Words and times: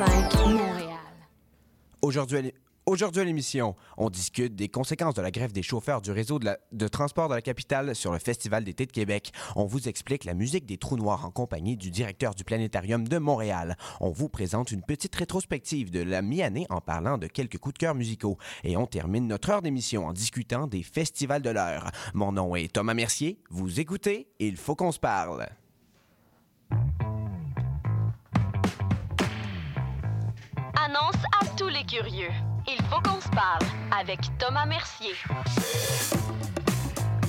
101.5 0.00 0.54
Montréal. 0.54 0.98
Aujourd'hui, 2.86 3.20
à 3.20 3.24
l'émission, 3.24 3.76
on 3.98 4.08
discute 4.08 4.56
des 4.56 4.68
conséquences 4.68 5.12
de 5.12 5.20
la 5.20 5.30
grève 5.30 5.52
des 5.52 5.62
chauffeurs 5.62 6.00
du 6.00 6.10
réseau 6.10 6.38
de, 6.38 6.56
de 6.72 6.88
transport 6.88 7.28
de 7.28 7.34
la 7.34 7.42
capitale 7.42 7.94
sur 7.94 8.10
le 8.10 8.18
Festival 8.18 8.64
d'été 8.64 8.86
de 8.86 8.92
Québec. 8.92 9.30
On 9.56 9.66
vous 9.66 9.90
explique 9.90 10.24
la 10.24 10.32
musique 10.32 10.64
des 10.64 10.78
trous 10.78 10.96
noirs 10.96 11.26
en 11.26 11.30
compagnie 11.30 11.76
du 11.76 11.90
directeur 11.90 12.34
du 12.34 12.44
Planétarium 12.44 13.06
de 13.06 13.18
Montréal. 13.18 13.76
On 14.00 14.10
vous 14.10 14.30
présente 14.30 14.70
une 14.70 14.80
petite 14.80 15.14
rétrospective 15.14 15.90
de 15.90 16.00
la 16.00 16.22
mi-année 16.22 16.66
en 16.70 16.80
parlant 16.80 17.18
de 17.18 17.26
quelques 17.26 17.58
coups 17.58 17.74
de 17.74 17.80
cœur 17.80 17.94
musicaux. 17.94 18.38
Et 18.64 18.78
on 18.78 18.86
termine 18.86 19.26
notre 19.26 19.50
heure 19.50 19.60
d'émission 19.60 20.06
en 20.06 20.14
discutant 20.14 20.66
des 20.66 20.82
festivals 20.82 21.42
de 21.42 21.50
l'heure. 21.50 21.90
Mon 22.14 22.32
nom 22.32 22.56
est 22.56 22.72
Thomas 22.72 22.94
Mercier. 22.94 23.38
Vous 23.50 23.80
écoutez 23.80 24.28
Il 24.38 24.56
faut 24.56 24.76
qu'on 24.76 24.92
se 24.92 24.98
parle. 24.98 25.46
Annonce 30.90 31.22
à 31.40 31.46
tous 31.56 31.68
les 31.68 31.84
curieux. 31.84 32.32
Il 32.66 32.82
faut 32.86 33.00
qu'on 33.00 33.20
se 33.20 33.28
parle 33.28 33.62
avec 33.96 34.18
Thomas 34.38 34.66
Mercier. 34.66 35.12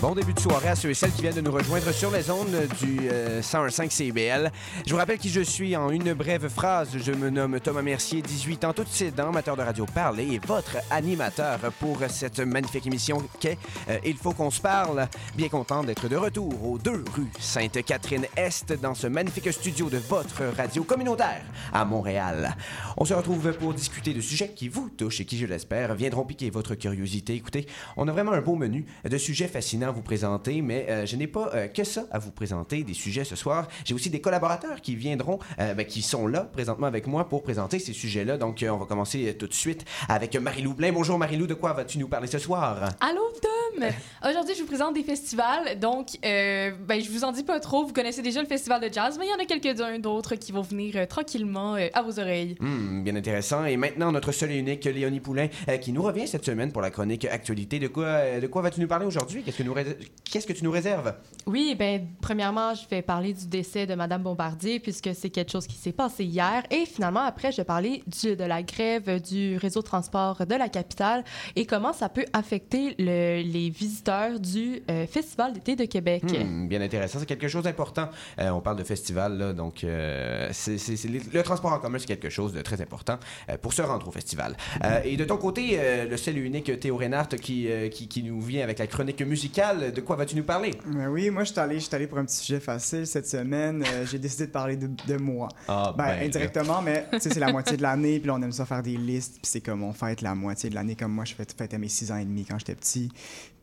Bon 0.02 0.16
début 0.16 0.34
de 0.34 0.40
soirée 0.40 0.70
à 0.70 0.76
ceux 0.76 0.90
et 0.90 0.96
celles 0.96 1.12
qui 1.12 1.22
viennent 1.22 1.36
de 1.36 1.42
nous 1.42 1.52
rejoindre 1.52 1.92
sur 1.92 2.10
les 2.10 2.32
ondes 2.32 2.68
du 2.82 3.08
euh, 3.12 3.40
101.5 3.40 3.92
CBL. 3.92 4.52
Je 4.84 4.92
vous 4.92 4.98
rappelle 4.98 5.20
qui 5.20 5.30
je 5.30 5.42
suis 5.42 5.76
en 5.76 5.92
une 5.92 6.14
brève 6.14 6.50
phrase. 6.50 6.98
Je 6.98 7.12
me 7.12 7.30
nomme 7.30 7.60
Thomas 7.60 7.84
Mercier, 7.84 8.24
18 8.24 8.66
ans, 8.66 8.74
ses 8.90 9.12
dents, 9.12 9.30
amateur 9.30 9.56
de 9.56 9.62
radio 9.62 9.86
parler 9.86 10.28
et 10.34 10.40
votre 10.40 10.78
animateur 10.90 11.60
pour 11.80 12.00
cette 12.10 12.40
magnifique 12.40 12.88
émission 12.88 13.22
qu'est 13.40 13.60
euh, 13.90 14.00
Il 14.04 14.18
faut 14.18 14.32
qu'on 14.32 14.50
se 14.50 14.60
parle. 14.60 15.08
Bien 15.36 15.50
content 15.50 15.84
d'être 15.84 16.08
de 16.08 16.16
retour 16.16 16.68
aux 16.68 16.80
deux 16.80 17.04
rues 17.16 17.32
Sainte-Catherine-Est 17.40 18.74
dans 18.82 18.96
ce 18.96 19.06
magnifique 19.06 19.54
studio 19.54 19.88
de 19.88 20.00
votre 20.00 20.46
radio 20.58 20.84
communautaire 20.84 21.44
à 21.72 21.86
Montréal. 21.86 22.56
On 22.98 23.06
se 23.06 23.14
retrouve 23.14 23.54
pour 23.54 23.76
discuter 23.76 24.16
de 24.16 24.22
sujets 24.22 24.50
qui 24.50 24.68
vous 24.68 24.90
touchent 24.90 25.22
et 25.22 25.26
qui, 25.26 25.38
je 25.38 25.46
l'espère, 25.46 25.94
viendront 25.94 26.26
piquer 26.26 26.50
votre 26.50 26.74
curiosité. 26.74 27.36
Écoutez, 27.36 27.68
on 27.98 28.08
a 28.08 28.12
vraiment 28.12 28.32
un 28.32 28.42
beau 28.42 28.56
menu 28.56 28.88
de 29.08 29.18
sujets 29.20 29.48
fascinants 29.48 29.91
à 29.92 29.94
vous 29.94 30.02
présenter, 30.02 30.62
mais 30.62 30.86
euh, 30.90 31.06
je 31.06 31.18
n'ai 31.18 31.28
pas 31.28 31.52
euh, 31.54 31.68
que 31.68 31.84
ça 31.84 32.06
à 32.12 32.18
vous 32.18 32.32
présenter, 32.32 32.84
des 32.84 32.94
sujets 32.94 33.26
ce 33.26 33.36
soir. 33.36 33.68
J'ai 33.84 33.94
aussi 33.94 34.10
des 34.10 34.22
collaborateurs 34.22 34.80
qui 34.80 34.96
viendront, 34.96 35.38
euh, 35.60 35.74
ben, 35.74 35.86
qui 35.86 36.02
sont 36.02 36.28
là 36.28 36.42
présentement 36.42 36.88
avec 36.88 37.08
moi 37.08 37.28
pour 37.28 37.44
présenter 37.44 37.78
ces 37.78 37.92
sujets-là. 37.92 38.38
Donc, 38.38 38.66
on 38.68 38.78
va 38.78 38.86
commencer 38.86 39.36
tout 39.38 39.48
de 39.48 39.54
suite 39.54 39.84
avec 40.08 40.36
Marie-Lou 40.36 40.74
Blain. 40.74 40.94
Bonjour 40.94 41.18
Marie-Lou, 41.18 41.46
de 41.46 41.56
quoi 41.56 41.74
vas-tu 41.74 41.98
nous 41.98 42.08
parler 42.08 42.28
ce 42.28 42.40
soir? 42.40 42.90
Allô, 43.02 43.22
Tom! 43.42 43.84
Aujourd'hui, 44.30 44.56
je 44.56 44.62
vous 44.62 44.68
présente 44.68 44.94
des 44.94 45.04
festivals. 45.04 45.78
Donc, 45.78 46.18
ben, 46.22 47.02
je 47.02 47.12
vous 47.12 47.26
en 47.26 47.34
dis 47.34 47.44
pas 47.44 47.60
trop. 47.60 47.86
Vous 47.86 47.94
connaissez 47.94 48.22
déjà 48.22 48.42
le 48.42 48.48
festival 48.48 48.82
de 48.82 48.94
jazz, 48.94 49.18
mais 49.20 49.26
il 49.26 49.30
y 49.30 49.34
en 49.34 49.44
a 49.44 49.46
quelques-uns 49.46 50.00
d'autres 50.00 50.36
qui 50.36 50.54
vont 50.54 50.62
venir 50.62 51.06
tranquillement 51.08 51.76
à 51.94 52.02
vos 52.02 52.18
oreilles. 52.18 52.56
Hmm, 52.62 53.04
bien 53.04 53.16
intéressant. 53.18 53.66
Et 53.66 53.76
maintenant, 53.76 54.12
notre 54.14 54.32
seul 54.32 54.52
et 54.52 54.58
unique 54.58 54.86
Léonie 54.86 55.20
Poulain, 55.20 55.48
qui 55.82 55.92
nous 55.92 56.02
revient 56.02 56.28
cette 56.28 56.46
semaine 56.46 56.72
pour 56.72 56.82
la 56.82 56.92
chronique 56.92 57.26
Actualité. 57.26 57.80
De 57.80 57.88
quoi, 57.88 58.40
de 58.40 58.48
quoi 58.48 58.62
vas-tu 58.62 58.80
nous 58.80 58.88
parler 58.88 59.06
aujourd'hui? 59.06 59.44
Qu'est-ce 59.44 59.58
que, 59.58 59.64
nous 59.64 59.74
rés- 59.84 59.98
Qu'est-ce 60.32 60.48
que 60.48 60.54
tu 60.54 60.64
nous 60.64 60.72
réserves? 60.72 61.14
Oui, 61.46 61.76
ben, 61.78 62.08
premièrement, 62.22 62.74
je 62.74 62.88
vais 62.90 63.02
parler 63.02 63.34
du 63.34 63.48
décès 63.48 63.86
de 63.86 63.96
Madame 63.96 64.24
Bombardier, 64.24 64.80
puisque 64.80 65.10
c'est 65.14 65.30
quelque 65.30 65.52
chose 65.52 65.68
qui 65.68 65.76
s'est 65.76 65.92
passé 65.92 66.24
hier. 66.24 66.64
Et 66.72 66.86
finalement, 66.86 67.20
après, 67.20 67.52
je 67.52 67.58
vais 67.58 67.66
parler 67.66 68.02
du- 68.08 68.38
de 68.38 68.44
la 68.46 68.64
grève 68.64 69.22
du 69.22 69.58
réseau 69.58 69.82
de 69.82 69.86
transport 69.86 70.46
de 70.46 70.56
la 70.56 70.70
capitale 70.70 71.26
et 71.58 71.66
comment 71.66 71.92
ça 71.92 72.08
peut 72.08 72.24
affecter 72.32 72.96
le- 72.98 73.42
les 73.42 73.70
visiteurs 73.70 74.40
du 74.40 74.82
euh, 74.90 75.06
Festival 75.06 75.52
d'été 75.52 75.76
de 75.76 75.84
Québec. 75.86 76.24
Hmm, 76.24 76.68
bien 76.70 76.80
intéressant. 76.82 77.20
C'est 77.20 77.26
quelque 77.26 77.50
chose 77.50 77.64
d'important. 77.64 78.08
Euh, 78.40 78.50
on 78.52 78.62
parle 78.62 78.78
de 78.78 78.84
festival, 78.86 79.38
là, 79.38 79.52
donc 79.54 79.84
euh, 79.84 80.48
c'est, 80.54 80.78
c'est- 80.78 80.96
c'est- 80.96 81.10
le 81.10 81.44
transport 81.44 81.74
en 81.74 81.80
commun, 81.80 81.98
c'est 82.00 82.08
quelque 82.08 82.30
chose 82.30 82.54
de 82.54 82.62
très 82.62 82.82
important 82.82 83.18
pour 83.62 83.74
se 83.74 83.82
rendre 83.82 84.08
au 84.08 84.12
festival. 84.12 84.56
Et 85.04 85.18
de 85.18 85.26
ton 85.26 85.38
côté, 85.38 85.78
le 86.10 86.16
seul 86.18 86.38
et 86.38 86.42
unique 86.42 86.80
Théo 86.80 86.96
Reinhardt 86.96 87.36
qui, 87.38 87.68
qui, 87.92 88.08
qui 88.08 88.24
nous 88.24 88.40
vient 88.42 88.64
avec 88.64 88.80
la 88.80 88.88
chronique 88.88 89.22
musicale, 89.22 89.71
de 89.74 90.02
quoi 90.02 90.16
vas-tu 90.16 90.36
nous 90.36 90.44
parler? 90.44 90.72
Ben 90.86 91.08
oui, 91.08 91.30
moi, 91.30 91.44
je 91.44 91.52
suis 91.52 91.96
allé, 91.96 92.08
pour 92.08 92.18
un 92.18 92.26
petit 92.26 92.38
sujet 92.38 92.60
facile 92.60 93.08
cette 93.08 93.28
semaine. 93.28 93.84
Euh, 93.86 94.06
j'ai 94.06 94.20
décidé 94.20 94.48
de 94.48 94.52
parler 94.52 94.76
de, 94.76 94.88
de 95.08 95.18
moi. 95.18 95.48
Ah, 95.68 95.94
Ben, 95.98 96.20
indirectement, 96.22 96.82
mais 96.82 97.08
tu 97.14 97.20
sais, 97.20 97.30
c'est 97.30 97.40
la 97.40 97.52
moitié 97.52 97.78
de 97.78 97.82
l'année, 97.82 98.20
puis 98.20 98.30
on 98.30 98.42
aime 98.42 98.52
ça 98.52 98.66
faire 98.66 98.84
des 98.84 98.98
listes, 98.98 99.34
puis 99.42 99.50
c'est 99.52 99.62
comme 99.62 99.84
on 99.84 99.94
fête 99.94 100.22
la 100.22 100.36
moitié 100.36 100.70
de 100.70 100.76
l'année, 100.76 100.96
comme 100.96 101.12
moi, 101.12 101.26
je 101.26 101.34
fête, 101.34 101.54
fêtais 101.58 101.78
mes 101.78 101.88
six 101.90 102.12
ans 102.12 102.18
et 102.18 102.26
demi 102.26 102.46
quand 102.46 102.58
j'étais 102.60 102.76
petit. 102.76 103.12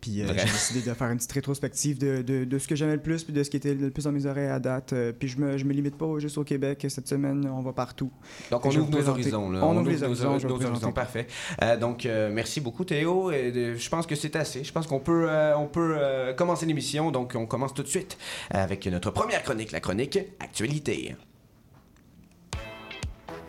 Puis 0.01 0.23
euh, 0.23 0.27
j'ai 0.29 0.45
décidé 0.45 0.89
de 0.91 0.95
faire 0.95 1.11
une 1.11 1.17
petite 1.17 1.33
rétrospective 1.33 1.99
de, 1.99 2.23
de, 2.23 2.45
de 2.45 2.59
ce 2.59 2.69
que 2.69 2.77
j'aimais 2.77 2.95
le 2.95 3.03
plus, 3.03 3.25
puis 3.25 3.33
de 3.33 3.43
ce 3.43 3.51
qui 3.51 3.57
était 3.57 3.75
le 3.75 3.91
plus 3.91 4.05
dans 4.05 4.13
mes 4.13 4.27
oreilles 4.27 4.49
à 4.49 4.59
date. 4.59 4.93
Euh, 4.93 5.13
puis 5.13 5.29
je 5.29 5.39
me, 5.39 5.59
je 5.59 5.65
me 5.65 5.73
limite 5.73 5.97
pas 5.97 6.19
juste 6.19 6.39
au 6.39 6.45
Québec. 6.45 6.87
Cette 6.89 7.09
semaine, 7.09 7.49
on 7.49 7.61
va 7.61 7.73
partout. 7.73 8.11
Donc, 8.51 8.65
on 8.65 8.71
ouvre 8.71 8.91
nos 8.91 9.09
horizons. 9.09 9.51
Là. 9.51 9.65
on 9.65 9.77
ouvre 9.77 9.91
les 9.91 10.03
horizons, 10.03 10.39
nos 10.39 10.93
parfait. 10.93 11.27
Euh, 11.63 11.77
donc, 11.77 12.07
euh, 12.07 12.31
merci 12.33 12.61
beaucoup, 12.61 12.85
Théo. 12.85 13.31
Et, 13.31 13.53
euh, 13.55 13.77
je 13.77 13.89
pense 13.89 14.07
que 14.07 14.15
c'est 14.15 14.37
assez. 14.37 14.65
Je 14.65 14.73
pense 14.73 14.87
qu'on 14.87 15.01
peut, 15.01 15.27
euh, 15.29 15.57
on 15.57 15.67
peut 15.67 15.97
euh, 15.99 16.33
commencer 16.33 16.67
l'émission. 16.67 17.11
Donc, 17.11 17.35
on 17.35 17.47
commence 17.47 17.75
tout 17.75 17.83
de 17.83 17.89
suite 17.89 18.19
avec 18.51 18.87
notre 18.87 19.11
première 19.11 19.43
chronique, 19.43 19.73
la 19.73 19.81
chronique 19.81 20.19
Actualité. 20.41 21.17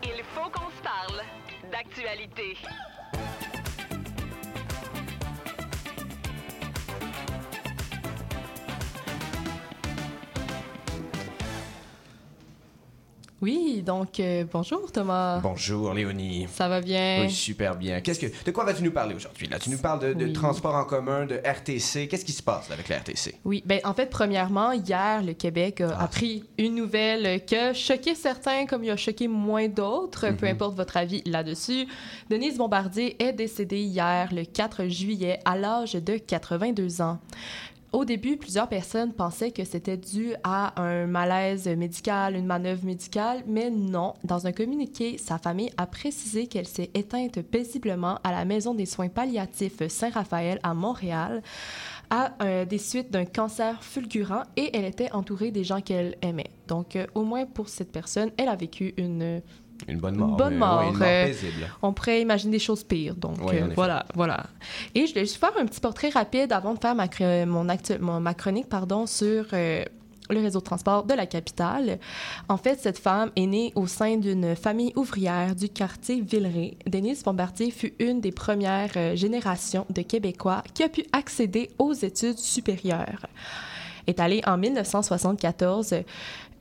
Il 0.04 0.24
faut 0.34 0.50
qu'on 0.52 0.70
se 0.70 0.82
parle 0.84 1.22
d'actualité. 1.72 2.56
Oui, 13.42 13.82
donc, 13.86 14.20
euh, 14.20 14.44
bonjour 14.52 14.92
Thomas. 14.92 15.40
Bonjour, 15.40 15.94
Léonie. 15.94 16.46
Ça 16.52 16.68
va 16.68 16.82
bien? 16.82 17.22
Oui, 17.22 17.32
super 17.32 17.78
bien. 17.78 18.02
Qu'est-ce 18.02 18.20
que, 18.20 18.26
de 18.46 18.52
quoi 18.52 18.66
vas-tu 18.66 18.84
nous 18.84 18.92
parler 18.92 19.16
aujourd'hui? 19.16 19.48
Là, 19.48 19.58
tu 19.60 19.70
nous 19.70 19.78
parles 19.78 20.02
de, 20.02 20.14
de 20.14 20.26
Oui. 20.26 20.34
transport 20.34 20.76
en 20.76 20.84
commun, 20.84 21.26
de 21.26 21.36
RTC. 21.36 22.10
Qu'est-ce 22.10 22.26
qui 22.26 22.34
se 22.34 22.44
passe 22.44 22.70
avec 22.70 22.90
la 22.90 22.98
RTC? 22.98 23.36
Oui, 23.46 23.64
ben 23.66 23.80
en 23.86 23.94
fait, 23.94 24.08
premièrement, 24.10 24.74
hier, 24.74 25.24
le 25.24 25.32
Québec 25.32 25.80
a 25.80 25.96
Ah. 25.98 26.04
appris 26.04 26.44
une 26.58 26.76
nouvelle 26.76 27.46
qui 27.46 27.56
a 27.56 27.74
choqué 27.74 28.14
certains 28.14 28.66
comme 28.66 28.84
il 28.84 28.90
a 28.92 28.98
choqué 28.98 29.30
moins 29.30 29.70
d'autres, 29.70 30.32
peu 30.32 30.46
Mhm. 30.48 30.52
importe 30.56 30.76
votre 30.76 30.98
avis 30.98 31.22
là-dessus. 31.26 31.88
Denise 32.30 32.58
Bombardier 32.58 33.16
est 33.24 33.32
décédée 33.32 33.80
hier, 33.80 34.34
le 34.34 34.44
4 34.44 34.88
juillet, 34.88 35.40
à 35.46 35.56
l'âge 35.56 35.94
de 35.94 36.18
82 36.18 37.02
ans. 37.02 37.20
Au 37.92 38.06
début, 38.06 38.38
plusieurs 38.38 38.70
personnes 38.70 39.14
pensaient 39.14 39.50
que 39.50 39.64
c'était 39.64 39.98
dû 39.98 40.36
à 40.44 40.80
un 40.80 41.08
malaise 41.08 41.68
médical, 41.68 42.36
une 42.36 42.46
manœuvre 42.46 42.86
médicale, 42.86 43.44
mais 43.48 43.72
non. 43.72 44.14
Dans 44.24 44.46
un 44.46 44.52
communiqué, 44.52 45.18
sa 45.18 45.40
famille 45.40 45.72
a 45.76 45.88
précisé 45.88 46.46
qu'elle 46.46 46.68
s'est 46.68 46.92
éteinte 46.94 47.42
paisiblement 47.42 48.20
à 48.24 48.32
la 48.32 48.46
Maison 48.46 48.76
des 48.76 48.86
soins 48.86 49.10
palliatifs 49.10 49.88
Saint-Raphaël 49.88 50.60
à 50.62 50.76
Montréal 50.76 51.42
à 52.12 52.34
euh, 52.44 52.66
des 52.66 52.78
suites 52.78 53.12
d'un 53.12 53.26
cancer 53.26 53.84
fulgurant 53.84 54.44
et 54.56 54.70
elle 54.78 54.86
était 54.86 55.12
entourée 55.12 55.50
des 55.50 55.64
gens 55.64 55.82
qu'elle 55.82 56.16
aimait. 56.22 56.52
Donc, 56.68 56.96
euh, 56.96 57.08
au 57.16 57.24
moins 57.24 57.48
pour 57.48 57.70
cette 57.70 57.92
personne, 57.92 58.30
elle 58.38 58.50
a 58.50 58.56
vécu 58.56 58.94
une... 58.98 59.42
Une 59.88 59.98
bonne 60.00 60.16
mort. 60.18 60.36
bonne 60.38 60.54
euh, 60.54 60.58
mort, 60.58 60.80
ouais, 60.80 60.90
une 60.90 60.98
mort 60.98 61.08
euh. 61.08 61.66
On 61.82 61.94
pourrait 61.94 62.22
imaginer 62.22 62.52
des 62.52 62.60
choses 62.60 62.84
pires. 62.84 63.16
Donc, 63.16 63.38
euh, 63.54 63.70
voilà, 63.76 64.06
voilà. 64.14 64.46
Et 64.94 65.08
je 65.08 65.14
vais 65.14 65.22
juste 65.22 65.38
faire 65.38 65.54
un 65.60 65.66
petit 65.66 65.80
portrait 65.80 66.10
rapide 66.10 66.52
avant 66.52 66.74
de 66.74 66.80
faire 66.80 66.96
ma, 66.96 67.08
chr- 67.08 67.46
mon 67.46 67.68
actu- 67.70 67.98
mon- 68.00 68.20
ma 68.20 68.34
chronique 68.34 68.68
pardon, 68.70 69.06
sur... 69.06 69.46
euh, 69.54 69.84
le 70.32 70.40
réseau 70.42 70.60
de 70.60 70.64
transport 70.64 71.06
de 71.06 71.16
la 71.16 71.26
capitale. 71.26 71.98
En 72.50 72.58
fait, 72.58 72.80
cette 72.80 73.00
femme 73.00 73.32
est 73.36 73.48
née 73.48 73.72
au 73.74 73.88
sein 73.88 74.16
d'une 74.18 74.56
famille 74.56 74.94
ouvrière 74.96 75.56
du 75.56 75.70
quartier 75.70 76.22
Villeray. 76.22 76.78
Denise 76.86 77.24
Bombardier 77.24 77.72
fut 77.72 77.96
une 77.98 78.22
des 78.22 78.32
premières 78.32 78.92
euh, 78.96 79.16
générations 79.16 79.88
de 79.90 80.04
Québécois 80.04 80.62
qui 80.76 80.84
a 80.84 80.90
pu 80.90 81.04
accéder 81.14 81.72
aux 81.80 81.94
études 81.94 82.38
supérieures. 82.38 83.26
Est 84.06 84.20
allée 84.20 84.44
en 84.46 84.56
1974. 84.60 85.96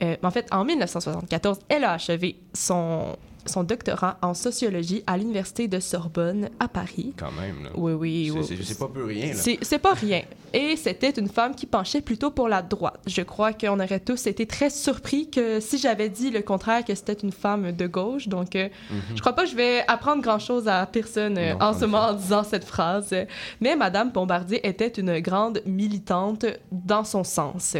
Euh, 0.03 0.15
en 0.23 0.31
fait, 0.31 0.47
en 0.51 0.63
1974, 0.65 1.59
elle 1.69 1.83
a 1.83 1.93
achevé 1.93 2.37
son, 2.53 3.17
son 3.45 3.63
doctorat 3.63 4.17
en 4.21 4.33
sociologie 4.33 5.03
à 5.07 5.17
l'Université 5.17 5.67
de 5.67 5.79
Sorbonne 5.79 6.49
à 6.59 6.67
Paris. 6.67 7.13
Quand 7.17 7.31
même. 7.31 7.63
Là. 7.63 7.69
Oui, 7.75 7.93
oui, 7.93 8.31
C'est- 8.31 8.39
oui. 8.39 8.45
c'est- 8.57 8.63
C'est 8.63 8.79
pas 8.79 8.87
peu 8.87 9.05
rien. 9.05 9.33
Là. 9.33 9.53
C'est 9.61 9.79
pas 9.79 9.93
rien. 9.93 10.21
Et 10.53 10.75
c'était 10.77 11.11
une 11.11 11.27
femme 11.29 11.53
qui 11.55 11.65
penchait 11.67 12.01
plutôt 12.01 12.31
pour 12.31 12.47
la 12.49 12.61
droite. 12.63 12.99
Je 13.05 13.21
crois 13.21 13.53
qu'on 13.53 13.79
aurait 13.79 13.99
tous 13.99 14.25
été 14.27 14.45
très 14.47 14.69
surpris 14.71 15.29
que 15.29 15.59
si 15.59 15.77
j'avais 15.77 16.09
dit 16.09 16.31
le 16.31 16.41
contraire, 16.41 16.83
que 16.83 16.95
c'était 16.95 17.13
une 17.13 17.31
femme 17.31 17.71
de 17.71 17.87
gauche. 17.87 18.27
Donc, 18.27 18.55
euh, 18.55 18.67
je 19.15 19.19
crois 19.21 19.33
pas 19.33 19.43
que 19.43 19.49
je 19.51 19.55
vais 19.55 19.83
apprendre 19.87 20.21
grand-chose 20.23 20.67
à 20.67 20.85
personne 20.87 21.37
euh, 21.37 21.53
Non, 21.53 21.61
en 21.61 21.73
ce 21.73 21.85
moment 21.85 22.07
en 22.09 22.13
disant 22.13 22.43
cette 22.43 22.65
phrase. 22.65 23.13
Mais 23.61 23.75
Madame 23.75 24.11
Bombardier 24.11 24.67
était 24.67 24.87
une 24.87 25.19
grande 25.19 25.61
militante 25.67 26.45
dans 26.71 27.03
son 27.03 27.23
sens. 27.23 27.75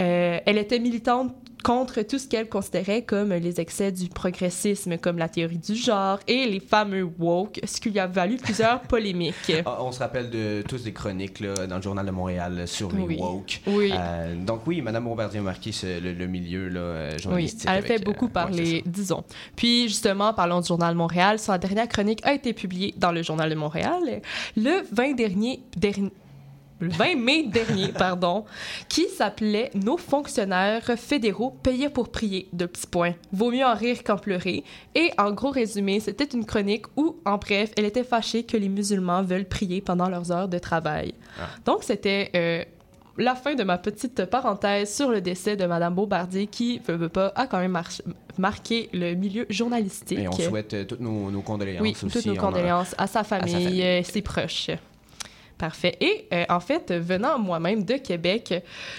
Euh, 0.00 0.38
elle 0.46 0.58
était 0.58 0.78
militante 0.78 1.32
contre 1.62 2.02
tout 2.02 2.18
ce 2.18 2.26
qu'elle 2.28 2.48
considérait 2.48 3.02
comme 3.02 3.32
les 3.32 3.60
excès 3.60 3.92
du 3.92 4.08
progressisme, 4.08 4.96
comme 4.98 5.18
la 5.18 5.28
théorie 5.28 5.58
du 5.58 5.74
genre 5.74 6.18
et 6.26 6.46
les 6.46 6.60
fameux 6.60 7.08
woke, 7.18 7.60
ce 7.64 7.80
qui 7.80 7.90
lui 7.90 7.98
a 7.98 8.06
valu 8.06 8.36
plusieurs 8.36 8.80
polémiques. 8.88 9.52
Ah, 9.66 9.78
on 9.82 9.92
se 9.92 9.98
rappelle 9.98 10.30
de 10.30 10.62
tous 10.66 10.82
des 10.84 10.92
chroniques 10.92 11.40
là, 11.40 11.66
dans 11.66 11.76
le 11.76 11.82
Journal 11.82 12.06
de 12.06 12.10
Montréal 12.10 12.66
sur 12.66 12.90
les 12.92 13.02
Oui. 13.02 13.16
woke. 13.18 13.60
Oui. 13.66 13.90
Euh, 13.94 14.34
donc 14.36 14.66
oui, 14.66 14.80
Madame 14.82 15.04
Bombardier 15.04 15.40
a 15.40 15.42
marqué 15.42 15.72
ce- 15.72 16.00
le, 16.00 16.12
le 16.12 16.26
milieu 16.26 16.68
là, 16.68 16.80
euh, 16.80 17.10
Oui, 17.14 17.18
journalistique. 17.22 17.68
elle 17.70 17.78
a 17.78 17.82
fait 17.82 17.94
avec, 17.94 18.00
euh, 18.02 18.10
beaucoup 18.10 18.26
ouais, 18.26 18.32
parler, 18.32 18.82
disons. 18.86 19.24
Puis 19.56 19.88
justement, 19.88 20.32
parlons 20.34 20.60
du 20.60 20.68
Journal 20.68 20.92
de 20.92 20.98
Montréal. 20.98 21.38
Sa 21.38 21.58
dernière 21.58 21.88
chronique 21.88 22.20
a 22.24 22.32
été 22.32 22.52
publiée 22.52 22.94
dans 22.96 23.12
le 23.12 23.22
Journal 23.22 23.50
de 23.50 23.54
Montréal 23.54 24.20
le 24.56 24.82
20 24.92 25.14
dernier, 25.14 25.60
dernier 25.76 26.10
le 26.80 26.90
20 26.90 27.16
mai 27.16 27.42
dernier, 27.44 27.88
pardon, 27.98 28.44
qui 28.88 29.08
s'appelait 29.08 29.70
Nos 29.74 29.96
fonctionnaires 29.96 30.84
fédéraux 30.96 31.56
payaient 31.62 31.88
pour 31.90 32.08
prier, 32.10 32.48
de 32.52 32.66
petits 32.66 32.86
points. 32.86 33.14
Vaut 33.32 33.50
mieux 33.50 33.64
en 33.64 33.74
rire 33.74 34.02
qu'en 34.04 34.16
pleurer. 34.16 34.64
Et 34.94 35.10
en 35.18 35.32
gros 35.32 35.50
résumé, 35.50 36.00
c'était 36.00 36.24
une 36.24 36.44
chronique 36.44 36.86
où, 36.96 37.16
en 37.24 37.36
bref, 37.38 37.72
elle 37.76 37.84
était 37.84 38.04
fâchée 38.04 38.44
que 38.44 38.56
les 38.56 38.68
musulmans 38.68 39.22
veulent 39.22 39.44
prier 39.48 39.80
pendant 39.80 40.08
leurs 40.08 40.30
heures 40.32 40.48
de 40.48 40.58
travail. 40.58 41.14
Ah. 41.40 41.44
Donc, 41.64 41.82
c'était 41.84 42.30
euh, 42.36 42.64
la 43.16 43.34
fin 43.34 43.54
de 43.56 43.64
ma 43.64 43.78
petite 43.78 44.24
parenthèse 44.26 44.94
sur 44.94 45.10
le 45.10 45.20
décès 45.20 45.56
de 45.56 45.66
Madame 45.66 45.94
Beaubardier, 45.94 46.46
qui, 46.46 46.78
veut, 46.86 46.94
veut 46.96 47.08
pas, 47.08 47.32
a 47.34 47.46
quand 47.48 47.58
même 47.58 47.72
mar- 47.72 47.88
marqué 48.38 48.88
le 48.92 49.14
milieu 49.14 49.46
journalistique. 49.50 50.18
Et 50.20 50.28
on 50.28 50.32
souhaite 50.32 50.74
euh, 50.74 50.84
toutes 50.84 51.00
nos, 51.00 51.30
nos 51.30 51.42
condoléances 51.42 51.82
Oui, 51.82 51.96
aussi. 52.00 52.06
toutes 52.08 52.26
nos 52.26 52.36
condoléances 52.36 52.94
à 52.98 53.08
sa 53.08 53.24
famille, 53.24 53.52
famille. 53.52 53.82
euh, 53.82 54.02
ses 54.04 54.22
proches. 54.22 54.70
Parfait. 55.58 55.96
Et 56.00 56.28
euh, 56.32 56.44
en 56.48 56.60
fait, 56.60 56.92
venant 56.92 57.38
moi-même 57.38 57.84
de 57.84 57.94
Québec, 57.94 58.54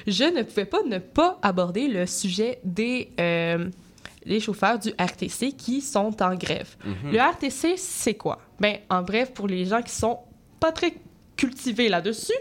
je 0.05 0.25
ne 0.25 0.43
pouvais 0.43 0.65
pas 0.65 0.83
ne 0.83 0.97
pas 0.97 1.39
aborder 1.41 1.87
le 1.87 2.05
sujet 2.05 2.59
des 2.65 3.11
euh, 3.19 3.69
les 4.25 4.39
chauffeurs 4.41 4.77
du 4.77 4.89
RTC 4.89 5.53
qui 5.53 5.81
sont 5.81 6.21
en 6.21 6.35
grève. 6.35 6.75
Mhm. 6.83 7.13
Le 7.13 7.19
RTC, 7.19 7.77
c'est 7.77 8.15
quoi? 8.15 8.39
Ben, 8.59 8.77
en 8.89 9.01
bref, 9.01 9.33
pour 9.33 9.47
les 9.47 9.65
gens 9.65 9.81
qui 9.81 9.93
sont 9.93 10.19
pas 10.59 10.73
très 10.73 10.93
cultivés 11.39 11.87
là-dessus, 11.87 12.33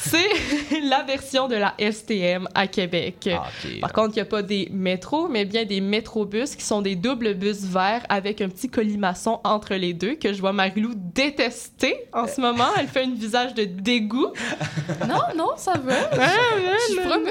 c'est 0.00 0.80
la 0.82 1.02
version 1.04 1.46
de 1.46 1.54
la 1.54 1.74
STM 1.78 2.48
à 2.54 2.66
Québec. 2.66 3.28
Ah. 3.32 3.46
Par 3.80 3.92
contre, 3.92 4.10
il 4.10 4.14
n'y 4.16 4.20
a 4.22 4.24
pas 4.24 4.42
des 4.42 4.68
métros, 4.72 5.28
mais 5.28 5.44
bien 5.44 5.64
des 5.64 5.80
métrobus 5.80 6.56
qui 6.56 6.64
sont 6.64 6.82
des 6.82 6.96
doubles 6.96 7.34
bus 7.34 7.60
verts 7.62 8.04
avec 8.08 8.40
un 8.40 8.48
petit 8.48 8.68
colimaçon 8.68 9.40
entre 9.44 9.74
les 9.76 9.92
deux 9.94 10.16
que 10.16 10.32
je 10.32 10.40
vois 10.40 10.52
Marilou 10.52 10.92
détester 10.96 11.96
en 12.12 12.26
ce 12.26 12.40
moment. 12.40 12.66
Elle 12.76 12.88
fait 12.88 13.04
un 13.04 13.14
visage 13.14 13.54
de 13.54 13.64
dégoût. 13.64 14.32
Non, 15.08 15.20
non, 15.36 15.50
ça 15.56 15.74
va. 15.74 16.10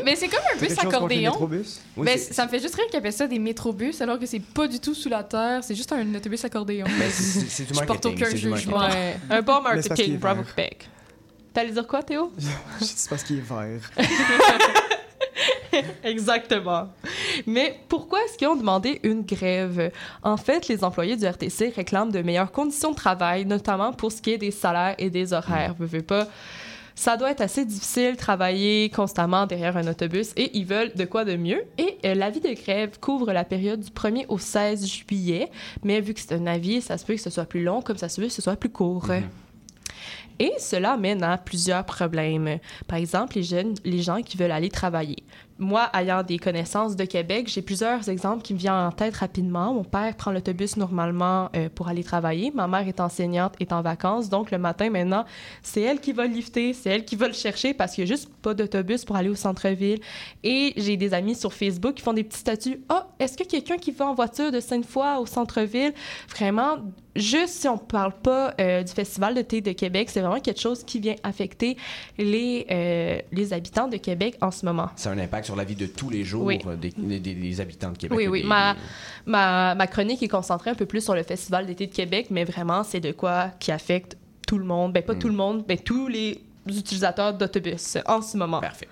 Mais 0.04 0.16
c'est 0.16 0.27
comme 0.27 0.39
un 0.56 0.60
bus 0.60 0.77
accordéon. 0.80 1.31
métrobus? 1.31 1.81
Oui, 1.98 2.06
Ben, 2.06 2.18
c'est- 2.18 2.33
ça 2.33 2.45
me 2.45 2.50
fait 2.50 2.60
juste 2.60 2.75
rire 2.75 2.86
qu'ils 2.88 2.98
appellent 2.98 3.13
ça 3.13 3.27
des 3.27 3.39
métrobus 3.39 4.01
alors 4.01 4.18
que 4.19 4.25
c'est 4.25 4.39
pas 4.42 4.68
du 4.68 4.80
tout 4.80 4.94
sous 4.94 5.10
la 5.10 5.24
terre, 5.24 5.60
c'est 5.63 5.75
juste 5.75 5.92
un 5.92 6.16
autobus 6.16 6.44
accordéon. 6.45 6.86
ben, 6.86 7.10
c'est- 7.10 7.45
c'est 7.50 7.63
du 7.63 7.74
Je 7.74 7.80
porte 7.80 7.89
marketing. 8.06 8.16
aucun 8.16 8.36
jugement. 8.36 8.77
marketing. 8.80 9.19
Un 9.30 9.42
bon 9.42 9.56
Mais 9.63 9.75
marketing, 9.75 10.18
bravo 10.18 10.44
vert. 10.56 10.69
T'allais 11.54 11.72
dire 11.72 11.88
quoi, 11.88 12.04
Théo? 12.04 12.31
Je 12.80 12.86
sais 12.86 13.10
pas 13.10 13.18
ce 13.18 13.25
qui 13.25 13.38
est 13.38 13.42
vert. 13.42 13.90
Exactement. 16.04 16.90
Mais 17.46 17.80
pourquoi 17.88 18.19
est-ce 18.24 18.38
qu'ils 18.38 18.48
ont 18.48 18.56
demandé 18.56 19.00
une 19.04 19.22
grève? 19.24 19.92
En 20.24 20.38
fait, 20.38 20.68
les 20.68 20.84
employés 20.84 21.16
du 21.16 21.25
RTC 21.25 21.74
réclament 21.75 22.12
de 22.12 22.22
meilleures 22.22 22.51
conditions 22.51 22.92
de 22.92 22.96
travail, 22.96 23.46
notamment 23.46 23.94
pour 23.94 24.12
ce 24.12 24.22
qui 24.22 24.31
est 24.31 24.38
des 24.38 24.51
salaires 24.51 24.96
et 24.98 25.10
des 25.10 25.34
horaires. 25.34 25.75
Veux, 25.80 25.86
veux 25.86 26.01
pas. 26.01 26.28
Ça 27.00 27.16
doit 27.16 27.31
être 27.31 27.40
assez 27.40 27.63
difficile 27.63 28.12
de 28.12 28.18
travailler 28.18 28.90
constamment 28.90 29.45
derrière 29.45 29.78
un 29.78 29.88
autobus 29.88 30.34
et 30.36 30.57
ils 30.57 30.66
veulent 30.66 30.92
de 30.94 31.06
quoi 31.06 31.24
de 31.24 31.38
mieux. 31.38 31.63
Et 31.78 31.98
euh, 32.04 32.13
l'avis 32.13 32.42
de 32.42 32.54
grève 32.62 33.00
couvre 33.00 33.31
la 33.31 33.45
période 33.45 33.80
du 33.80 33.90
1er 33.90 34.25
au 34.28 34.38
16 34.38 34.86
juillet, 34.86 35.50
mais 35.81 36.02
vu 36.02 36.13
que 36.13 36.19
c'est 36.19 36.34
un 36.34 36.45
avis, 36.45 36.81
ça 36.81 36.98
se 36.98 37.06
peut 37.06 37.13
que 37.13 37.22
ce 37.22 37.30
soit 37.30 37.45
plus 37.45 37.63
long 37.63 37.81
comme 37.81 37.95
ça 37.95 38.10
se 38.10 38.19
peut 38.19 38.28
que 38.28 38.34
ce 38.34 38.42
soit 38.42 38.57
plus 38.57 38.68
court. 38.68 39.06
Mhm. 39.07 39.24
Et 40.40 40.54
cela 40.58 40.96
mène 40.96 41.22
à 41.22 41.38
plusieurs 41.38 41.86
problèmes. 41.86 42.60
Par 42.88 42.98
exemple, 42.98 43.36
les 43.36 43.44
jeunes, 43.44 43.76
les 43.84 44.02
gens 44.02 44.22
qui 44.22 44.38
veulent 44.38 44.52
aller 44.52 44.70
travailler. 44.70 45.24
Moi, 45.62 45.90
ayant 45.94 46.24
des 46.24 46.40
connaissances 46.40 46.96
de 46.96 47.04
Québec, 47.04 47.50
j'ai 47.50 47.62
plusieurs 47.62 48.08
exemples 48.08 48.42
qui 48.42 48.54
me 48.54 48.60
viennent 48.60 48.74
en 48.76 48.94
tête 48.94 49.18
rapidement. 49.18 49.74
Mon 49.74 49.84
père 49.84 50.16
prend 50.16 50.32
l'autobus 50.32 50.78
normalement 50.78 51.50
euh, 51.54 51.68
pour 51.68 51.90
aller 51.90 52.06
travailler. 52.06 52.50
Ma 52.56 52.66
mère 52.70 52.88
est 52.88 53.02
enseignante, 53.02 53.56
est 53.60 53.74
en 53.74 53.82
vacances. 53.82 54.30
Donc, 54.30 54.52
le 54.52 54.58
matin, 54.58 54.90
maintenant, 54.90 55.26
c'est 55.62 55.82
elle 55.82 56.00
qui 56.00 56.14
va 56.14 56.28
le 56.28 56.34
lifter, 56.34 56.72
c'est 56.72 56.90
elle 56.90 57.04
qui 57.04 57.18
va 57.18 57.28
le 57.28 57.34
chercher 57.34 57.74
parce 57.74 57.94
qu'il 57.94 58.06
n'y 58.06 58.10
a 58.10 58.16
juste 58.16 58.30
pas 58.42 58.54
d'autobus 58.54 59.04
pour 59.04 59.18
aller 59.18 59.28
au 59.28 59.36
centre-ville. 59.36 60.00
Et 60.46 60.72
j'ai 60.78 60.96
des 60.96 61.14
amis 61.14 61.36
sur 61.36 61.52
Facebook 61.52 61.96
qui 61.96 62.04
font 62.04 62.14
des 62.14 62.24
petits 62.24 62.40
statuts. 62.40 62.80
Ah, 62.88 63.10
est-ce 63.20 63.38
que 63.38 63.44
quelqu'un 63.44 63.76
qui 63.76 63.92
va 63.92 64.08
en 64.08 64.14
voiture 64.14 64.54
de 64.54 64.62
Sainte-Foy 64.62 65.20
au 65.20 65.26
centre-ville? 65.26 65.94
Vraiment, 66.30 66.78
juste 67.19 67.54
si 67.54 67.68
on 67.68 67.74
ne 67.75 67.80
parle 67.80 68.13
pas 68.13 68.54
euh, 68.60 68.83
du 68.83 68.92
Festival 68.92 69.36
de 69.36 69.42
thé 69.42 69.62
de 69.62 69.71
Québec, 69.74 70.10
c'est 70.10 70.21
vraiment 70.21 70.39
quelque 70.39 70.60
chose 70.60 70.83
qui 70.83 71.00
vient 71.00 71.16
affecter 71.24 71.77
les, 72.18 72.66
euh, 72.71 73.19
les 73.31 73.54
habitants 73.54 73.88
de 73.88 73.98
Québec 73.98 74.36
en 74.42 74.51
ce 74.51 74.66
moment. 74.66 74.89
Ça 74.95 75.10
a 75.10 75.13
un 75.13 75.19
impact 75.19 75.45
sur 75.45 75.56
la 75.56 75.63
vie 75.63 75.75
de 75.75 75.86
tous 75.86 76.10
les 76.10 76.24
jours 76.24 76.45
Oui. 76.45 76.60
euh, 76.66 76.75
des, 76.75 76.92
des- 76.92 77.19
des 77.36 77.62
habitants 77.62 77.92
de 77.92 77.98
Québec. 77.98 78.18
Oui, 78.18 78.27
oui. 78.27 78.44
Ma, 78.44 78.75
ma, 79.25 79.75
ma 79.75 79.88
chronique 79.88 80.24
est 80.24 80.27
concentrée 80.27 80.69
un 80.71 80.75
peu 80.75 80.86
plus 80.86 81.04
sur 81.04 81.16
le 81.16 81.24
Festival 81.24 81.66
d'été 81.66 81.88
de 81.88 81.94
Québec, 81.94 82.27
mais 82.31 82.44
vraiment, 82.45 82.83
c'est 82.83 83.00
de 83.00 83.12
quoi 83.12 83.50
qui 83.60 83.71
affecte 83.71 84.18
tout 84.48 84.57
le 84.57 84.66
monde. 84.66 84.94
Ben, 84.94 85.04
pas 85.04 85.13
Mm. 85.13 85.19
tout 85.19 85.27
le 85.27 85.36
monde, 85.36 85.63
mais 85.68 85.77
tous 85.77 86.07
les 86.07 86.42
utilisateurs 86.68 87.33
d'autobus 87.33 87.98
en 88.06 88.21
ce 88.21 88.38
moment. 88.38 88.60
Parfait. 88.62 88.88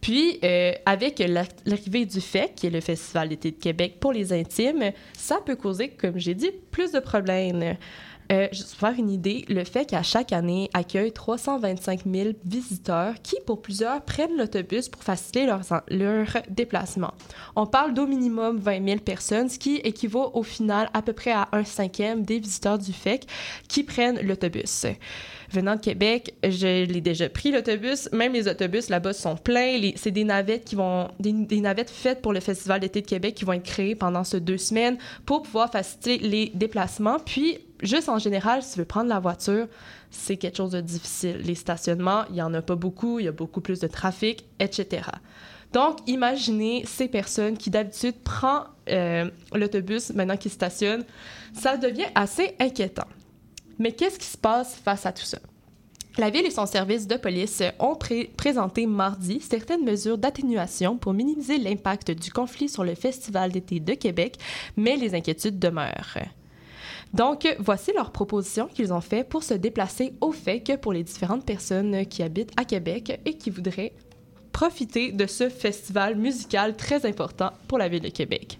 Puis, 0.00 0.38
euh, 0.44 0.72
avec 0.84 1.18
la- 1.18 1.44
l'arrivée 1.64 2.06
du 2.06 2.20
FEC, 2.20 2.54
qui 2.54 2.66
est 2.66 2.70
le 2.70 2.80
Festival 2.80 3.28
d'été 3.30 3.50
de 3.50 3.56
Québec 3.56 3.96
pour 4.00 4.12
les 4.12 4.32
intimes, 4.32 4.92
ça 5.14 5.38
peut 5.44 5.56
causer, 5.56 5.88
comme 5.90 6.18
j'ai 6.18 6.34
dit, 6.34 6.50
plus 6.70 6.92
de 6.92 7.00
problèmes. 7.00 7.76
Euh, 8.32 8.48
juste 8.50 8.70
pour 8.70 8.88
faire 8.88 8.98
une 8.98 9.10
idée, 9.10 9.44
le 9.48 9.62
FEC, 9.64 9.92
à 9.92 10.02
chaque 10.02 10.32
année, 10.32 10.68
accueille 10.74 11.12
325 11.12 12.00
000 12.12 12.30
visiteurs 12.44 13.14
qui, 13.22 13.36
pour 13.46 13.62
plusieurs, 13.62 14.02
prennent 14.02 14.36
l'autobus 14.36 14.88
pour 14.88 15.04
faciliter 15.04 15.46
leur 15.46 16.26
déplacement. 16.48 17.14
On 17.54 17.66
parle 17.66 17.94
d'au 17.94 18.08
minimum 18.08 18.58
20 18.58 18.84
000 18.84 18.98
personnes, 18.98 19.48
ce 19.48 19.60
qui 19.60 19.76
équivaut 19.76 20.32
au 20.34 20.42
final 20.42 20.90
à 20.92 21.02
peu 21.02 21.12
près 21.12 21.30
à 21.30 21.48
un 21.52 21.62
cinquième 21.64 22.24
des 22.24 22.40
visiteurs 22.40 22.78
du 22.78 22.92
FEC 22.92 23.26
qui 23.68 23.84
prennent 23.84 24.20
l'autobus. 24.20 24.86
Venant 25.50 25.76
de 25.76 25.80
Québec, 25.80 26.34
je 26.42 26.84
l'ai 26.84 27.00
déjà 27.00 27.28
pris 27.28 27.52
l'autobus. 27.52 28.08
Même 28.12 28.32
les 28.32 28.48
autobus 28.48 28.88
là-bas 28.88 29.12
sont 29.12 29.36
pleins. 29.36 29.78
C'est 29.96 30.10
des 30.10 30.24
navettes 30.24 30.64
qui 30.64 30.74
vont, 30.74 31.08
des 31.20 31.60
navettes 31.60 31.90
faites 31.90 32.22
pour 32.22 32.32
le 32.32 32.40
Festival 32.40 32.80
d'été 32.80 33.00
de 33.00 33.06
Québec 33.06 33.34
qui 33.34 33.44
vont 33.44 33.52
être 33.52 33.62
créées 33.62 33.94
pendant 33.94 34.24
ces 34.24 34.40
deux 34.40 34.58
semaines 34.58 34.98
pour 35.24 35.42
pouvoir 35.42 35.70
faciliter 35.70 36.18
les 36.18 36.50
déplacements. 36.54 37.18
Puis, 37.18 37.58
juste 37.82 38.08
en 38.08 38.18
général, 38.18 38.62
si 38.62 38.74
tu 38.74 38.78
veux 38.80 38.84
prendre 38.84 39.08
la 39.08 39.20
voiture, 39.20 39.66
c'est 40.10 40.36
quelque 40.36 40.56
chose 40.56 40.72
de 40.72 40.80
difficile. 40.80 41.38
Les 41.44 41.54
stationnements, 41.54 42.24
il 42.30 42.36
y 42.36 42.42
en 42.42 42.52
a 42.54 42.62
pas 42.62 42.76
beaucoup, 42.76 43.18
il 43.18 43.26
y 43.26 43.28
a 43.28 43.32
beaucoup 43.32 43.60
plus 43.60 43.80
de 43.80 43.86
trafic, 43.86 44.44
etc. 44.58 45.02
Donc, 45.72 45.98
imaginez 46.06 46.84
ces 46.86 47.08
personnes 47.08 47.56
qui 47.56 47.70
d'habitude 47.70 48.14
prennent 48.22 48.64
euh, 48.88 49.28
l'autobus 49.52 50.10
maintenant 50.10 50.36
qu'ils 50.36 50.52
stationnent. 50.52 51.04
Ça 51.52 51.76
devient 51.76 52.06
assez 52.14 52.54
inquiétant. 52.60 53.06
Mais 53.78 53.92
qu'est-ce 53.92 54.18
qui 54.18 54.26
se 54.26 54.38
passe 54.38 54.74
face 54.76 55.06
à 55.06 55.12
tout 55.12 55.24
ça? 55.24 55.38
La 56.18 56.30
ville 56.30 56.46
et 56.46 56.50
son 56.50 56.64
service 56.64 57.06
de 57.06 57.16
police 57.16 57.62
ont 57.78 57.94
pré- 57.94 58.30
présenté 58.38 58.86
mardi 58.86 59.38
certaines 59.40 59.84
mesures 59.84 60.16
d'atténuation 60.16 60.96
pour 60.96 61.12
minimiser 61.12 61.58
l'impact 61.58 62.10
du 62.12 62.30
conflit 62.30 62.70
sur 62.70 62.84
le 62.84 62.94
Festival 62.94 63.52
d'été 63.52 63.80
de 63.80 63.92
Québec, 63.92 64.38
mais 64.78 64.96
les 64.96 65.14
inquiétudes 65.14 65.58
demeurent. 65.58 66.16
Donc, 67.12 67.46
voici 67.58 67.92
leurs 67.94 68.12
propositions 68.12 68.66
qu'ils 68.66 68.94
ont 68.94 69.02
fait 69.02 69.24
pour 69.28 69.42
se 69.42 69.54
déplacer 69.54 70.14
au 70.22 70.32
fait 70.32 70.60
que 70.60 70.76
pour 70.76 70.94
les 70.94 71.04
différentes 71.04 71.44
personnes 71.44 72.06
qui 72.06 72.22
habitent 72.22 72.52
à 72.56 72.64
Québec 72.64 73.20
et 73.26 73.34
qui 73.34 73.50
voudraient 73.50 73.92
profiter 74.52 75.12
de 75.12 75.26
ce 75.26 75.50
festival 75.50 76.16
musical 76.16 76.76
très 76.76 77.04
important 77.04 77.50
pour 77.68 77.76
la 77.76 77.88
ville 77.88 78.00
de 78.02 78.08
Québec. 78.08 78.58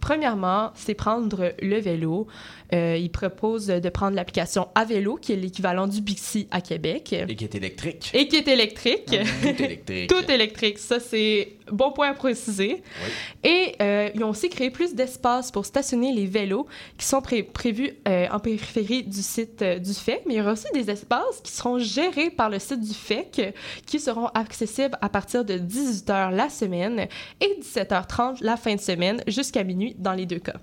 Premièrement, 0.00 0.70
c'est 0.74 0.94
prendre 0.94 1.52
le 1.60 1.76
vélo. 1.78 2.26
Euh, 2.72 2.96
ils 2.98 3.10
proposent 3.10 3.66
de 3.68 3.88
prendre 3.88 4.14
l'application 4.14 4.68
à 4.74 4.84
vélo, 4.84 5.16
qui 5.16 5.32
est 5.32 5.36
l'équivalent 5.36 5.86
du 5.86 6.00
Bixi 6.00 6.46
à 6.50 6.60
Québec, 6.60 7.14
Et 7.28 7.34
qui 7.34 7.44
est 7.44 7.54
électrique. 7.54 8.10
et 8.14 8.28
qui 8.28 8.36
est 8.36 8.48
électrique. 8.48 9.06
Tout 9.06 9.62
électrique. 9.62 10.08
Tout 10.08 10.30
électrique, 10.30 10.78
ça 10.78 11.00
c'est 11.00 11.52
bon 11.72 11.92
point 11.92 12.10
à 12.10 12.14
préciser. 12.14 12.82
Oui. 13.04 13.10
Et 13.50 13.74
euh, 13.82 14.10
ils 14.14 14.22
ont 14.24 14.30
aussi 14.30 14.48
créé 14.48 14.70
plus 14.70 14.94
d'espace 14.94 15.50
pour 15.50 15.64
stationner 15.66 16.12
les 16.12 16.26
vélos 16.26 16.66
qui 16.96 17.06
sont 17.06 17.20
pré- 17.20 17.42
prévus 17.42 17.92
euh, 18.06 18.26
en 18.30 18.38
périphérie 18.38 19.02
du 19.02 19.22
site 19.22 19.62
euh, 19.62 19.78
du 19.78 19.92
FEC, 19.92 20.22
mais 20.26 20.34
il 20.34 20.36
y 20.38 20.40
aura 20.40 20.52
aussi 20.52 20.66
des 20.74 20.90
espaces 20.90 21.40
qui 21.42 21.52
seront 21.52 21.78
gérés 21.78 22.30
par 22.30 22.50
le 22.50 22.58
site 22.58 22.80
du 22.80 22.94
FEC 22.94 23.54
qui 23.86 24.00
seront 24.00 24.26
accessibles 24.28 24.96
à 25.00 25.08
partir 25.08 25.44
de 25.44 25.54
18h 25.54 26.34
la 26.34 26.48
semaine 26.48 27.06
et 27.40 27.58
17h30 27.62 28.38
la 28.42 28.56
fin 28.56 28.74
de 28.74 28.80
semaine 28.80 29.22
jusqu'à 29.26 29.64
minuit 29.64 29.94
dans 29.98 30.12
les 30.12 30.26
deux 30.26 30.38
cas. 30.38 30.54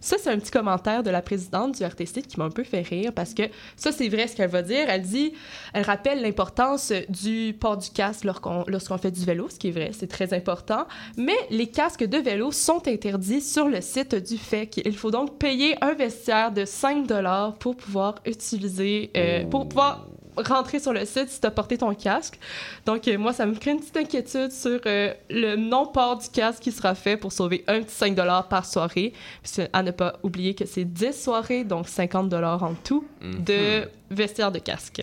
Ça, 0.00 0.16
c'est 0.18 0.30
un 0.30 0.38
petit 0.38 0.50
commentaire 0.50 1.02
de 1.02 1.10
la 1.10 1.22
présidente 1.22 1.76
du 1.76 1.84
RTC 1.84 2.22
qui 2.22 2.38
m'a 2.38 2.44
un 2.44 2.50
peu 2.50 2.64
fait 2.64 2.82
rire 2.82 3.12
parce 3.14 3.34
que 3.34 3.42
ça, 3.76 3.92
c'est 3.92 4.08
vrai 4.08 4.26
ce 4.26 4.36
qu'elle 4.36 4.50
va 4.50 4.62
dire. 4.62 4.86
Elle 4.88 5.02
dit, 5.02 5.32
elle 5.74 5.84
rappelle 5.84 6.22
l'importance 6.22 6.92
du 7.08 7.54
port 7.58 7.76
du 7.76 7.90
casque 7.90 8.24
lorsqu'on 8.24 8.98
fait 8.98 9.10
du 9.10 9.24
vélo, 9.24 9.48
ce 9.48 9.58
qui 9.58 9.68
est 9.68 9.72
vrai, 9.72 9.90
c'est 9.92 10.06
très 10.06 10.34
important. 10.34 10.86
Mais 11.16 11.36
les 11.50 11.66
casques 11.66 12.04
de 12.04 12.18
vélo 12.18 12.52
sont 12.52 12.86
interdits 12.86 13.40
sur 13.40 13.68
le 13.68 13.80
site 13.80 14.14
du 14.14 14.36
FEC. 14.36 14.82
Il 14.84 14.96
faut 14.96 15.10
donc 15.10 15.38
payer 15.38 15.76
un 15.82 15.94
vestiaire 15.94 16.52
de 16.52 16.64
5 16.64 17.06
dollars 17.06 17.54
pour 17.54 17.76
pouvoir 17.76 18.16
utiliser, 18.26 19.10
euh, 19.16 19.44
pour 19.44 19.68
pouvoir 19.68 20.06
rentrer 20.46 20.78
sur 20.78 20.92
le 20.92 21.04
site 21.04 21.28
si 21.28 21.40
tu 21.40 21.46
as 21.46 21.50
porté 21.50 21.78
ton 21.78 21.94
casque. 21.94 22.38
Donc, 22.86 23.06
euh, 23.08 23.18
moi, 23.18 23.32
ça 23.32 23.46
me 23.46 23.54
crée 23.54 23.72
une 23.72 23.80
petite 23.80 23.96
inquiétude 23.96 24.52
sur 24.52 24.80
euh, 24.86 25.12
le 25.30 25.56
non-port 25.56 26.18
du 26.18 26.28
casque 26.28 26.62
qui 26.62 26.72
sera 26.72 26.94
fait 26.94 27.16
pour 27.16 27.32
sauver 27.32 27.64
un 27.66 27.82
petit 27.82 27.94
5 27.94 28.16
par 28.48 28.66
soirée. 28.66 29.12
Puis, 29.42 29.64
à 29.72 29.82
ne 29.82 29.90
pas 29.90 30.18
oublier 30.22 30.54
que 30.54 30.66
c'est 30.66 30.84
10 30.84 31.12
soirées, 31.12 31.64
donc 31.64 31.88
50 31.88 32.32
en 32.32 32.74
tout, 32.84 33.04
de 33.22 33.88
vestiaire 34.10 34.52
de 34.52 34.58
casque. 34.58 35.02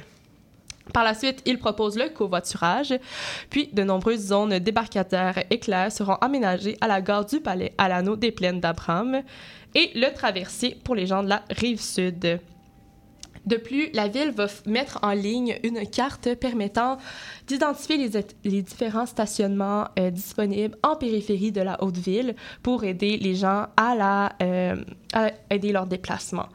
Par 0.93 1.03
la 1.03 1.13
suite, 1.13 1.41
il 1.45 1.57
propose 1.57 1.97
le 1.97 2.09
covoiturage, 2.09 2.93
puis 3.49 3.69
de 3.73 3.83
nombreuses 3.83 4.27
zones 4.27 4.59
débarcadères 4.59 5.43
éclairs 5.49 5.91
seront 5.91 6.15
aménagées 6.15 6.77
à 6.79 6.87
la 6.87 7.01
gare 7.01 7.25
du 7.25 7.39
Palais 7.39 7.73
à 7.77 7.89
l'anneau 7.89 8.15
des 8.15 8.31
plaines 8.31 8.59
d'Abraham 8.59 9.21
et 9.73 9.91
le 9.95 10.13
traversier 10.13 10.77
pour 10.83 10.95
les 10.95 11.07
gens 11.07 11.23
de 11.23 11.29
la 11.29 11.43
rive 11.49 11.81
sud. 11.81 12.39
De 13.45 13.57
plus, 13.57 13.89
la 13.93 14.07
ville 14.07 14.31
va 14.31 14.47
mettre 14.65 14.99
en 15.03 15.11
ligne 15.11 15.59
une 15.63 15.87
carte 15.87 16.33
permettant 16.35 16.97
d'identifier 17.47 17.97
les, 18.43 18.61
différents 18.61 19.05
stationnements 19.05 19.87
euh, 19.99 20.09
disponibles 20.09 20.75
en 20.83 20.95
périphérie 20.95 21.51
de 21.51 21.61
la 21.61 21.83
haute 21.83 21.97
ville 21.97 22.35
pour 22.63 22.83
aider 22.83 23.17
les 23.17 23.35
gens 23.35 23.67
à, 23.77 24.33
euh, 24.41 24.75
aider 25.49 25.71
leur 25.71 25.85
déplacement. 25.85 26.47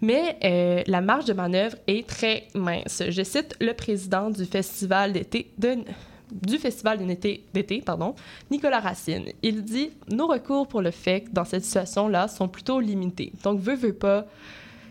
Mais 0.00 0.38
euh, 0.44 0.82
la 0.86 1.02
marge 1.02 1.26
de 1.26 1.34
manœuvre 1.34 1.76
est 1.86 2.06
très 2.06 2.48
mince. 2.54 3.02
Je 3.08 3.22
cite 3.22 3.54
le 3.60 3.74
président 3.74 4.30
du 4.30 4.46
festival 4.46 5.12
d'été 5.12 5.52
du 6.30 6.58
festival 6.58 6.98
d'été, 7.04 7.82
pardon, 7.84 8.14
Nicolas 8.50 8.80
Racine. 8.80 9.26
Il 9.42 9.64
dit 9.64 9.90
Nos 10.08 10.26
recours 10.28 10.68
pour 10.68 10.80
le 10.80 10.90
fait 10.90 11.24
dans 11.32 11.44
cette 11.44 11.64
situation-là 11.64 12.28
sont 12.28 12.48
plutôt 12.48 12.80
limités. 12.80 13.32
Donc, 13.42 13.60
veut, 13.60 13.74
veut 13.74 13.92
pas, 13.92 14.26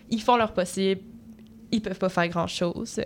ils 0.10 0.22
font 0.22 0.36
leur 0.36 0.53
possible, 0.53 1.01
ils 1.72 1.82
peuvent 1.82 2.00
pas 2.00 2.10
faire 2.10 2.28
grand-chose. 2.30 3.02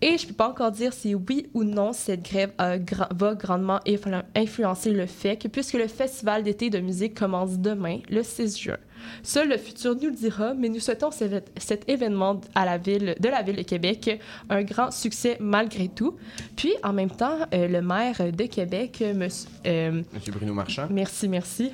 Et 0.00 0.18
je 0.18 0.26
peux 0.26 0.34
pas 0.34 0.48
encore 0.48 0.70
dire 0.70 0.92
si 0.92 1.14
oui 1.14 1.48
ou 1.54 1.64
non 1.64 1.92
cette 1.92 2.22
grève 2.22 2.52
va 2.58 3.34
grandement 3.34 3.80
influ- 3.86 4.22
influencer 4.34 4.90
le 4.90 5.06
fait 5.06 5.36
que 5.36 5.48
puisque 5.48 5.74
le 5.74 5.88
festival 5.88 6.42
d'été 6.42 6.70
de 6.70 6.78
musique 6.78 7.14
commence 7.14 7.58
demain, 7.58 8.00
le 8.08 8.22
6 8.22 8.58
juin. 8.58 8.76
Seul 9.22 9.48
le 9.48 9.56
futur 9.56 9.94
nous 9.94 10.10
le 10.10 10.14
dira, 10.14 10.54
mais 10.54 10.68
nous 10.68 10.80
souhaitons 10.80 11.10
cet 11.10 11.88
événement 11.88 12.40
à 12.54 12.64
la 12.64 12.78
ville, 12.78 13.14
de 13.18 13.28
la 13.28 13.42
ville 13.42 13.56
de 13.56 13.62
Québec 13.62 14.20
un 14.50 14.62
grand 14.62 14.90
succès 14.90 15.36
malgré 15.40 15.88
tout. 15.88 16.16
Puis, 16.56 16.72
en 16.82 16.92
même 16.92 17.10
temps, 17.10 17.38
euh, 17.52 17.68
le 17.68 17.82
maire 17.82 18.32
de 18.32 18.44
Québec, 18.44 18.98
euh, 19.02 19.14
monsieur, 19.14 19.48
euh, 19.66 20.02
Monsieur 20.12 20.32
Bruno 20.32 20.54
Marchand. 20.54 20.86
Merci, 20.90 21.28
merci. 21.28 21.72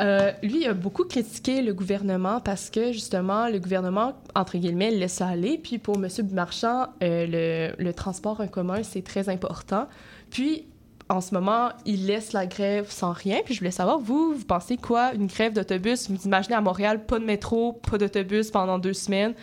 Euh, 0.00 0.32
lui 0.42 0.66
a 0.66 0.74
beaucoup 0.74 1.04
critiqué 1.04 1.62
le 1.62 1.74
gouvernement 1.74 2.40
parce 2.40 2.70
que, 2.70 2.92
justement, 2.92 3.48
le 3.48 3.58
gouvernement, 3.58 4.14
entre 4.34 4.58
guillemets, 4.58 4.90
laisse 4.90 5.20
aller. 5.20 5.58
Puis 5.58 5.78
pour 5.78 5.96
M. 5.96 6.08
Marchand, 6.32 6.88
le, 7.00 7.72
le 7.78 7.92
transport 7.92 8.40
en 8.40 8.48
commun, 8.48 8.82
c'est 8.82 9.02
très 9.02 9.28
important. 9.28 9.88
Puis, 10.30 10.66
en 11.12 11.20
ce 11.20 11.34
moment, 11.34 11.68
il 11.84 12.06
laisse 12.06 12.32
la 12.32 12.46
grève 12.46 12.90
sans 12.90 13.12
rien. 13.12 13.40
Puis 13.44 13.54
je 13.54 13.60
voulais 13.60 13.70
savoir, 13.70 13.98
vous, 13.98 14.34
vous 14.34 14.44
pensez 14.44 14.76
quoi? 14.76 15.12
Une 15.14 15.26
grève 15.26 15.52
d'autobus? 15.52 16.10
Vous 16.10 16.16
imaginez 16.24 16.56
à 16.56 16.60
Montréal, 16.60 17.04
pas 17.04 17.18
de 17.18 17.24
métro, 17.24 17.74
pas 17.88 17.98
d'autobus 17.98 18.50
pendant 18.50 18.78
deux 18.78 18.94
semaines. 18.94 19.34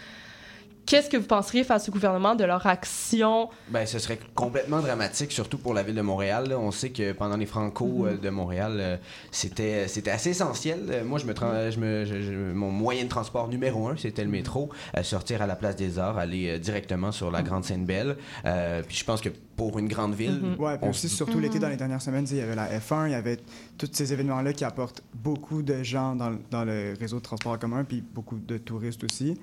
Qu'est-ce 0.89 1.07
que 1.07 1.17
vous 1.17 1.27
penseriez 1.27 1.63
face 1.63 1.87
au 1.87 1.91
gouvernement 1.91 2.33
de 2.33 2.43
leur 2.43 2.65
action? 2.65 3.49
Ben, 3.69 3.85
ce 3.85 3.99
serait 3.99 4.17
complètement 4.33 4.79
dramatique, 4.79 5.31
surtout 5.31 5.59
pour 5.59 5.75
la 5.75 5.83
ville 5.83 5.93
de 5.93 6.01
Montréal. 6.01 6.49
là. 6.49 6.57
On 6.57 6.71
sait 6.71 6.89
que 6.89 7.11
pendant 7.11 7.37
les 7.37 7.45
Franco 7.45 8.07
euh, 8.07 8.17
de 8.17 8.29
Montréal, 8.31 8.77
euh, 8.79 8.97
c'était 9.29 9.87
c'était 9.87 10.09
assez 10.09 10.31
essentiel. 10.31 10.79
Euh, 10.89 11.03
moi, 11.05 11.19
je 11.19 11.25
me, 11.27 11.33
tra- 11.33 11.69
je 11.69 11.79
me 11.79 12.05
je- 12.05 12.21
je- 12.21 12.53
mon 12.53 12.71
moyen 12.71 13.03
de 13.03 13.09
transport 13.09 13.47
numéro 13.49 13.87
un, 13.87 13.97
c'était 13.97 14.23
le 14.23 14.31
métro. 14.31 14.69
Euh, 14.97 15.03
sortir 15.03 15.43
à 15.43 15.45
la 15.47 15.55
place 15.55 15.75
des 15.75 15.99
Arts, 15.99 16.17
aller 16.17 16.49
euh, 16.49 16.57
directement 16.57 17.11
sur 17.11 17.29
la 17.29 17.43
Grande 17.43 17.65
Seine-Belle. 17.65 18.17
Euh, 18.45 18.81
puis 18.81 18.97
je 18.97 19.05
pense 19.05 19.21
que 19.21 19.29
pour 19.55 19.77
une 19.77 19.89
grande 19.89 20.15
ville, 20.15 20.39
Mhm. 20.41 20.55
Ouais, 20.59 20.77
puis 20.77 20.87
on 20.87 20.89
aussi, 20.89 21.07
surtout 21.07 21.37
l'été, 21.39 21.59
dans 21.59 21.69
les 21.69 21.75
dernières 21.77 22.01
semaines, 22.01 22.25
il 22.31 22.37
y 22.37 22.41
avait 22.41 22.55
la 22.55 22.67
F1, 22.79 23.07
il 23.07 23.11
y 23.11 23.15
avait 23.15 23.37
tous 23.77 23.89
ces 23.91 24.11
événements-là 24.11 24.53
qui 24.53 24.63
apportent 24.63 25.03
beaucoup 25.13 25.61
de 25.61 25.83
gens 25.83 26.15
dans, 26.15 26.29
le- 26.31 26.39
dans 26.49 26.63
le 26.65 26.95
réseau 26.99 27.17
de 27.17 27.23
transport 27.23 27.51
en 27.51 27.57
commun, 27.59 27.83
puis 27.83 28.01
beaucoup 28.01 28.39
de 28.39 28.57
touristes 28.57 29.03
aussi. 29.03 29.37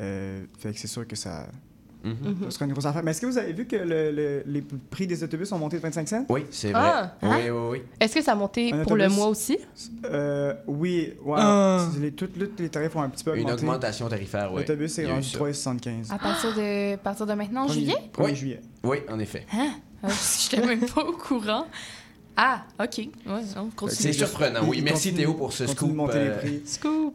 Euh, 0.00 0.44
fait 0.58 0.72
que 0.72 0.78
c'est 0.78 0.88
sûr 0.88 1.06
que 1.06 1.16
ça, 1.16 1.46
Mhm. 2.02 2.36
ça 2.44 2.50
sera 2.50 2.64
une 2.66 2.72
grosse 2.72 2.84
affaire. 2.84 3.02
Mais 3.02 3.12
est-ce 3.12 3.20
que 3.22 3.26
vous 3.26 3.38
avez 3.38 3.52
vu 3.54 3.66
que 3.66 3.76
le- 3.76 4.10
le- 4.12 4.42
les 4.46 4.60
prix 4.90 5.06
des 5.06 5.22
autobus 5.24 5.50
ont 5.52 5.58
monté 5.58 5.76
de 5.78 5.82
25 5.82 6.06
cents? 6.06 6.26
Oui, 6.28 6.44
c'est 6.50 6.72
vrai. 6.72 6.82
Ah, 6.84 7.14
oui, 7.22 7.28
hein? 7.30 7.38
oui, 7.50 7.68
oui. 7.70 7.82
Est-ce 7.98 8.14
que 8.16 8.22
ça 8.22 8.32
a 8.32 8.34
monté 8.34 8.72
Un 8.74 8.82
pour 8.84 8.96
le 8.96 9.08
mois 9.08 9.28
aussi? 9.28 9.56
Euh, 10.04 10.54
oui, 10.66 11.14
ouais. 11.24 11.36
Ah. 11.38 11.86
C'est 11.94 12.00
Les, 12.00 12.12
tous 12.12 12.26
tous 12.26 12.40
les 12.58 12.68
tarifs 12.68 12.94
ont 12.94 13.00
un 13.02 13.08
petit 13.08 13.24
peu 13.24 13.34
Une 13.36 13.44
augmenté. 13.44 13.62
augmentation 13.62 14.08
tarifaire, 14.08 14.52
oui. 14.52 14.60
L'autobus 14.60 14.96
Il 14.96 15.00
est 15.00 15.02
y 15.04 15.06
a 15.06 15.10
eu 15.10 15.12
rendu 15.14 15.28
ça. 15.28 15.38
3,75. 15.38 16.10
À 16.12 16.18
partir 16.18 16.54
de, 16.54 16.94
à 16.94 16.98
partir 16.98 17.26
de 17.26 17.32
maintenant, 17.32 17.62
en 17.62 17.66
Premier- 17.66 17.80
juillet? 17.80 18.10
1er 18.12 18.24
Oui. 18.30 18.36
juillet. 18.36 18.60
Oui, 18.82 18.98
en 19.10 19.18
effet. 19.18 19.46
Hein? 19.54 19.70
Euh, 20.04 20.08
Je 20.50 20.56
n'étais 20.56 20.66
même 20.66 20.86
pas 20.86 21.04
au 21.04 21.12
courant. 21.12 21.66
Ah, 22.36 22.64
OK. 22.82 22.98
Ouais, 22.98 23.88
C'est 23.88 24.12
surprenant, 24.12 24.66
oui. 24.66 24.82
Merci 24.82 25.08
continue- 25.10 25.16
Théo 25.24 25.34
pour 25.34 25.52
ce 25.52 25.64
continue 25.64 25.76
scoop. 25.76 25.88
de 25.90 25.94
monter 25.94 26.16
euh, 26.18 26.24
les 26.42 26.58
prix. 26.58 26.62
Scoop! 26.66 27.14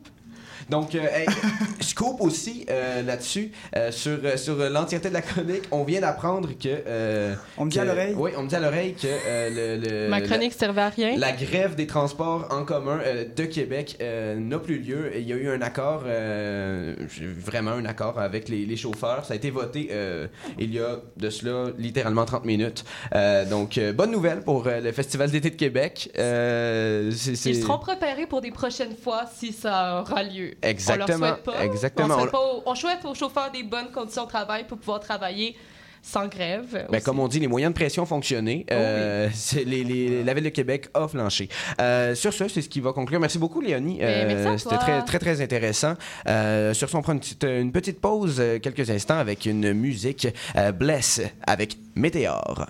Donc, 0.69 0.93
euh, 0.95 0.99
hey, 1.11 1.25
scoop 1.81 2.21
aussi 2.21 2.65
euh, 2.69 3.01
là-dessus, 3.01 3.51
euh, 3.75 3.91
sur, 3.91 4.17
sur 4.37 4.55
l'entièreté 4.69 5.09
de 5.09 5.13
la 5.13 5.21
chronique, 5.21 5.63
on 5.71 5.83
vient 5.83 6.01
d'apprendre 6.01 6.49
que... 6.49 6.67
euh, 6.87 7.33
On 7.57 7.65
me 7.65 7.71
dit 7.71 7.79
à 7.79 7.83
que- 7.83 7.87
l'oreille? 7.87 8.13
Oui, 8.17 8.31
on 8.37 8.43
me 8.43 8.47
dit 8.47 8.55
à 8.55 8.59
l'oreille 8.59 8.93
que 8.93 9.07
euh, 9.07 9.77
le, 9.77 9.87
le- 10.05 10.09
Ma 10.09 10.21
chronique 10.21 10.53
servait 10.53 10.81
à 10.81 10.89
rien. 10.89 11.11
La, 11.17 11.29
la 11.29 11.31
grève 11.31 11.75
des 11.75 11.87
transports 11.87 12.47
en 12.51 12.63
commun 12.65 12.99
euh, 13.05 13.25
de 13.35 13.43
Québec 13.45 13.97
euh, 14.01 14.35
n'a 14.39 14.59
plus 14.59 14.79
lieu. 14.79 15.11
Il 15.15 15.27
y 15.27 15.33
a 15.33 15.35
eu 15.35 15.49
un 15.49 15.61
accord, 15.61 16.03
euh, 16.05 16.95
vraiment 17.37 17.71
un 17.71 17.85
accord 17.85 18.19
avec 18.19 18.49
les, 18.49 18.65
les 18.65 18.77
chauffeurs. 18.77 19.25
Ça 19.25 19.33
a 19.33 19.37
été 19.37 19.49
voté 19.49 19.89
euh, 19.91 20.27
il 20.57 20.73
y 20.73 20.79
a 20.79 20.97
de 21.17 21.29
cela 21.29 21.71
littéralement 21.77 22.25
30 22.25 22.45
minutes. 22.45 22.83
Euh, 23.15 23.45
donc, 23.45 23.77
euh, 23.77 23.93
bonne 23.93 24.11
nouvelle 24.11 24.41
pour 24.41 24.67
euh, 24.67 24.79
le 24.81 24.91
Festival 24.91 25.31
d'été 25.31 25.49
de 25.49 25.55
Québec. 25.55 26.11
Euh, 26.17 27.11
c'est- 27.11 27.35
c'est- 27.35 27.49
Ils 27.51 27.61
seront 27.61 27.79
préparés 27.79 28.27
pour 28.27 28.41
des 28.41 28.51
prochaines 28.51 28.95
fois 28.95 29.23
si 29.35 29.51
ça 29.51 30.01
aura 30.01 30.23
lieu. 30.23 30.51
Exactement, 30.61 31.17
On 31.17 31.19
leur 31.19 31.35
souhaite 31.35 31.43
pas. 31.43 31.63
exactement. 31.65 32.15
On, 32.15 32.19
souhaite 32.19 32.31
pas 32.31 32.39
aux- 32.39 32.63
on 32.65 32.75
souhaite 32.75 33.05
aux 33.05 33.15
chauffeurs 33.15 33.51
des 33.51 33.63
bonnes 33.63 33.91
conditions 33.91 34.23
de 34.25 34.29
travail 34.29 34.65
pour 34.67 34.77
pouvoir 34.77 34.99
travailler 34.99 35.55
sans 36.01 36.27
grève. 36.27 36.87
Ben, 36.89 37.01
comme 37.01 37.19
on 37.19 37.27
dit, 37.27 37.41
les 37.41 37.47
moyens 37.47 37.73
de 37.73 37.77
pression 37.77 38.03
ont 38.03 38.05
fonctionné. 38.05 38.65
Oh 38.71 38.73
Euh, 38.73 39.29
c'est 39.33 39.65
les, 39.65 39.83
les- 39.83 40.23
la 40.23 40.33
Ville 40.33 40.45
de 40.45 40.49
Québec 40.49 40.87
a 40.93 41.07
flanché. 41.09 41.49
Euh, 41.81 42.15
sur 42.15 42.31
ce, 42.33 42.47
c'est 42.47 42.61
ce 42.61 42.69
qui 42.69 42.79
va 42.79 42.93
conclure. 42.93 43.19
Merci 43.19 43.37
beaucoup, 43.37 43.59
Léonie. 43.59 43.97
Ben, 43.99 44.47
à 44.47 44.57
C'était 44.57 44.77
très, 44.77 45.01
très, 45.03 45.19
très 45.19 45.41
intéressant. 45.41 45.95
Euh, 46.27 46.73
sur 46.73 46.89
ce, 46.89 46.95
on 46.95 47.01
prend 47.01 47.11
une 47.13 47.19
petite, 47.19 47.43
une 47.43 47.71
petite 47.73 47.99
pause, 47.99 48.37
euh, 48.39 48.59
quelques 48.59 48.89
instants, 48.89 49.19
avec 49.19 49.45
une 49.45 49.73
musique 49.73 50.27
euh, 50.55 50.71
Bless 50.71 51.19
avec 51.45 51.77
Météor. 51.95 52.67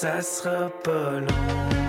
Ça 0.00 0.22
sera 0.22 0.70
pas 0.82 1.20
long 1.20 1.79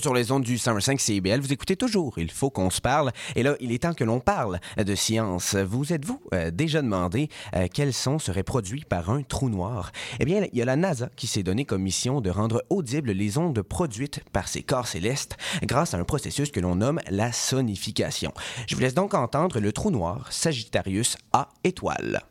Sur 0.00 0.14
les 0.14 0.32
ondes 0.32 0.44
du 0.44 0.56
105 0.56 0.98
CIBL, 0.98 1.40
vous 1.40 1.52
écoutez 1.52 1.76
toujours 1.76 2.18
Il 2.18 2.30
faut 2.30 2.48
qu'on 2.48 2.70
se 2.70 2.80
parle. 2.80 3.12
Et 3.36 3.42
là, 3.42 3.54
il 3.60 3.70
est 3.70 3.82
temps 3.82 3.92
que 3.92 4.04
l'on 4.04 4.18
parle 4.18 4.58
de 4.78 4.94
science. 4.94 5.54
Vous 5.54 5.92
êtes-vous 5.92 6.22
euh, 6.32 6.50
déjà 6.50 6.80
demandé 6.80 7.28
euh, 7.54 7.66
quel 7.72 7.92
son 7.92 8.18
serait 8.18 8.42
produit 8.42 8.84
par 8.88 9.10
un 9.10 9.22
trou 9.22 9.50
noir? 9.50 9.92
Eh 10.18 10.24
bien, 10.24 10.46
il 10.52 10.58
y 10.58 10.62
a 10.62 10.64
la 10.64 10.76
NASA 10.76 11.10
qui 11.16 11.26
s'est 11.26 11.42
donné 11.42 11.66
comme 11.66 11.82
mission 11.82 12.22
de 12.22 12.30
rendre 12.30 12.62
audibles 12.70 13.12
les 13.12 13.36
ondes 13.36 13.60
produites 13.60 14.20
par 14.32 14.48
ces 14.48 14.62
corps 14.62 14.86
célestes 14.86 15.36
grâce 15.64 15.92
à 15.92 15.98
un 15.98 16.04
processus 16.04 16.50
que 16.50 16.60
l'on 16.60 16.76
nomme 16.76 17.00
la 17.10 17.30
sonification. 17.30 18.32
Je 18.68 18.74
vous 18.76 18.80
laisse 18.80 18.94
donc 18.94 19.12
entendre 19.12 19.60
le 19.60 19.72
trou 19.72 19.90
noir 19.90 20.28
Sagittarius 20.30 21.18
A 21.34 21.50
étoile. 21.62 22.22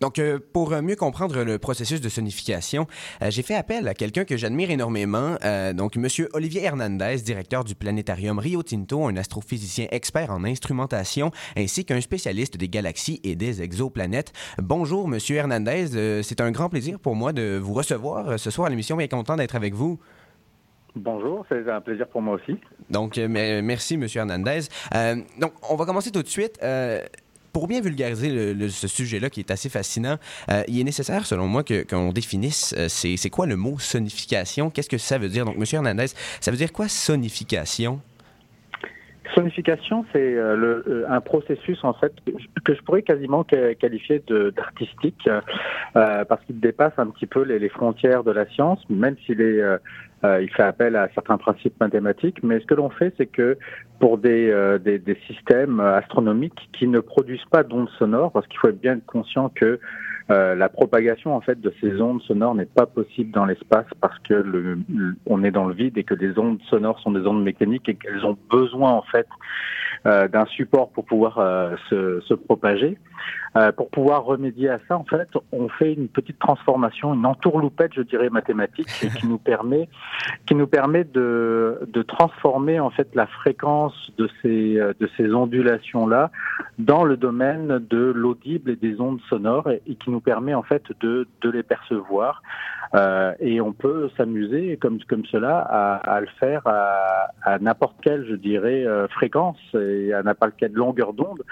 Donc, 0.00 0.18
euh, 0.18 0.38
pour 0.52 0.72
euh, 0.72 0.80
mieux 0.80 0.96
comprendre 0.96 1.42
le 1.44 1.58
processus 1.58 2.00
de 2.00 2.08
sonification, 2.08 2.86
euh, 3.22 3.30
j'ai 3.30 3.42
fait 3.42 3.54
appel 3.54 3.86
à 3.86 3.94
quelqu'un 3.94 4.24
que 4.24 4.36
j'admire 4.36 4.70
énormément, 4.70 5.36
donc 5.74 5.96
Monsieur 5.96 6.28
Olivier 6.32 6.64
Hernandez, 6.64 7.16
directeur 7.24 7.64
du 7.64 7.74
planétarium 7.74 8.38
Rio 8.38 8.62
Tinto, 8.62 9.06
un 9.06 9.16
astrophysicien 9.16 9.86
expert 9.90 10.30
en 10.30 10.44
instrumentation, 10.44 11.30
ainsi 11.56 11.84
qu'un 11.84 12.00
spécialiste 12.00 12.56
des 12.56 12.68
galaxies 12.68 13.20
et 13.24 13.36
des 13.36 13.62
exoplanètes. 13.62 14.32
Bonjour, 14.58 15.06
Monsieur 15.08 15.36
Hernandez, 15.36 16.22
c'est 16.22 16.40
un 16.40 16.50
grand 16.50 16.68
plaisir 16.68 16.98
pour 16.98 17.14
moi 17.14 17.32
de 17.32 17.58
vous 17.58 17.74
recevoir 17.74 18.38
ce 18.38 18.50
soir 18.50 18.66
à 18.66 18.70
l'émission. 18.70 18.96
Bien 18.96 19.08
content 19.08 19.36
d'être 19.36 19.54
avec 19.56 19.74
vous. 19.74 19.98
Bonjour, 20.96 21.44
c'est 21.48 21.68
un 21.70 21.80
plaisir 21.80 22.08
pour 22.08 22.20
moi 22.22 22.34
aussi. 22.34 22.58
Donc, 22.90 23.16
me- 23.16 23.60
merci, 23.60 23.96
Monsieur 23.96 24.20
Hernandez. 24.20 24.60
Euh, 24.94 25.16
donc, 25.38 25.52
on 25.70 25.76
va 25.76 25.84
commencer 25.84 26.10
tout 26.10 26.22
de 26.22 26.28
suite. 26.28 26.58
Euh, 26.62 27.00
pour 27.52 27.66
bien 27.68 27.80
vulgariser 27.80 28.30
ce 28.68 28.88
sujet-là 28.88 29.30
qui 29.30 29.40
est 29.40 29.50
assez 29.50 29.68
fascinant, 29.68 30.16
euh, 30.50 30.62
il 30.68 30.80
est 30.80 30.84
nécessaire, 30.84 31.26
selon 31.26 31.46
moi, 31.46 31.62
que- 31.64 31.84
qu'on 31.86 32.12
définisse 32.12 32.74
euh, 32.78 32.86
c'est 32.88 33.30
quoi 33.30 33.46
le 33.46 33.56
mot 33.56 33.78
sonification? 33.78 34.70
Qu'est-ce 34.70 34.88
que 34.88 34.98
ça 34.98 35.18
veut 35.18 35.28
dire? 35.28 35.44
Donc, 35.44 35.56
Monsieur 35.56 35.76
Hernandez, 35.76 36.06
ça 36.40 36.50
veut 36.50 36.56
dire 36.56 36.72
quoi 36.72 36.88
sonification? 36.88 38.00
Sonification, 39.34 40.04
c'est 40.12 40.34
euh, 40.34 41.04
un 41.08 41.20
processus 41.20 41.78
en 41.84 41.92
fait 41.94 42.12
que 42.64 42.74
je- 42.74 42.80
pourrais 42.82 43.02
quasiment 43.02 43.44
qualifier 43.44 44.22
d'artistique 44.56 45.28
parce 45.94 46.44
qu'il 46.46 46.58
dépasse 46.58 46.94
un 46.98 47.06
petit 47.06 47.26
peu 47.26 47.42
les 47.42 47.68
frontières 47.68 48.24
de 48.24 48.32
la 48.32 48.48
science, 48.50 48.80
même 48.90 49.16
s'il 49.24 49.40
est 49.40 49.62
euh, 50.24 50.42
il 50.42 50.50
fait 50.50 50.62
appel 50.62 50.96
à 50.96 51.08
certains 51.14 51.38
principes 51.38 51.78
mathématiques. 51.80 52.42
Mais 52.42 52.60
ce 52.60 52.66
que 52.66 52.74
l'on 52.74 52.90
fait, 52.90 53.14
c'est 53.16 53.26
que 53.26 53.58
pour 53.98 54.18
des, 54.18 54.50
euh, 54.50 54.78
des, 54.78 54.98
des 54.98 55.16
systèmes 55.26 55.80
astronomiques 55.80 56.68
qui 56.72 56.86
ne 56.86 57.00
produisent 57.00 57.44
pas 57.50 57.62
d'ondes 57.62 57.90
sonores, 57.98 58.32
parce 58.32 58.46
qu'il 58.46 58.58
faut 58.58 58.68
être 58.68 58.80
bien 58.80 58.98
conscient 59.00 59.48
que 59.48 59.80
euh, 60.30 60.54
la 60.54 60.68
propagation 60.68 61.34
en 61.34 61.40
fait 61.40 61.60
de 61.60 61.72
ces 61.80 62.00
ondes 62.00 62.22
sonores 62.22 62.54
n'est 62.54 62.64
pas 62.66 62.86
possible 62.86 63.30
dans 63.32 63.44
l'espace 63.44 63.86
parce 64.00 64.18
que 64.20 64.34
le, 64.34 64.78
le- 64.88 65.14
on 65.26 65.42
est 65.44 65.50
dans 65.50 65.64
le 65.66 65.74
vide 65.74 65.98
et 65.98 66.04
que 66.04 66.14
les 66.14 66.38
ondes 66.38 66.60
sonores 66.68 66.98
sont 67.00 67.10
des 67.12 67.26
ondes 67.26 67.42
mécaniques 67.42 67.88
et 67.88 67.94
qu'elles 67.96 68.24
ont 68.24 68.38
besoin 68.50 68.92
en 68.92 69.02
fait 69.02 69.26
euh, 70.06 70.28
d'un 70.28 70.46
support 70.46 70.90
pour 70.90 71.04
pouvoir 71.04 71.38
euh, 71.38 71.74
se, 71.88 72.20
se 72.20 72.34
propager. 72.34 72.96
Pour 73.76 73.90
pouvoir 73.90 74.24
remédier 74.24 74.68
à 74.68 74.78
ça, 74.86 74.96
en 74.96 75.02
fait, 75.04 75.28
on 75.50 75.68
fait 75.68 75.92
une 75.94 76.06
petite 76.06 76.38
transformation, 76.38 77.12
une 77.14 77.26
entourloupette, 77.26 77.92
je 77.94 78.02
dirais, 78.02 78.30
mathématique, 78.30 78.86
qui 79.18 79.26
nous 79.26 79.38
permet, 79.38 79.88
qui 80.46 80.54
nous 80.54 80.68
permet 80.68 81.02
de, 81.02 81.80
de 81.92 82.02
transformer 82.02 82.78
en 82.78 82.90
fait 82.90 83.08
la 83.16 83.26
fréquence 83.26 84.12
de 84.18 84.28
ces, 84.40 84.74
de 84.76 85.10
ces 85.16 85.34
ondulations-là 85.34 86.30
dans 86.78 87.02
le 87.02 87.16
domaine 87.16 87.80
de 87.90 87.98
l'audible 88.14 88.70
et 88.70 88.76
des 88.76 89.00
ondes 89.00 89.20
sonores, 89.28 89.68
et, 89.68 89.82
et 89.88 89.96
qui 89.96 90.10
nous 90.10 90.19
permet 90.20 90.54
en 90.54 90.62
fait 90.62 90.84
de, 91.00 91.26
de 91.40 91.50
les 91.50 91.62
percevoir. 91.62 92.42
Euh, 92.94 93.32
et 93.38 93.60
on 93.60 93.72
peut 93.72 94.10
s'amuser 94.16 94.76
comme, 94.76 94.98
comme 95.08 95.24
cela 95.26 95.58
à, 95.60 95.96
à 96.16 96.20
le 96.20 96.26
faire 96.40 96.62
à, 96.66 97.28
à 97.42 97.58
n'importe 97.60 97.96
quelle, 98.02 98.26
je 98.26 98.34
dirais, 98.34 98.84
euh, 98.84 99.06
fréquence 99.08 99.58
et 99.74 100.12
à 100.12 100.22
n'importe 100.24 100.54
quelle 100.56 100.72
longueur 100.72 101.12
d'onde 101.12 101.42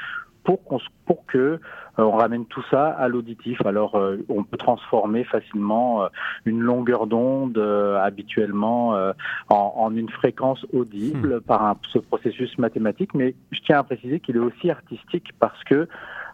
pour, 0.43 0.65
qu'on, 0.65 0.81
pour 1.07 1.27
que 1.27 1.39
euh, 1.39 1.59
on 1.99 2.13
ramène 2.13 2.47
tout 2.47 2.65
ça 2.71 2.89
à 2.89 3.07
l'auditif. 3.07 3.65
Alors, 3.67 3.97
euh, 3.97 4.17
on 4.29 4.43
peut 4.43 4.57
transformer 4.57 5.23
facilement 5.25 6.03
euh, 6.03 6.09
une 6.45 6.61
longueur 6.61 7.07
d'onde 7.07 7.59
habituellement 8.01 8.95
en, 9.49 9.73
en 9.77 9.95
une 9.95 10.09
fréquence 10.09 10.65
audible 10.73 11.41
par 11.43 11.63
un, 11.65 11.77
ce 11.93 11.99
processus 11.99 12.57
mathématique. 12.59 13.15
Mais 13.15 13.35
je 13.53 13.61
tiens 13.61 13.79
à 13.79 13.83
préciser 13.85 14.21
qu'il 14.21 14.37
est 14.37 14.41
aussi 14.41 14.71
artistique 14.71 15.31
parce 15.39 15.63
que 15.65 15.87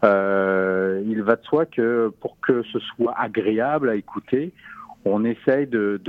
il 0.05 1.21
va 1.23 1.35
de 1.35 1.43
soi 1.43 1.65
que 1.65 2.11
pour 2.19 2.39
que 2.39 2.63
ce 2.63 2.79
soit 2.79 3.13
agréable 3.17 3.89
à 3.89 3.95
écouter, 3.95 4.51
on 5.05 5.23
essaye 5.23 5.67
de, 5.67 6.01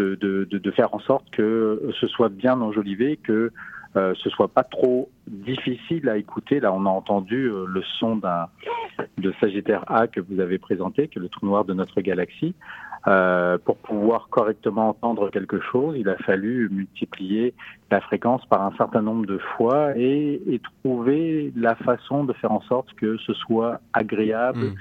faire 0.74 0.94
en 0.94 1.00
sorte 1.00 1.30
que 1.30 1.92
ce 2.00 2.06
soit 2.06 2.30
bien 2.30 2.61
enjolivé, 2.61 3.18
que 3.18 3.52
euh, 3.96 4.14
ce 4.22 4.28
soit 4.28 4.48
pas 4.48 4.64
trop 4.64 5.11
difficile 5.26 6.09
à 6.09 6.16
écouter. 6.16 6.61
Là, 6.61 6.72
on 6.72 6.85
a 6.85 6.90
entendu 6.90 7.46
euh, 7.46 7.64
le 7.66 7.82
son 7.98 8.16
d'un 8.16 8.48
de 9.16 9.32
Sagittaire 9.40 9.85
A 9.87 10.06
que 10.06 10.20
vous 10.20 10.40
avez 10.40 10.59
présenté, 10.59 11.09
qui 11.09 11.18
est 11.18 11.22
le 11.22 11.28
trou 11.28 11.46
noir 11.46 11.64
de 11.64 11.72
notre 11.72 12.00
galaxie. 12.02 12.54
Euh, 13.09 13.57
pour 13.64 13.77
pouvoir 13.77 14.29
correctement 14.31 14.88
entendre 14.88 15.31
quelque 15.31 15.61
chose, 15.61 15.95
il 15.97 16.09
a 16.09 16.16
fallu 16.16 16.69
multiplier 16.73 17.55
la 17.90 18.01
fréquence 18.01 18.45
par 18.47 18.62
un 18.62 18.73
certain 18.77 19.01
nombre 19.01 19.27
de 19.27 19.38
fois 19.38 19.97
et, 19.97 20.42
et 20.49 20.61
trouver 20.83 21.53
la 21.55 21.77
façon 21.77 22.25
de 22.25 22.33
faire 22.33 22.51
en 22.51 22.62
sorte 22.62 22.92
que 22.95 23.16
ce 23.19 23.33
soit 23.33 23.81
agréable 23.92 24.57
Mm. 24.57 24.75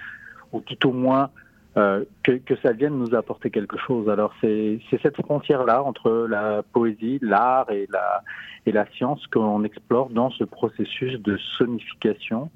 ou 0.53 0.61
tout 0.61 0.89
au 0.89 0.93
moins 0.93 1.29
euh, 1.77 2.05
que, 2.23 2.31
que 2.33 2.55
ça 2.57 2.71
vienne 2.71 2.97
nous 2.97 3.13
apporter 3.15 3.49
quelque 3.49 3.77
chose. 3.77 4.09
Alors 4.09 4.33
c'est 4.39 4.79
cette 5.01 5.21
frontière-là 5.21 5.83
entre 5.83 6.25
la 6.29 6.63
poésie, 6.63 7.19
l'art 7.21 7.69
et 7.69 7.87
la, 7.91 8.23
et 8.65 8.71
la 8.71 8.85
science 8.91 9.25
qu'on 9.27 9.63
explore 9.63 10.09
dans 10.09 10.29
ce 10.31 10.45
processus 10.45 11.19
de 11.19 11.37
sonification 11.57 12.49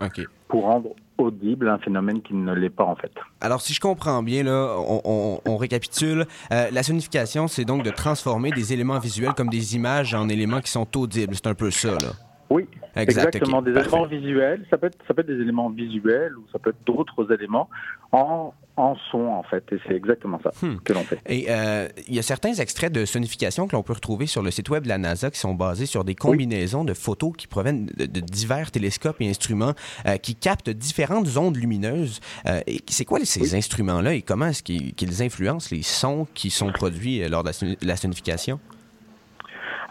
pour 0.47 0.63
rendre 0.63 0.91
audible 1.19 1.69
un 1.69 1.77
phénomène 1.79 2.21
qui 2.21 2.33
ne 2.33 2.53
l'est 2.53 2.69
pas 2.69 2.85
en 2.85 2.95
fait. 2.95 3.11
Alors, 3.41 3.61
si 3.61 3.73
je 3.73 3.79
comprends 3.79 4.23
bien, 4.23 4.43
là, 4.43 4.75
on, 4.77 5.57
récapitule. 5.57 6.25
Euh, 6.51 6.69
la 6.71 6.83
sonification, 6.83 7.47
c'est 7.47 7.65
donc 7.65 7.83
de 7.83 7.89
transformer 7.89 8.51
des 8.51 8.71
éléments 8.73 8.99
visuels 8.99 9.33
comme 9.33 9.49
des 9.49 9.75
images 9.75 10.13
en 10.13 10.29
éléments 10.29 10.61
qui 10.61 10.71
sont 10.71 10.87
audibles. 10.97 11.35
C'est 11.35 11.47
un 11.47 11.55
peu 11.55 11.71
ça, 11.71 11.91
là. 11.91 12.28
Oui, 12.49 12.67
Exact, 12.95 13.27
exactement. 13.35 13.61
Des 13.61 13.73
parfait. 13.73 13.89
éléments 13.89 14.05
visuels, 14.07 14.65
ça 14.71 14.77
peut, 14.79 14.87
être, 14.87 14.97
ça 15.07 15.13
peut 15.13 15.21
être 15.21 15.27
des 15.27 15.39
éléments 15.41 15.69
visuels 15.69 16.35
ou 16.35 16.43
ça 16.51 16.57
peut 16.57 16.71
être 16.71 16.83
d'autres 16.85 17.31
éléments 17.31 17.69
en, 18.11 18.53
en 18.75 18.95
son 19.11 19.19
en 19.27 19.43
fait. 19.43 19.63
Et 19.71 19.77
c'est 19.87 19.93
exactement 19.93 20.39
ça 20.43 20.49
Hmm. 20.65 20.77
que 20.83 20.93
l'on 20.93 21.03
fait. 21.03 21.19
Et 21.27 21.45
euh, 21.49 21.87
il 22.07 22.15
y 22.15 22.19
a 22.19 22.23
certains 22.23 22.53
extraits 22.55 22.91
de 22.91 23.05
sonification 23.05 23.67
que 23.67 23.75
l'on 23.75 23.83
peut 23.83 23.93
retrouver 23.93 24.25
sur 24.25 24.41
le 24.41 24.49
site 24.49 24.69
web 24.69 24.83
de 24.83 24.89
la 24.89 24.97
NASA 24.97 25.29
qui 25.29 25.37
sont 25.39 25.53
basés 25.53 25.85
sur 25.85 26.03
des 26.03 26.15
combinaisons 26.15 26.83
de 26.83 26.95
photos 26.95 27.33
qui 27.37 27.45
proviennent 27.45 27.85
de, 27.85 28.07
de 28.07 28.19
divers 28.19 28.71
télescopes 28.71 29.17
et 29.21 29.29
instruments 29.29 29.73
euh, 30.07 30.17
qui 30.17 30.33
captent 30.35 30.71
différentes 30.71 31.37
ondes 31.37 31.55
lumineuses. 31.55 32.19
Euh, 32.47 32.61
c'est 32.87 33.05
quoi 33.05 33.19
ces 33.25 33.53
instruments-là 33.55 34.15
et 34.15 34.23
comment 34.23 34.47
est-ce 34.47 34.63
qu'ils 34.63 35.21
influencent 35.23 35.69
les 35.71 35.83
sons 35.83 36.25
qui 36.33 36.49
sont 36.49 36.71
produits 36.71 37.21
euh, 37.21 37.29
lors 37.29 37.43
de 37.43 37.51
la 37.85 37.95
sonification? 37.95 38.59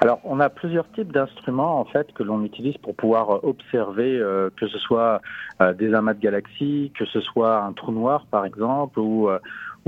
Alors, 0.00 0.20
on 0.22 0.38
a 0.38 0.48
plusieurs 0.48 0.88
types 0.92 1.10
d'instruments 1.10 1.80
en 1.80 1.84
fait 1.84 2.12
que 2.12 2.22
l'on 2.22 2.44
utilise 2.44 2.76
pour 2.78 2.94
pouvoir 2.94 3.30
euh, 3.30 3.40
observer 3.42 4.16
euh, 4.16 4.48
que 4.56 4.68
ce 4.68 4.78
soit 4.78 5.20
euh, 5.60 5.72
des 5.74 5.92
amas 5.92 6.14
de 6.14 6.20
galaxies, 6.20 6.92
que 6.96 7.04
ce 7.04 7.20
soit 7.20 7.64
un 7.64 7.72
trou 7.72 7.90
noir 7.90 8.24
par 8.30 8.44
exemple, 8.44 9.00
ou 9.00 9.28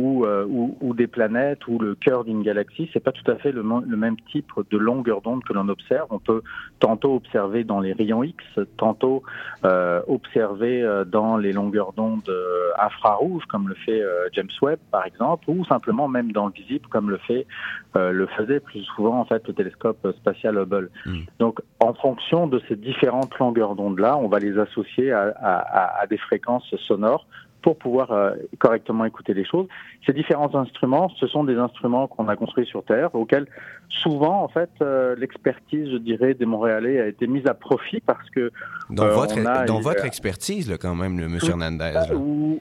ou, 0.01 0.25
euh, 0.25 0.45
ou, 0.49 0.77
ou 0.81 0.95
des 0.95 1.07
planètes, 1.17 1.63
ou 1.71 1.79
le 1.79 1.95
cœur 1.95 2.21
d'une 2.25 2.43
galaxie. 2.43 2.87
C'est 2.93 3.05
pas 3.09 3.13
tout 3.19 3.29
à 3.31 3.37
fait 3.43 3.53
le, 3.53 3.63
même 4.07 4.19
type 4.33 4.51
de 4.75 4.79
longueur 4.79 5.19
d'onde 5.25 5.43
que 5.47 5.53
l'on 5.53 5.69
observe. 5.69 6.09
On 6.11 6.19
peut 6.31 6.43
tantôt 6.87 7.13
observer 7.21 7.65
dans 7.65 7.81
les 7.81 7.93
rayons 8.01 8.23
X, 8.23 8.43
tantôt 8.77 9.23
euh, 9.65 10.01
observer 10.17 10.83
euh, 10.83 11.05
dans 11.05 11.33
les 11.45 11.53
longueurs 11.53 11.93
d'onde 11.93 12.29
euh, 12.29 12.71
infrarouges, 12.89 13.45
comme 13.53 13.69
le 13.69 13.75
fait 13.87 14.01
euh, 14.03 14.29
James 14.35 14.55
Webb 14.63 14.79
par 14.91 15.05
exemple, 15.11 15.45
ou 15.49 15.65
simplement 15.67 16.09
même 16.17 16.31
dans 16.33 16.47
le 16.47 16.53
visible, 16.53 16.87
comme 16.89 17.09
le 17.11 17.19
fait 17.19 17.47
le 18.21 18.27
faisait 18.37 18.61
plus 18.61 18.85
souvent 18.95 19.19
en 19.19 19.25
fait 19.25 19.43
le 19.49 19.55
télescope 19.61 20.01
spatial 20.21 20.57
Hubble. 20.57 20.91
Mm. 21.07 21.19
Donc, 21.41 21.61
en 21.81 21.93
fonction 21.95 22.47
de 22.47 22.59
ces 22.69 22.77
différentes 22.77 23.37
longueurs 23.39 23.75
d'onde-là, 23.75 24.17
on 24.17 24.29
va 24.29 24.39
les 24.39 24.57
associer 24.59 25.11
à, 25.13 25.23
à- 25.41 25.59
à- 25.81 26.03
à 26.03 26.07
des 26.07 26.19
fréquences 26.19 26.69
sonores 26.89 27.27
pour 27.63 27.77
pouvoir 27.79 28.11
euh, 28.13 28.33
correctement 28.59 29.05
écouter 29.05 29.35
les 29.35 29.45
choses. 29.45 29.67
Ces 30.07 30.13
différents 30.13 30.55
instruments, 30.55 31.09
ce 31.21 31.27
sont 31.27 31.45
des 31.45 31.57
instruments 31.57 32.07
qu'on 32.07 32.29
a 32.29 32.37
construits 32.37 32.67
sur 32.67 32.85
Terre, 32.85 33.15
auxquels 33.15 33.47
souvent, 33.89 34.43
en 34.43 34.49
fait, 34.49 34.71
euh, 34.83 35.15
l'expertise, 35.17 35.91
je 35.91 35.97
dirais, 35.99 36.35
des 36.35 36.47
Montréalais 36.47 37.01
a 37.01 37.07
été 37.07 37.27
mise 37.27 37.47
à 37.47 37.55
profit 37.55 38.01
parce 38.01 38.29
que 38.31 38.51
Dans, 38.91 39.05
Euh, 39.05 39.15
votre, 39.15 39.39
a- 39.47 39.65
dans 39.67 39.81
votre 39.81 40.05
expertise, 40.05 40.69
là, 40.71 40.77
quand 40.79 40.95
même, 40.95 41.19
le 41.21 41.29
monsieur 41.29 41.51
Hernandez. 41.51 41.93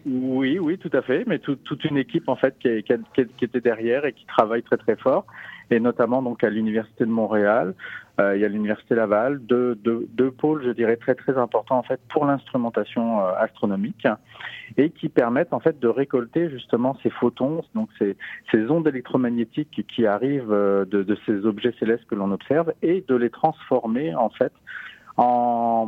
Oui, 0.06 0.60
oui, 0.60 0.78
tout 0.78 0.92
à 0.94 1.02
fait. 1.02 1.24
Mais 1.28 1.40
tout- 1.40 1.56
toute 1.56 1.84
une 1.86 1.98
équipe 1.98 2.30
en 2.30 2.36
fait 2.36 2.56
qui, 2.60 2.84
qui, 2.84 2.94
qui 3.38 3.46
était 3.46 3.62
derrière 3.62 4.06
et 4.06 4.14
qui 4.14 4.26
travaille 4.26 4.64
très 4.64 4.78
très 4.78 4.96
fort, 4.96 5.26
et 5.72 5.80
notamment 5.80 6.22
donc 6.22 6.44
à 6.44 6.50
l'université 6.50 7.06
de 7.06 7.10
Montréal, 7.12 7.74
euh, 8.19 8.36
il 8.36 8.41
y 8.41 8.45
a 8.45 8.49
l'université 8.49 8.95
Laval, 8.95 9.39
deux, 9.39 9.75
deux, 9.75 10.08
deux 10.12 10.32
pôles, 10.32 10.63
je 10.65 10.71
dirais 10.71 10.97
très 10.97 11.15
très 11.15 11.38
importants 11.38 11.77
en 11.77 11.84
fait 11.84 12.01
pour 12.10 12.25
l'instrumentation 12.25 13.21
euh, 13.21 13.32
astronomique 13.38 14.05
et 14.77 14.89
qui 14.89 15.08
permettent 15.08 15.53
en 15.53 15.60
fait 15.60 15.79
de 15.79 15.88
récolter 15.88 16.49
justement 16.49 16.97
ces 17.01 17.10
photons, 17.10 17.62
donc 17.75 17.89
ces, 17.97 18.17
ces 18.51 18.69
ondes 18.69 18.88
électromagnétiques 18.88 19.86
qui 19.88 20.05
arrivent 20.05 20.51
euh, 20.51 20.86
de, 20.86 21.17
ces 21.25 21.45
objets 21.45 21.73
célestes 21.79 22.05
que 22.05 22.15
l'on 22.15 22.32
observe 22.32 22.73
et 22.82 23.05
de 23.08 23.15
les 23.15 23.29
transformer 23.29 24.13
en 24.15 24.29
fait 24.29 24.51
en, 25.15 25.88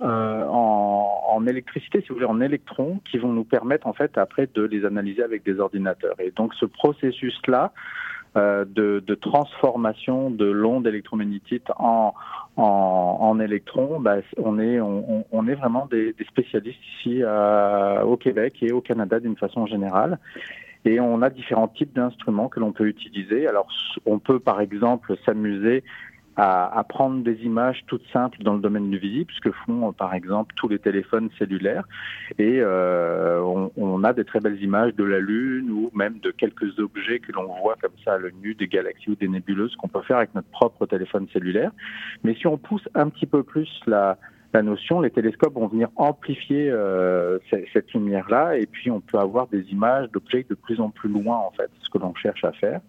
en, 0.00 1.46
électricité, 1.46 2.02
si 2.02 2.08
vous 2.08 2.14
voulez, 2.14 2.26
en 2.26 2.40
électrons, 2.40 3.00
qui 3.10 3.18
vont 3.18 3.32
nous 3.32 3.42
permettre 3.42 3.88
en 3.88 3.92
fait 3.92 4.16
après 4.16 4.48
de 4.54 4.62
les 4.62 4.84
analyser 4.84 5.24
avec 5.24 5.42
des 5.42 5.58
ordinateurs. 5.58 6.14
Et 6.20 6.30
donc 6.30 6.54
ce 6.54 6.66
processus-là 6.66 7.72
de, 8.36 9.02
de 9.04 9.14
transformation 9.14 10.30
de 10.30 10.44
l'onde 10.44 10.86
électromagnétique 10.86 11.64
en, 11.76 12.14
en, 12.56 13.40
électrons, 13.40 14.00
bah, 14.00 14.16
on 14.36 14.58
est 14.58 14.80
on, 14.80 15.48
est 15.48 15.54
vraiment 15.54 15.86
des, 15.86 16.12
des 16.12 16.24
spécialistes 16.24 16.80
ici 16.98 17.22
euh, 17.22 18.02
au 18.02 18.16
Québec 18.16 18.56
et 18.62 18.72
au 18.72 18.80
Canada 18.80 19.20
d'une 19.20 19.36
façon 19.36 19.66
générale. 19.66 20.18
Et 20.84 20.98
on 20.98 21.20
a 21.22 21.28
différents 21.28 21.68
types 21.68 21.94
d'instruments 21.94 22.48
que 22.48 22.58
l'on 22.58 22.72
peut 22.72 22.86
utiliser. 22.86 23.46
Alors, 23.46 23.68
on 24.06 24.18
peut 24.18 24.40
par 24.40 24.60
exemple 24.60 25.14
s'amuser 25.26 25.84
à, 26.36 26.78
à 26.78 26.84
prendre 26.84 27.22
des 27.22 27.42
images 27.44 27.82
toutes 27.86 28.06
simples 28.12 28.42
dans 28.42 28.54
le 28.54 28.60
domaine 28.60 28.90
du 28.90 28.98
visible, 28.98 29.32
ce 29.34 29.40
que 29.40 29.52
font 29.66 29.88
euh, 29.88 29.92
par 29.92 30.14
exemple 30.14 30.54
tous 30.56 30.68
les 30.68 30.78
téléphones 30.78 31.30
cellulaires. 31.38 31.86
Et 32.38 32.60
euh, 32.60 33.40
on, 33.42 33.70
on 33.76 34.04
a 34.04 34.12
des 34.12 34.24
très 34.24 34.40
belles 34.40 34.62
images 34.62 34.94
de 34.94 35.04
la 35.04 35.18
Lune 35.18 35.70
ou 35.70 35.90
même 35.94 36.18
de 36.20 36.30
quelques 36.30 36.78
objets 36.78 37.18
que 37.18 37.32
l'on 37.32 37.46
voit 37.60 37.76
comme 37.80 37.92
ça 38.04 38.14
à 38.14 38.18
l'œil 38.18 38.34
nu, 38.42 38.54
des 38.54 38.68
galaxies 38.68 39.10
ou 39.10 39.16
des 39.16 39.28
nébuleuses 39.28 39.74
qu'on 39.76 39.88
peut 39.88 40.02
faire 40.02 40.18
avec 40.18 40.34
notre 40.34 40.48
propre 40.48 40.86
téléphone 40.86 41.26
cellulaire. 41.32 41.72
Mais 42.24 42.34
si 42.34 42.46
on 42.46 42.58
pousse 42.58 42.88
un 42.94 43.08
petit 43.08 43.26
peu 43.26 43.42
plus 43.42 43.68
la, 43.86 44.16
la 44.52 44.62
notion, 44.62 45.00
les 45.00 45.10
télescopes 45.10 45.54
vont 45.54 45.68
venir 45.68 45.88
amplifier 45.96 46.70
euh, 46.70 47.38
cette 47.72 47.92
lumière-là 47.92 48.56
et 48.56 48.66
puis 48.66 48.90
on 48.90 49.00
peut 49.00 49.18
avoir 49.18 49.46
des 49.46 49.62
images 49.70 50.10
d'objets 50.10 50.44
de 50.48 50.54
plus 50.54 50.80
en 50.80 50.90
plus 50.90 51.08
loin 51.08 51.36
en 51.36 51.52
fait, 51.52 51.70
ce 51.82 51.90
que 51.90 51.98
l'on 51.98 52.14
cherche 52.14 52.44
à 52.44 52.52
faire. 52.52 52.80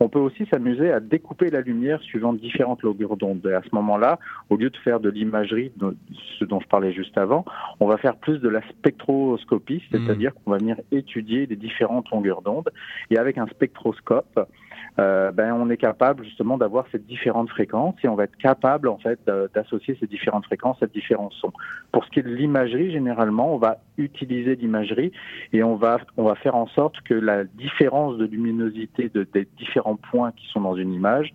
On 0.00 0.08
peut 0.08 0.18
aussi 0.18 0.46
s'amuser 0.50 0.90
à 0.90 1.00
découper 1.00 1.50
la 1.50 1.60
lumière 1.60 2.00
suivant 2.02 2.32
différentes 2.32 2.82
longueurs 2.82 3.16
d'onde. 3.16 3.46
Et 3.46 3.54
à 3.54 3.62
ce 3.62 3.74
moment-là, 3.74 4.18
au 4.50 4.56
lieu 4.56 4.70
de 4.70 4.76
faire 4.78 5.00
de 5.00 5.08
l'imagerie, 5.08 5.72
ce 6.38 6.44
dont 6.44 6.60
je 6.60 6.66
parlais 6.66 6.92
juste 6.92 7.16
avant, 7.16 7.44
on 7.78 7.86
va 7.86 7.98
faire 7.98 8.16
plus 8.16 8.38
de 8.38 8.48
la 8.48 8.62
spectroscopie, 8.68 9.82
c'est-à-dire 9.90 10.32
qu'on 10.34 10.50
va 10.50 10.58
venir 10.58 10.76
étudier 10.90 11.46
les 11.46 11.56
différentes 11.56 12.10
longueurs 12.10 12.42
d'onde. 12.42 12.70
Et 13.10 13.18
avec 13.18 13.38
un 13.38 13.46
spectroscope, 13.46 14.40
euh, 14.98 15.30
ben, 15.30 15.52
on 15.52 15.68
est 15.68 15.76
capable 15.76 16.24
justement 16.24 16.56
d'avoir 16.56 16.86
ces 16.90 16.98
différentes 16.98 17.50
fréquences 17.50 17.94
et 18.02 18.08
on 18.08 18.14
va 18.14 18.24
être 18.24 18.36
capable 18.36 18.88
en 18.88 18.98
fait 18.98 19.18
d'associer 19.54 19.96
ces 20.00 20.06
différentes 20.06 20.44
fréquences 20.46 20.82
à 20.82 20.86
différents 20.86 21.30
sons. 21.30 21.52
Pour 21.92 22.04
ce 22.04 22.10
qui 22.10 22.20
est 22.20 22.22
de 22.22 22.34
l'imagerie, 22.34 22.90
généralement, 22.92 23.54
on 23.54 23.58
va 23.58 23.78
utiliser 23.98 24.56
l'imagerie 24.56 25.12
et 25.52 25.62
on 25.62 25.76
va 25.76 25.98
on 26.16 26.24
va 26.24 26.34
faire 26.34 26.54
en 26.54 26.66
sorte 26.68 27.00
que 27.02 27.14
la 27.14 27.44
différence 27.44 28.16
de 28.16 28.24
luminosité 28.24 29.10
de, 29.12 29.26
des 29.32 29.46
différents 29.58 29.96
points 29.96 30.32
qui 30.32 30.46
sont 30.48 30.60
dans 30.60 30.76
une 30.76 30.92
image 30.92 31.32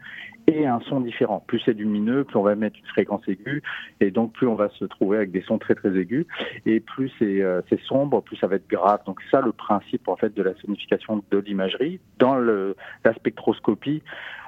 un 0.66 0.80
son 0.82 1.02
différent. 1.02 1.44
Plus 1.48 1.60
c'est 1.66 1.74
lumineux, 1.74 2.24
plus 2.24 2.38
on 2.38 2.44
va 2.44 2.56
mettre 2.56 2.78
une 2.80 2.88
fréquence 2.88 3.22
aiguë 3.28 3.62
et 4.00 4.12
donc 4.12 4.34
plus 4.34 4.48
on 4.48 4.56
va 4.56 4.70
se 4.70 4.86
trouver 4.86 5.18
avec 5.18 5.32
des 5.32 5.42
sons 5.42 5.58
très 5.58 5.76
très 5.76 5.96
aigus 5.98 6.26
et 6.66 6.80
plus 6.80 7.12
c'est 7.20 7.42
euh, 7.42 7.62
sombre, 7.88 8.22
plus 8.22 8.38
ça 8.38 8.48
va 8.48 8.56
être 8.56 8.70
grave. 8.70 9.02
Donc 9.06 9.20
ça 9.32 9.42
le 9.42 9.52
principe 9.52 10.08
en 10.08 10.16
fait 10.16 10.34
de 10.34 10.44
la 10.44 10.54
sonification 10.56 11.24
de 11.32 11.38
l'imagerie 11.38 12.00
dans 12.20 12.36
le 12.36 12.76
la 13.04 13.14
spectroscopie 13.14 14.04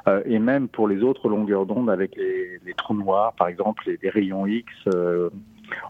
euh, 0.08 0.22
et 0.26 0.40
même 0.40 0.68
pour 0.68 0.88
les 0.88 1.02
autres 1.02 1.30
longueurs 1.30 1.66
d'onde 1.66 1.90
avec 1.90 2.16
les, 2.16 2.60
les 2.66 2.74
trous 2.74 2.96
noirs, 2.96 3.34
par 3.34 3.48
exemple, 3.48 3.84
les, 3.86 3.98
les 4.02 4.10
rayons 4.10 4.46
X. 4.46 4.72
euh, 4.94 5.30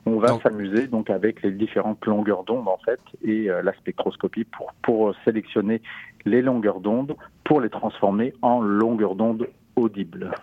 on 0.06 0.17
va 0.17 0.39
s'amuser 0.41 0.88
donc 0.88 1.10
avec 1.10 1.41
les 1.41 1.52
différentes 1.52 2.06
longueurs 2.06 2.43
d'onde 2.43 2.67
en 2.67 2.78
fait 2.86 2.99
et 3.23 3.49
euh, 3.49 3.62
la 3.63 3.73
spectroscopie 3.73 4.45
pour 4.45 4.71
pour 4.84 5.13
sélectionner 5.26 5.82
les 6.26 6.41
longueurs 6.41 6.80
d'onde 6.80 7.15
pour 7.43 7.60
les 7.60 7.69
transformer 7.69 8.34
en 8.41 8.62
longueurs 8.62 9.15
d'onde 9.15 9.47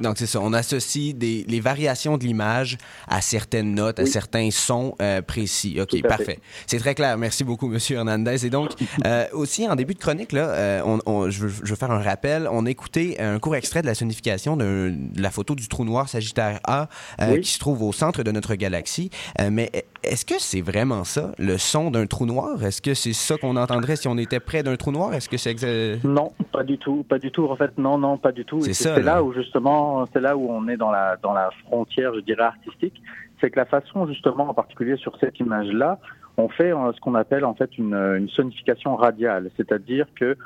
Donc, 0.01 0.19
c'est 0.19 0.27
ça. 0.27 0.41
On 0.41 0.53
associe 0.53 1.15
des, 1.15 1.45
les 1.49 1.61
variations 1.61 2.19
de 2.19 2.25
l'image 2.25 2.79
à 3.09 3.21
certaines 3.21 3.75
notes, 3.75 4.01
à 4.01 4.07
certains 4.07 4.51
sons 4.51 4.95
euh, 5.01 5.23
précis. 5.23 5.79
OK, 5.81 6.01
parfait. 6.03 6.25
fait. 6.25 6.41
C'est 6.67 6.79
très 6.79 6.95
clair. 6.95 7.17
Merci 7.17 7.45
beaucoup, 7.45 7.69
Monsieur 7.69 7.97
Hernandez. 7.99 8.45
Et 8.45 8.51
donc, 8.51 8.71
euh, 9.07 9.27
aussi, 9.33 9.69
en 9.69 9.77
début 9.77 9.95
de 9.95 10.01
chronique, 10.01 10.33
là, 10.33 10.49
euh, 10.49 10.83
on, 10.85 10.99
on- 11.07 11.31
je, 11.31 11.47
veux, 11.47 11.65
je 11.65 11.71
veux 11.71 11.77
faire 11.77 11.91
un 11.93 12.03
rappel. 12.03 12.49
On 12.51 12.67
a 12.67 12.71
écouté 12.71 13.21
un 13.21 13.39
court 13.39 13.55
extrait 13.57 13.83
de 13.83 13.87
la 13.87 13.95
sonnification 13.95 14.57
d'un- 14.57 14.91
de 14.91 15.23
la 15.23 15.31
photo 15.31 15.55
du 15.55 15.69
trou 15.69 15.85
noir 15.85 16.09
Sagittaire 16.09 16.59
A 16.65 16.89
euh, 17.21 17.35
Oui. 17.35 17.41
qui 17.43 17.51
se 17.53 17.59
trouve 17.59 17.83
au 17.83 17.93
centre 17.93 18.23
de 18.23 18.31
notre 18.33 18.55
galaxie. 18.57 19.11
Euh, 19.41 19.51
mais 19.53 19.71
est-ce 20.03 20.25
que 20.25 20.35
c'est 20.39 20.61
vraiment 20.61 21.05
ça, 21.05 21.33
le 21.39 21.59
son 21.59 21.91
d'un 21.91 22.07
trou 22.07 22.27
noir? 22.27 22.63
Est-ce 22.65 22.81
que 22.83 22.95
c'est 22.95 23.13
ça 23.13 23.37
qu'on 23.37 23.57
entendrait 23.57 23.97
si 23.97 24.09
on 24.09 24.17
était 24.19 24.41
près 24.41 24.63
d'un 24.63 24.77
trou 24.77 24.93
noir? 24.93 25.13
Est-ce 25.15 25.29
que 25.29 25.37
c'est... 25.37 25.53
exa- 25.55 25.99
Non, 26.07 26.33
pas 26.53 26.63
du 26.65 26.79
tout, 26.79 27.05
pas 27.09 27.19
du 27.19 27.31
tout. 27.31 27.47
En 27.47 27.57
fait, 27.57 27.77
non, 27.79 27.99
non, 27.99 28.17
pas 28.19 28.33
du 28.33 28.45
tout. 28.45 28.61
C'est 28.63 29.03
là 29.03 29.23
où 29.23 29.33
justement, 29.33 30.05
c'est 30.13 30.21
là 30.21 30.37
où 30.37 30.51
on 30.51 30.69
est 30.69 30.77
dans 30.77 30.91
la 30.91 31.17
dans 31.23 31.33
la 31.33 31.51
frontière, 31.67 32.15
je 32.15 32.21
dirais 32.21 32.43
artistique. 32.45 33.01
C'est 33.41 33.51
que 33.51 33.59
la 33.59 33.67
façon 33.67 34.07
justement, 34.07 34.49
en 34.49 34.55
particulier 34.55 34.97
sur 34.97 35.17
cette 35.19 35.39
image-là, 35.41 35.99
on 36.37 36.49
fait 36.49 36.73
euh, 36.73 36.93
ce 36.95 37.01
qu'on 37.01 37.15
appelle 37.15 37.45
en 37.45 37.55
fait 37.55 37.77
une, 37.79 37.95
une 37.95 38.29
sonification 38.31 38.97
radiale, 38.97 39.51
c'est-à-dire 39.57 40.07
que 40.15 40.37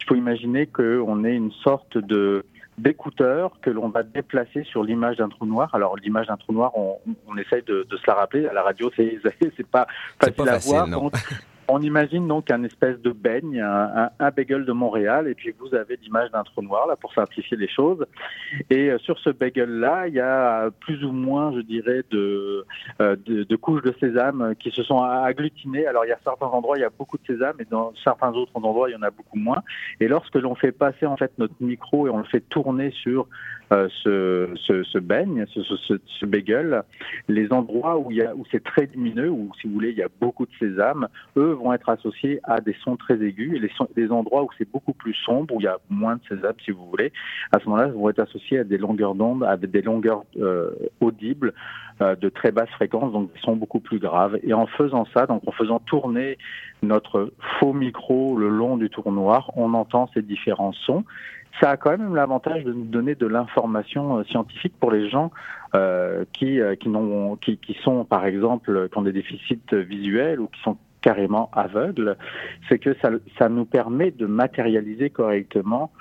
il 0.00 0.06
faut 0.06 0.14
imaginer 0.16 0.66
qu'on 0.66 1.24
est 1.24 1.34
une 1.34 1.52
sorte 1.62 1.96
de 1.96 2.44
d'écouteur 2.78 3.52
que 3.62 3.70
l'on 3.70 3.88
va 3.88 4.02
déplacer 4.02 4.64
sur 4.64 4.82
l'image 4.82 5.16
d'un 5.18 5.28
trou 5.28 5.46
noir. 5.46 5.74
Alors 5.74 5.96
l'image 5.96 6.26
d'un 6.26 6.36
trou 6.36 6.52
noir, 6.52 6.76
on, 6.76 6.98
on 7.28 7.36
essaye 7.36 7.62
de, 7.62 7.86
de 7.88 7.96
se 7.96 8.02
la 8.06 8.14
rappeler. 8.14 8.46
À 8.46 8.52
la 8.52 8.62
radio, 8.62 8.90
c'est 8.96 9.20
pas 9.70 9.86
C'est 10.20 10.34
facile, 10.36 10.72
pas 10.72 10.82
à 10.82 10.86
voir. 10.86 11.10
on 11.68 11.80
imagine 11.80 12.26
donc 12.28 12.50
un 12.50 12.62
espèce 12.64 13.00
de 13.00 13.10
beigne, 13.10 13.60
un, 13.60 14.10
un, 14.18 14.30
bagel 14.30 14.64
de 14.64 14.72
Montréal, 14.72 15.28
et 15.28 15.34
puis 15.34 15.54
vous 15.58 15.74
avez 15.74 15.98
l'image 16.02 16.30
d'un 16.30 16.42
trou 16.42 16.62
noir 16.62 16.86
là 16.86 16.96
pour 16.96 17.12
simplifier 17.14 17.56
les 17.56 17.68
choses. 17.68 18.04
Et 18.70 18.90
euh, 18.90 18.98
sur 18.98 19.18
ce 19.18 19.30
bagel-là, 19.30 20.08
il 20.08 20.14
y 20.14 20.20
a 20.20 20.70
plus 20.80 21.04
ou 21.04 21.12
moins, 21.12 21.52
je 21.54 21.60
dirais, 21.60 22.02
de, 22.10 22.64
euh, 23.00 23.16
couches 23.60 23.82
de 23.82 23.94
sésame 23.98 24.54
qui 24.58 24.70
se 24.70 24.82
sont 24.82 25.02
agglutinées. 25.02 25.86
Alors 25.86 26.04
il 26.04 26.08
y 26.08 26.12
a 26.12 26.18
certains 26.22 26.46
endroits, 26.46 26.76
il 26.76 26.82
y 26.82 26.84
a 26.84 26.90
beaucoup 26.90 27.16
de 27.18 27.26
sésame, 27.26 27.56
et 27.60 27.66
dans 27.70 27.92
certains 28.02 28.32
autres 28.32 28.52
endroits, 28.54 28.90
il 28.90 28.92
y 28.92 28.96
en 28.96 29.02
a 29.02 29.10
beaucoup 29.10 29.38
moins. 29.38 29.62
Et 30.00 30.08
lorsque 30.08 30.34
l'on 30.34 30.54
fait 30.54 30.72
passer 30.72 31.06
en 31.06 31.16
fait 31.16 31.32
notre 31.38 31.54
micro 31.60 32.06
et 32.06 32.10
on 32.10 32.18
le 32.18 32.24
fait 32.24 32.40
tourner 32.40 32.90
sur 32.90 33.26
euh, 33.72 33.88
ce, 34.02 34.50
ce, 34.66 34.82
ce 34.84 34.98
beigne, 34.98 35.46
ce, 35.46 36.26
bagel, 36.26 36.82
les 37.28 37.50
endroits 37.52 37.98
où, 37.98 38.10
où 38.12 38.44
c'est 38.52 38.62
très 38.62 38.86
lumineux, 38.94 39.30
où 39.30 39.50
si 39.60 39.66
vous 39.66 39.72
voulez, 39.74 39.90
il 39.90 39.96
y 39.96 40.02
a 40.02 40.08
beaucoup 40.20 40.44
de 40.44 40.52
sésame, 40.58 41.08
eux 41.36 41.53
vont 41.54 41.72
être 41.72 41.88
associés 41.88 42.40
à 42.44 42.60
des 42.60 42.74
sons 42.82 42.96
très 42.96 43.22
aigus. 43.22 43.56
Et 43.56 43.60
les, 43.60 43.70
les 43.96 44.10
endroits 44.10 44.42
où 44.42 44.48
c'est 44.58 44.70
beaucoup 44.70 44.92
plus 44.92 45.14
sombre, 45.14 45.54
où 45.54 45.60
il 45.60 45.64
y 45.64 45.68
a 45.68 45.78
moins 45.88 46.16
de 46.16 46.20
sésame, 46.28 46.54
si 46.64 46.70
vous 46.70 46.86
voulez, 46.86 47.12
à 47.52 47.60
ce 47.60 47.64
moment-là, 47.66 47.88
vont 47.88 48.08
être 48.08 48.20
associés 48.20 48.58
à 48.58 48.64
des 48.64 48.78
longueurs 48.78 49.14
d'onde, 49.14 49.44
avec 49.44 49.70
des 49.70 49.82
longueurs 49.82 50.24
euh, 50.36 50.70
audibles 51.00 51.52
euh, 52.00 52.16
de 52.16 52.28
très 52.28 52.50
basse 52.50 52.68
fréquence, 52.70 53.12
donc 53.12 53.32
des 53.32 53.40
sons 53.40 53.56
beaucoup 53.56 53.80
plus 53.80 53.98
graves. 53.98 54.38
Et 54.42 54.52
en 54.52 54.66
faisant 54.66 55.06
ça, 55.14 55.26
donc 55.26 55.42
en 55.46 55.52
faisant 55.52 55.78
tourner 55.78 56.38
notre 56.82 57.32
faux 57.60 57.72
micro 57.72 58.36
le 58.36 58.48
long 58.48 58.76
du 58.76 58.90
tour 58.90 59.12
noir, 59.12 59.52
on 59.56 59.74
entend 59.74 60.10
ces 60.12 60.22
différents 60.22 60.72
sons. 60.72 61.04
Ça 61.60 61.70
a 61.70 61.76
quand 61.76 61.90
même 61.90 62.16
l'avantage 62.16 62.64
de 62.64 62.72
nous 62.72 62.84
donner 62.84 63.14
de 63.14 63.26
l'information 63.28 64.18
euh, 64.18 64.24
scientifique 64.24 64.74
pour 64.80 64.90
les 64.90 65.08
gens 65.08 65.30
euh, 65.76 66.24
qui, 66.32 66.58
qui, 66.80 66.90
qui, 67.40 67.58
qui 67.58 67.74
sont, 67.82 68.04
par 68.04 68.26
exemple, 68.26 68.88
qui 68.88 68.98
ont 68.98 69.02
des 69.02 69.12
déficits 69.12 69.60
visuels 69.72 70.40
ou 70.40 70.48
qui 70.48 70.60
sont 70.62 70.76
carrément 71.04 71.50
aveugles, 71.52 72.16
c'est 72.68 72.78
que 72.78 72.96
ça, 73.02 73.10
ça 73.38 73.50
nous 73.50 73.66
permet 73.66 74.10
de 74.10 74.24
matérialiser 74.24 75.10
correctement 75.10 75.92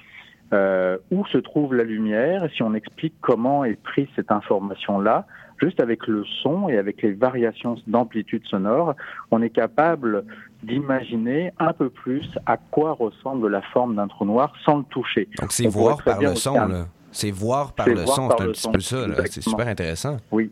euh, 0.54 0.98
où 1.12 1.26
se 1.28 1.38
trouve 1.38 1.76
la 1.76 1.84
lumière, 1.84 2.48
si 2.56 2.64
on 2.64 2.74
explique 2.74 3.14
comment 3.22 3.66
est 3.66 3.82
prise 3.82 4.08
cette 4.16 4.32
information-là, 4.32 5.28
juste 5.62 5.82
avec 5.82 6.08
le 6.08 6.24
son 6.42 6.70
et 6.70 6.78
avec 6.78 7.02
les 7.02 7.14
variations 7.14 7.76
d'amplitude 7.86 8.46
sonore, 8.46 8.96
on 9.32 9.42
est 9.42 9.50
capable 9.50 10.24
d'imaginer 10.64 11.52
un 11.60 11.74
peu 11.74 11.90
plus 11.90 12.30
à 12.46 12.56
quoi 12.58 12.94
ressemble 12.94 13.50
la 13.50 13.62
forme 13.74 13.96
d'un 13.96 14.08
trou 14.08 14.26
noir 14.26 14.54
sans 14.64 14.78
le 14.78 14.84
toucher. 14.86 15.28
Donc, 15.40 15.52
c'est 15.52 15.68
voir 15.68 16.02
par 16.02 16.22
le 16.22 16.36
son. 16.36 16.86
C'est 17.12 17.32
voir 17.32 17.74
par 17.74 17.88
le 17.90 18.06
son, 18.06 18.30
c'est 18.30 18.44
un 18.44 18.48
petit 18.48 18.70
peu 18.70 18.80
ça. 18.80 19.06
C'est 19.26 19.42
super 19.42 19.68
intéressant. 19.68 20.18
Oui. 20.32 20.50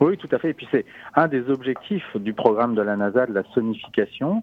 Oui, 0.00 0.16
tout 0.16 0.28
à 0.32 0.38
fait. 0.38 0.50
Et 0.50 0.54
puis 0.54 0.66
c'est 0.72 0.84
un 1.14 1.28
des 1.28 1.48
objectifs 1.50 2.16
du 2.16 2.32
programme 2.32 2.74
de 2.74 2.82
la 2.82 2.96
NASA 2.96 3.26
de 3.26 3.32
la 3.34 3.44
sonification, 3.54 4.42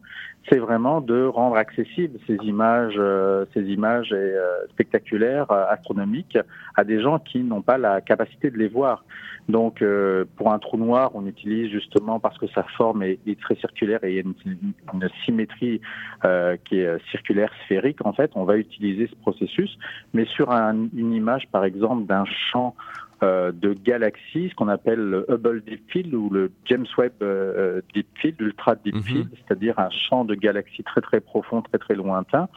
c'est 0.49 0.59
vraiment 0.59 1.01
de 1.01 1.25
rendre 1.25 1.57
accessibles 1.57 2.19
ces 2.27 2.35
images, 2.43 2.95
euh, 2.97 3.45
ces 3.53 3.63
images 3.63 4.09
euh, 4.13 4.65
spectaculaires 4.69 5.51
euh, 5.51 5.65
astronomiques 5.69 6.38
à 6.75 6.83
des 6.83 7.01
gens 7.01 7.19
qui 7.19 7.39
n'ont 7.39 7.62
pas 7.62 7.77
la 7.77 8.01
capacité 8.01 8.49
de 8.51 8.57
les 8.57 8.67
voir. 8.67 9.03
Donc, 9.49 9.81
euh, 9.81 10.25
pour 10.38 10.53
un 10.53 10.59
trou 10.59 10.77
noir, 10.77 11.12
on 11.15 11.25
utilise 11.25 11.71
justement 11.71 12.19
parce 12.19 12.38
que 12.38 12.47
sa 12.47 12.63
forme 12.77 13.01
est, 13.03 13.19
très 13.41 13.55
circulaire 13.55 14.03
et 14.03 14.12
il 14.12 14.15
y 14.15 14.19
a 14.19 14.21
une, 14.21 15.09
symétrie 15.25 15.81
euh, 16.23 16.55
qui 16.65 16.79
est 16.79 17.09
circulaire 17.09 17.51
sphérique. 17.65 18.05
En 18.05 18.13
fait, 18.13 18.31
on 18.35 18.43
va 18.43 18.57
utiliser 18.57 19.07
ce 19.07 19.15
processus, 19.15 19.77
mais 20.13 20.25
sur 20.25 20.51
un- 20.51 20.88
une 20.95 21.13
image, 21.13 21.47
par 21.51 21.65
exemple, 21.65 22.05
d'un 22.05 22.25
champ 22.51 22.75
de 23.21 23.73
galaxies, 23.73 24.49
ce 24.49 24.55
qu'on 24.55 24.67
appelle 24.69 24.99
le 24.99 25.25
Hubble 25.29 25.62
Deep 25.62 25.91
Field 25.91 26.13
ou 26.13 26.29
le 26.29 26.51
James 26.65 26.86
Webb 26.97 27.13
euh, 27.21 27.82
Deep 27.93 28.08
Field, 28.15 28.36
l'Ultra 28.39 28.75
Deep 28.75 28.95
Mhm. 28.95 29.01
Field, 29.03 29.29
c'est-à-dire 29.36 29.77
un 29.79 29.89
champ 29.89 30.25
de 30.25 30.36
galaxies 30.36 30.84
très 30.84 31.01
très 31.01 31.19
profond, 31.19 31.62
très 31.62 31.77
très 31.77 31.95
lointain. 31.95 32.47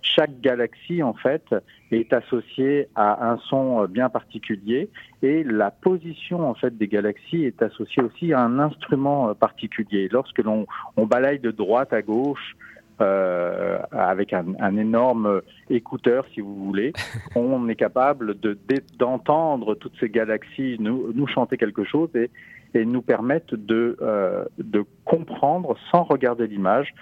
Chaque 0.00 0.40
galaxie, 0.40 1.02
en 1.02 1.12
fait, 1.12 1.44
est 1.90 2.12
associée 2.12 2.88
à 2.94 3.30
un 3.30 3.38
son 3.38 3.82
euh, 3.82 3.86
bien 3.86 4.08
particulier 4.08 4.88
et 5.22 5.42
la 5.44 5.70
position, 5.70 6.48
en 6.48 6.54
fait, 6.54 6.76
des 6.78 6.86
galaxies 6.88 7.44
est 7.44 7.60
associée 7.62 8.02
aussi 8.02 8.32
à 8.32 8.40
un 8.40 8.58
instrument 8.58 9.28
euh, 9.30 9.34
particulier. 9.34 10.08
Lorsque 10.10 10.38
l'on 10.38 10.66
on 10.96 11.06
balaye 11.06 11.40
de 11.40 11.50
droite 11.50 11.92
à 11.92 12.02
gauche 12.02 12.56
euh, 13.00 13.78
avec 13.92 14.32
un, 14.32 14.44
un 14.60 14.76
énorme 14.76 15.42
écouteur, 15.70 16.24
si 16.34 16.40
vous 16.40 16.54
voulez, 16.54 16.92
on 17.36 17.68
est 17.68 17.76
capable 17.76 18.38
de 18.40 18.58
d'entendre 18.98 19.74
toutes 19.74 19.94
ces 20.00 20.08
galaxies 20.10 20.76
nous, 20.80 21.12
nous 21.14 21.26
chanter 21.26 21.56
quelque 21.56 21.84
chose 21.84 22.10
et, 22.14 22.30
et 22.74 22.84
nous 22.84 23.02
permettre 23.02 23.56
de, 23.56 23.96
euh, 24.02 24.44
de 24.58 24.84
comprendre, 25.04 25.76
sans 25.90 26.02
regarder 26.04 26.46
l'image, 26.46 26.94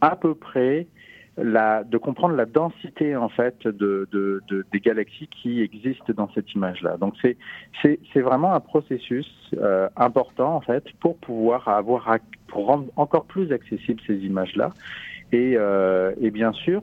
à 0.00 0.16
peu 0.16 0.34
près 0.34 0.86
la, 1.38 1.82
de 1.84 1.96
comprendre 1.96 2.34
la 2.34 2.44
densité 2.44 3.16
en 3.16 3.28
fait 3.30 3.66
de, 3.66 4.06
de, 4.12 4.42
de- 4.48 4.66
des 4.70 4.80
galaxies 4.80 5.28
qui 5.28 5.62
existent 5.62 6.12
dans 6.14 6.28
cette 6.34 6.52
image-là. 6.54 6.98
Donc 6.98 7.14
c'est 7.22 8.20
vraiment 8.20 8.52
un 8.52 8.60
processus 8.60 9.26
euh, 9.56 9.88
important 9.96 10.54
en 10.56 10.60
fait 10.60 10.84
pour 11.00 11.16
pouvoir 11.16 11.68
avoir 11.68 12.16
pour 12.48 12.66
rendre 12.66 12.86
encore 12.96 13.24
plus 13.24 13.50
accessibles 13.50 14.02
ces 14.06 14.16
images-là 14.18 14.72
et, 15.32 15.54
euh, 15.56 16.12
et 16.20 16.30
bien 16.30 16.52
sûr 16.52 16.82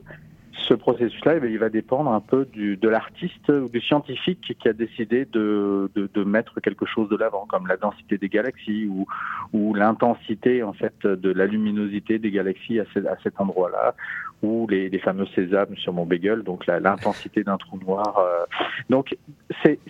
ce 0.68 0.74
processus-là, 0.74 1.36
eh 1.42 1.46
il 1.48 1.58
va 1.58 1.68
dépendre 1.68 2.12
un 2.12 2.20
peu 2.20 2.46
de 2.54 2.88
l'artiste 2.88 3.48
ou 3.48 3.68
du 3.68 3.80
scientifique 3.80 4.56
qui 4.58 4.68
a 4.68 4.72
décidé 4.72 5.24
de, 5.24 5.90
mettre 6.24 6.60
quelque 6.60 6.86
chose 6.86 7.08
de 7.08 7.16
l'avant, 7.16 7.46
comme 7.48 7.66
la 7.66 7.76
densité 7.76 8.18
des 8.18 8.28
galaxies 8.28 8.88
ou, 9.52 9.74
l'intensité 9.74 10.62
en 10.62 10.72
fait 10.72 10.94
de 11.06 11.32
la 11.32 11.46
luminosité 11.46 12.18
des 12.18 12.30
galaxies 12.30 12.78
à, 12.78 12.84
ce- 12.94 13.06
à 13.06 13.16
cet 13.22 13.40
endroit-là, 13.40 13.94
ou 14.42 14.66
les, 14.68 14.96
fameux 14.98 15.26
sésames 15.34 15.76
sur 15.76 15.92
mon 15.92 16.06
bagel, 16.06 16.42
donc 16.42 16.66
l'intensité 16.66 17.42
d'un 17.42 17.56
trou 17.56 17.78
noir. 17.78 18.18
euh. 18.18 18.44
Donc 18.90 19.16
c'est 19.62 19.80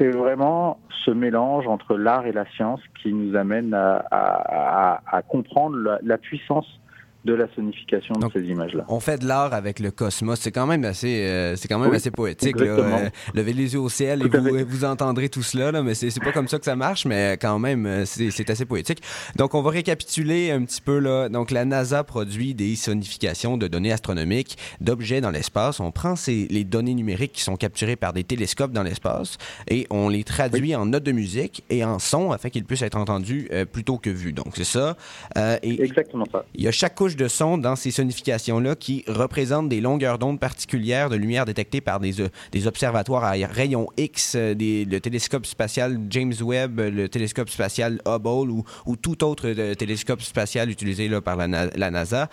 vraiment 0.00 0.78
ce 1.04 1.10
mélange 1.10 1.66
entre 1.66 1.96
l'art 1.96 2.26
et 2.26 2.32
la 2.32 2.46
science 2.52 2.80
qui 3.02 3.12
nous 3.12 3.34
amène 3.36 3.74
à, 3.74 5.22
comprendre 5.28 5.98
la 6.02 6.18
puissance 6.18 6.80
de 7.24 7.34
la 7.34 7.46
sonification 7.54 8.14
de 8.14 8.20
Donc, 8.20 8.32
ces 8.32 8.44
images-là. 8.44 8.84
On 8.88 9.00
fait 9.00 9.18
de 9.18 9.26
l'art 9.26 9.54
avec 9.54 9.78
le 9.78 9.90
cosmos. 9.90 10.40
C'est 10.40 10.50
quand 10.50 10.66
même 10.66 10.84
assez, 10.84 11.24
euh, 11.26 11.56
c'est 11.56 11.68
quand 11.68 11.78
même 11.78 11.90
Oui, 11.90 11.96
assez 11.96 12.10
poétique. 12.10 12.58
Là. 12.58 12.66
Euh, 12.66 13.08
levez 13.34 13.52
les 13.52 13.74
yeux 13.74 13.80
au 13.80 13.88
ciel 13.88 14.22
et 14.26 14.28
Tout 14.30 14.42
vous, 14.42 14.58
vous 14.66 14.84
entendrez 14.84 15.28
tout 15.28 15.42
cela. 15.42 15.72
Là, 15.72 15.82
mais 15.82 15.94
c'est 15.94 16.10
c'est 16.10 16.22
pas 16.22 16.32
comme 16.32 16.48
ça 16.48 16.58
que 16.58 16.64
ça 16.64 16.76
marche, 16.76 17.04
mais 17.04 17.38
quand 17.40 17.58
même, 17.58 17.86
euh, 17.86 18.04
c'est 18.04 18.30
c'est 18.30 18.50
assez 18.50 18.64
poétique. 18.64 19.02
Donc, 19.36 19.54
on 19.54 19.62
va 19.62 19.70
récapituler 19.70 20.50
un 20.50 20.64
petit 20.64 20.80
peu. 20.80 20.98
Là. 20.98 21.28
Donc, 21.28 21.50
la 21.50 21.64
NASA 21.64 22.02
produit 22.04 22.54
des 22.54 22.74
sonifications 22.76 23.56
de 23.56 23.68
données 23.68 23.92
astronomiques 23.92 24.58
d'objets 24.80 25.20
dans 25.20 25.30
l'espace. 25.30 25.80
On 25.80 25.92
prend 25.92 26.16
ces, 26.16 26.46
les 26.50 26.64
données 26.64 26.94
numériques 26.94 27.32
qui 27.32 27.42
sont 27.42 27.56
capturées 27.56 27.96
par 27.96 28.12
des 28.12 28.24
télescopes 28.24 28.72
dans 28.72 28.82
l'espace 28.82 29.38
et 29.68 29.86
on 29.90 30.08
les 30.08 30.24
traduit 30.24 30.74
en 30.74 30.86
notes 30.86 31.04
de 31.04 31.12
musique 31.12 31.62
et 31.70 31.84
en 31.84 31.98
son 31.98 32.32
afin 32.32 32.50
qu'ils 32.50 32.64
puissent 32.64 32.82
être 32.82 32.96
entendus 32.96 33.48
euh, 33.52 33.64
plutôt 33.64 33.98
que 33.98 34.10
vus. 34.10 34.32
Donc, 34.32 34.54
c'est 34.54 34.64
ça. 34.64 34.96
Euh, 35.36 35.56
et 35.62 35.82
Exactement 35.82 36.26
ça. 36.30 36.44
il 36.54 36.64
y 36.64 36.68
a 36.68 36.72
chaque 36.72 36.94
couche 36.94 37.11
de 37.16 37.28
son 37.28 37.58
dans 37.58 37.76
ces 37.76 37.90
sonifications-là 37.90 38.74
qui 38.76 39.04
représente 39.06 39.68
des 39.68 39.80
longueurs 39.80 40.18
d'onde 40.18 40.40
particulières 40.40 41.10
de 41.10 41.16
lumière 41.16 41.44
détectées 41.44 41.80
par 41.80 42.00
des, 42.00 42.20
euh, 42.20 42.28
des 42.52 42.66
observatoires 42.66 43.24
à 43.24 43.32
rayons 43.32 43.88
X, 43.96 44.34
euh, 44.36 44.54
des- 44.54 44.84
le 44.84 45.00
télescope 45.00 45.46
spatial 45.46 45.98
James 46.10 46.34
Webb, 46.42 46.80
le 46.80 47.08
télescope 47.08 47.48
spatial 47.48 48.00
Hubble 48.06 48.50
ou, 48.50 48.64
ou 48.86 48.96
tout 48.96 49.24
autre 49.24 49.48
euh, 49.48 49.74
télescope 49.74 50.20
spatial 50.20 50.70
utilisé 50.70 51.08
là, 51.08 51.20
par 51.20 51.36
la, 51.36 51.46
la 51.46 51.90
NASA. 51.90 52.28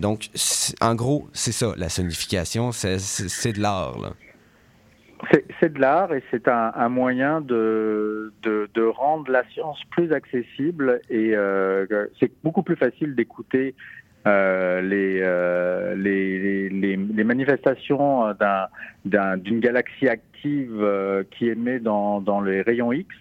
Donc, 0.00 0.28
en 0.80 0.94
gros, 0.94 1.28
c'est 1.32 1.52
ça, 1.52 1.74
la 1.76 1.88
sonification, 1.88 2.72
c'est- 2.72 2.98
de 3.52 3.60
l'art. 3.60 4.14
C'est 5.60 5.72
de 5.72 5.80
l'art 5.80 6.12
et 6.14 6.22
c'est 6.30 6.46
un, 6.46 6.88
moyen 6.88 7.40
de, 7.40 8.32
de, 8.42 8.84
rendre 8.84 9.30
la 9.30 9.42
science 9.52 9.78
plus 9.90 10.12
accessible 10.12 11.00
et 11.10 11.34
c'est 12.20 12.30
beaucoup 12.44 12.62
plus 12.62 12.76
facile 12.76 13.14
d'écouter 13.16 13.74
euh, 14.26 14.80
les, 14.80 15.20
euh, 15.22 15.94
les, 15.94 16.38
les, 16.38 16.68
les, 16.68 16.96
les 16.96 17.24
manifestations 17.24 18.32
d'un- 18.34 18.66
d'un- 19.04 19.36
d'une 19.36 19.60
galaxie 19.60 20.08
active 20.08 20.76
euh, 20.80 21.22
qui 21.30 21.48
émet 21.48 21.78
dans, 21.78 22.20
dans 22.20 22.40
les 22.40 22.62
rayons 22.62 22.92
X 22.92 23.14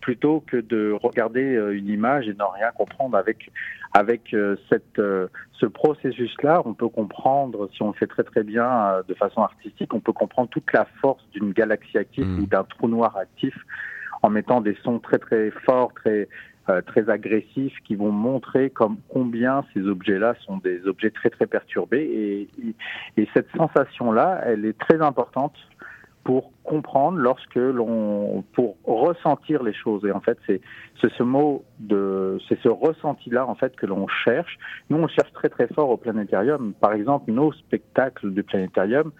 plutôt 0.00 0.44
que 0.46 0.56
de 0.58 0.92
regarder 1.02 1.58
une 1.72 1.88
image 1.88 2.28
et 2.28 2.34
n'en 2.34 2.50
rien 2.50 2.70
comprendre 2.76 3.16
avec 3.16 3.50
avec 3.92 4.36
cette 4.70 5.00
ce 5.52 5.66
processus-là, 5.66 6.62
on 6.64 6.74
peut 6.74 6.88
comprendre, 6.88 7.68
si 7.72 7.82
on 7.82 7.88
le 7.88 7.94
fait 7.94 8.06
très 8.06 8.22
très 8.22 8.44
bien 8.44 9.02
de 9.08 9.14
façon 9.14 9.42
artistique, 9.42 9.92
on 9.94 10.00
peut 10.00 10.12
comprendre 10.12 10.48
toute 10.50 10.70
la 10.72 10.86
force 11.00 11.24
d'une 11.32 11.52
galaxie 11.52 11.96
active 11.98 12.26
Mm. 12.26 12.40
ou 12.42 12.46
d'un 12.46 12.62
trou 12.64 12.88
noir 12.88 13.16
actif 13.16 13.54
en 14.22 14.28
mettant 14.30 14.60
des 14.60 14.76
sons 14.84 14.98
très 15.00 15.18
très 15.18 15.50
forts, 15.50 15.92
très 15.94 16.28
euh, 16.68 16.80
très 16.82 17.08
agressifs, 17.08 17.76
qui 17.84 17.94
vont 17.94 18.12
montrer 18.12 18.72
combien 19.08 19.64
ces 19.72 19.82
objets-là 19.86 20.34
sont 20.44 20.58
des 20.58 20.86
objets 20.86 21.10
très 21.10 21.30
très 21.30 21.46
perturbés. 21.46 22.02
Et, 22.02 22.48
et, 22.66 23.22
et 23.22 23.28
cette 23.34 23.48
sensation-là, 23.56 24.40
elle 24.44 24.64
est 24.64 24.78
très 24.78 25.00
importante 25.00 25.54
pour 26.26 26.50
comprendre 26.64 27.18
lorsque 27.18 27.54
l'on 27.54 28.42
pour 28.52 28.76
ressentir 28.84 29.62
les 29.62 29.72
choses. 29.72 30.04
Et 30.04 30.10
en 30.10 30.20
fait 30.20 30.36
c'est 30.48 30.60
ce 31.00 31.22
mot 31.22 31.64
de 31.78 32.38
c'est 32.48 32.58
ce 32.62 32.68
ressenti 32.68 33.30
là 33.30 33.46
en 33.46 33.54
fait 33.54 33.76
que 33.76 33.86
l'on 33.86 34.08
cherche. 34.08 34.58
Nous 34.90 34.98
on 34.98 35.06
cherche 35.06 35.32
très 35.32 35.48
très 35.48 35.68
fort 35.68 35.88
au 35.88 35.96
planétarium. 35.96 36.74
Par 36.80 36.94
exemple 36.94 37.30
nos 37.30 37.52
spectacles 37.52 38.32
du 38.32 38.42
planétarium 38.42 39.12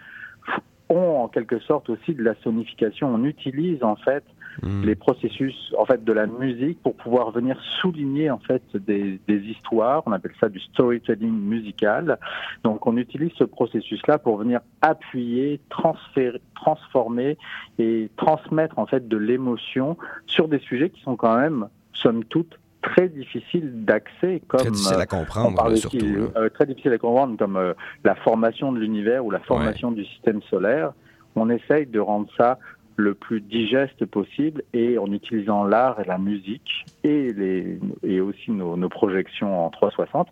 ont 0.88 1.18
en 1.22 1.28
quelque 1.28 1.60
sorte 1.60 1.88
aussi 1.90 2.12
de 2.12 2.24
la 2.24 2.34
sonification. 2.42 3.14
On 3.14 3.22
utilise 3.22 3.84
en 3.84 3.94
fait 3.94 4.24
Hmm. 4.62 4.82
les 4.84 4.94
processus 4.94 5.54
en 5.78 5.84
fait 5.84 6.02
de 6.04 6.12
la 6.12 6.26
musique 6.26 6.82
pour 6.82 6.96
pouvoir 6.96 7.30
venir 7.30 7.58
souligner 7.80 8.30
en 8.30 8.38
fait 8.38 8.62
des, 8.74 9.20
des 9.28 9.38
histoires 9.38 10.02
on 10.06 10.12
appelle 10.12 10.32
ça 10.40 10.48
du 10.48 10.60
storytelling 10.60 11.30
musical 11.30 12.18
donc 12.64 12.86
on 12.86 12.96
utilise 12.96 13.32
ce 13.36 13.44
processus 13.44 14.00
là 14.06 14.18
pour 14.18 14.38
venir 14.38 14.60
appuyer 14.80 15.60
transférer 15.68 16.40
transformer 16.54 17.36
et 17.78 18.10
transmettre 18.16 18.78
en 18.78 18.86
fait 18.86 19.06
de 19.08 19.16
l'émotion 19.16 19.96
sur 20.26 20.48
des 20.48 20.58
sujets 20.60 20.90
qui 20.90 21.02
sont 21.02 21.16
quand 21.16 21.36
même 21.36 21.68
somme 21.92 22.24
toute 22.24 22.58
très 22.82 23.08
difficiles 23.08 23.84
d'accès 23.84 24.40
comme 24.46 24.60
Très 24.60 24.70
difficile 24.70 24.96
euh, 24.96 25.00
à 25.00 25.02
on 25.02 25.18
comprendre, 25.18 25.64
là, 25.64 25.70
aussi, 25.70 25.80
surtout. 25.80 26.06
là. 26.06 26.26
euh, 26.36 26.48
très 26.48 26.66
difficile 26.66 26.92
à 26.92 26.98
comprendre 26.98 27.36
comme 27.36 27.56
euh, 27.56 27.74
la 28.04 28.14
formation 28.14 28.72
de 28.72 28.78
l'univers 28.78 29.24
ou 29.24 29.30
la 29.30 29.40
formation 29.40 29.90
du 29.90 30.04
système 30.04 30.40
solaire. 30.42 30.92
On 31.34 31.50
essaye 31.50 31.86
de 31.86 32.00
rendre 32.00 32.28
ça 32.36 32.58
le 32.96 33.14
plus 33.14 33.40
digeste 33.40 34.04
possible 34.06 34.62
et 34.72 34.98
en 34.98 35.06
utilisant 35.12 35.64
l'art 35.64 36.00
et 36.00 36.04
la 36.04 36.18
musique 36.18 36.84
et, 37.04 37.32
les, 37.32 37.78
et 38.02 38.20
aussi 38.20 38.50
nos, 38.50 38.76
nos 38.76 38.88
projections 38.88 39.66
en 39.66 39.70
360, 39.70 40.28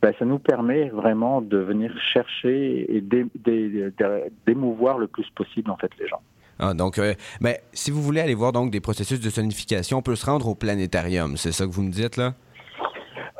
ben, 0.00 0.12
ça 0.18 0.24
nous 0.24 0.38
permet 0.38 0.88
vraiment 0.90 1.40
de 1.40 1.58
venir 1.58 1.92
chercher 2.12 2.94
et 2.94 3.00
d'é- 3.00 3.26
d'é- 3.34 3.68
d'é- 3.68 4.24
d'émouvoir 4.46 4.98
le 4.98 5.06
plus 5.08 5.28
possible 5.30 5.70
en 5.70 5.76
fait 5.76 5.90
les 5.98 6.06
gens. 6.08 6.20
Ah, 6.60 6.72
donc, 6.72 6.98
euh, 6.98 7.14
ben, 7.40 7.56
si 7.72 7.90
vous 7.90 8.00
voulez 8.00 8.20
aller 8.20 8.34
voir 8.34 8.52
donc 8.52 8.70
des 8.70 8.80
processus 8.80 9.20
de 9.20 9.28
sonification, 9.28 9.98
on 9.98 10.02
peut 10.02 10.14
se 10.14 10.24
rendre 10.26 10.46
au 10.48 10.54
planétarium. 10.54 11.36
C'est 11.36 11.50
ça 11.50 11.66
que 11.66 11.72
vous 11.72 11.82
me 11.82 11.90
dites, 11.90 12.16
là? 12.16 12.34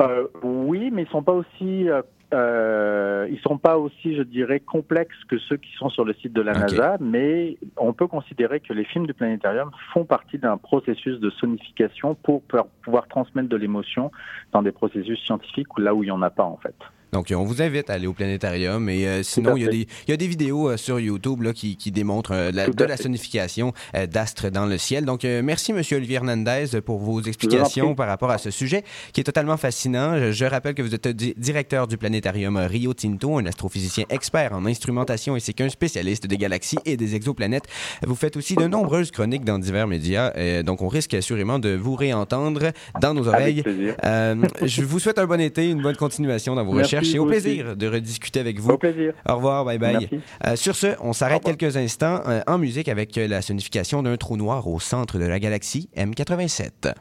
Euh, 0.00 0.26
oui, 0.42 0.90
mais 0.92 1.02
ils 1.02 1.08
sont 1.10 1.22
pas 1.22 1.32
aussi, 1.32 1.88
euh, 1.88 2.02
euh, 2.34 3.28
ils 3.30 3.40
sont 3.40 3.58
pas 3.58 3.78
aussi, 3.78 4.16
je 4.16 4.22
dirais, 4.22 4.60
complexes 4.60 5.24
que 5.28 5.38
ceux 5.38 5.56
qui 5.56 5.72
sont 5.78 5.88
sur 5.88 6.04
le 6.04 6.14
site 6.14 6.32
de 6.32 6.42
la. 6.42 6.52
NASA. 6.52 6.96
Mais 7.00 7.56
on 7.76 7.92
peut 7.92 8.06
considérer 8.06 8.60
que 8.60 8.72
les 8.72 8.84
films 8.84 9.06
du 9.06 9.14
planétarium 9.14 9.70
font 9.92 10.04
partie 10.04 10.38
d'un 10.38 10.56
processus 10.56 11.20
de 11.20 11.30
sonification 11.30 12.14
pour 12.14 12.42
pouvoir 12.82 13.08
transmettre 13.08 13.48
de 13.48 13.56
l'émotion 13.56 14.10
dans 14.52 14.62
des 14.62 14.72
processus 14.72 15.20
scientifiques 15.24 15.68
là 15.78 15.94
où 15.94 16.02
il 16.02 16.08
y 16.08 16.12
en 16.12 16.22
a 16.22 16.30
pas 16.30 16.44
en 16.44 16.56
fait. 16.56 16.74
Donc, 17.14 17.32
on 17.34 17.44
vous 17.44 17.62
invite 17.62 17.90
à 17.90 17.94
aller 17.94 18.08
au 18.08 18.12
planétarium. 18.12 18.88
Et 18.88 19.06
euh, 19.06 19.22
sinon, 19.22 19.56
il 19.56 19.62
y, 19.62 19.66
a 19.66 19.70
des, 19.70 19.86
il 20.08 20.10
y 20.10 20.12
a 20.12 20.16
des 20.16 20.26
vidéos 20.26 20.68
euh, 20.70 20.76
sur 20.76 20.98
YouTube 20.98 21.42
là, 21.42 21.52
qui, 21.52 21.76
qui 21.76 21.92
démontrent 21.92 22.32
euh, 22.34 22.50
la- 22.52 22.68
de 22.68 22.84
la 22.84 22.96
sonification 22.96 23.72
euh, 23.94 24.06
d'astres 24.08 24.48
dans 24.50 24.66
le 24.66 24.76
ciel. 24.78 25.04
Donc, 25.04 25.24
euh, 25.24 25.40
merci, 25.40 25.72
Monsieur 25.72 25.96
Olivier 25.98 26.16
Hernandez, 26.16 26.80
pour 26.84 26.98
vos 26.98 27.22
explications 27.22 27.94
par 27.94 28.08
rapport 28.08 28.32
à 28.32 28.38
ce 28.38 28.50
sujet 28.50 28.82
qui 29.12 29.20
est 29.20 29.24
totalement 29.24 29.56
fascinant. 29.56 30.18
Je, 30.18 30.32
je 30.32 30.44
rappelle 30.44 30.74
que 30.74 30.82
vous 30.82 30.92
êtes 30.94 31.06
di- 31.06 31.34
directeur 31.36 31.86
du 31.86 31.96
planétarium 31.96 32.56
Rio 32.56 32.94
Tinto, 32.94 33.38
un 33.38 33.46
astrophysicien 33.46 34.04
expert 34.10 34.52
en 34.52 34.66
instrumentation 34.66 35.36
ainsi 35.36 35.54
qu'un 35.54 35.68
spécialiste 35.68 36.26
des 36.26 36.36
galaxies 36.36 36.78
et 36.84 36.96
des 36.96 37.14
exoplanètes. 37.14 37.64
Vous 38.04 38.16
faites 38.16 38.36
aussi 38.36 38.56
de 38.56 38.66
nombreuses 38.66 39.12
chroniques 39.12 39.44
dans 39.44 39.60
divers 39.60 39.86
médias. 39.86 40.32
euh, 40.36 40.64
donc, 40.64 40.82
on 40.82 40.88
risque 40.88 41.14
assurément 41.14 41.60
de 41.60 41.76
vous 41.76 41.94
réentendre 41.94 42.72
dans 43.00 43.14
nos 43.14 43.28
oreilles. 43.28 43.62
Euh, 44.04 44.34
je 44.62 44.82
vous 44.82 44.98
souhaite 44.98 45.20
un 45.20 45.26
bon 45.26 45.40
été, 45.40 45.70
une 45.70 45.80
bonne 45.80 45.94
continuation 45.96 46.56
dans 46.56 46.64
vos 46.64 46.72
Merci, 46.72 46.96
recherches 46.96 47.03
et 47.04 47.18
au 47.18 47.26
plaisir 47.26 47.76
de 47.76 47.86
rediscuter 47.86 48.40
avec 48.40 48.58
vous. 48.60 48.70
Au 48.70 48.78
plaisir. 48.78 49.12
Au 49.28 49.36
revoir, 49.36 49.64
bye 49.64 49.78
bye. 49.78 50.08
Euh, 50.46 50.56
sur 50.56 50.76
ce, 50.76 50.88
on 51.00 51.12
s'arrête 51.12 51.42
quelques 51.44 51.76
instants 51.76 52.20
euh, 52.26 52.40
en 52.46 52.58
musique 52.58 52.88
avec 52.88 53.16
euh, 53.18 53.28
la 53.28 53.42
sonification 53.42 54.02
d'un 54.02 54.16
trou 54.16 54.36
noir 54.36 54.66
au 54.66 54.80
centre 54.80 55.18
de 55.18 55.24
la 55.24 55.38
galaxie 55.38 55.88
M87. 55.96 56.94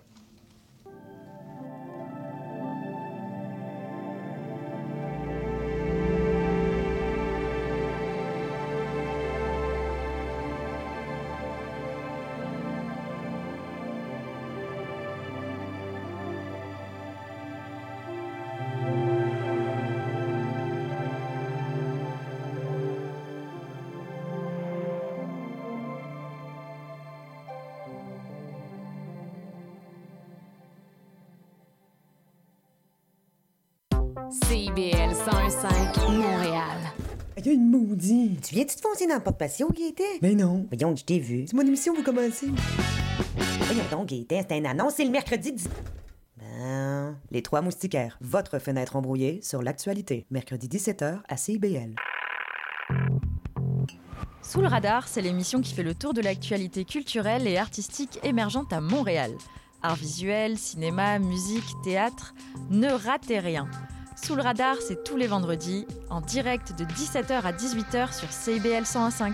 Il 37.46 37.48
y 37.48 37.50
a 37.50 37.54
une 37.56 37.70
maudite. 37.70 38.48
Tu 38.48 38.56
viens-tu 38.56 38.78
te 38.78 38.82
foncer 38.82 39.06
dans 39.06 39.16
le 39.16 39.22
porte-patio, 39.22 39.70
Gaëtan? 39.70 40.20
Mais 40.22 40.34
non. 40.34 40.66
Voyons, 40.72 40.96
je 40.96 41.04
t'ai 41.04 41.20
vu. 41.20 41.44
C'est 41.46 41.56
mon 41.58 41.64
émission, 41.64 41.94
vous 41.94 42.02
commencez. 42.02 42.48
Voyons 43.60 43.84
donc, 43.92 44.08
Gaëtan, 44.08 44.46
c'est 44.48 44.58
un 44.58 44.64
annonce, 44.64 44.94
c'est 44.96 45.04
le 45.04 45.12
mercredi 45.12 45.52
10... 45.52 45.68
Ben... 46.38 47.18
Les 47.32 47.42
Trois 47.42 47.62
Moustiquaires, 47.62 48.18
votre 48.22 48.60
fenêtre 48.60 48.96
embrouillée 48.96 49.42
sur 49.42 49.62
l'actualité. 49.62 50.26
Mercredi 50.32 50.70
17h 50.70 51.20
à 51.28 51.36
CIBL. 51.36 51.96
Sous 54.42 54.62
le 54.62 54.68
radar, 54.68 55.10
c'est 55.10 55.22
l'émission 55.22 55.60
qui 55.60 55.74
fait 55.74 55.84
le 55.84 55.96
tour 55.96 56.14
de 56.14 56.22
l'actualité 56.22 56.86
culturelle 56.86 57.46
et 57.46 57.58
artistique 57.58 58.20
émergente 58.24 58.72
à 58.72 58.80
Montréal. 58.80 59.32
Art 59.82 59.96
visuel, 59.96 60.58
cinéma, 60.58 61.20
musique, 61.20 61.66
théâtre, 61.84 62.34
ne 62.70 62.88
ratez 62.88 63.40
rien. 63.40 63.68
Sous 64.24 64.36
le 64.36 64.42
radar, 64.42 64.78
c'est 64.80 65.04
tous 65.04 65.18
les 65.18 65.28
vendredis, 65.28 65.86
en 66.10 66.22
direct 66.22 66.80
de 66.80 66.86
17h 66.86 67.42
à 67.42 67.52
18h 67.52 68.18
sur 68.18 68.32
CIBL 68.32 68.84
101.5. 68.84 69.34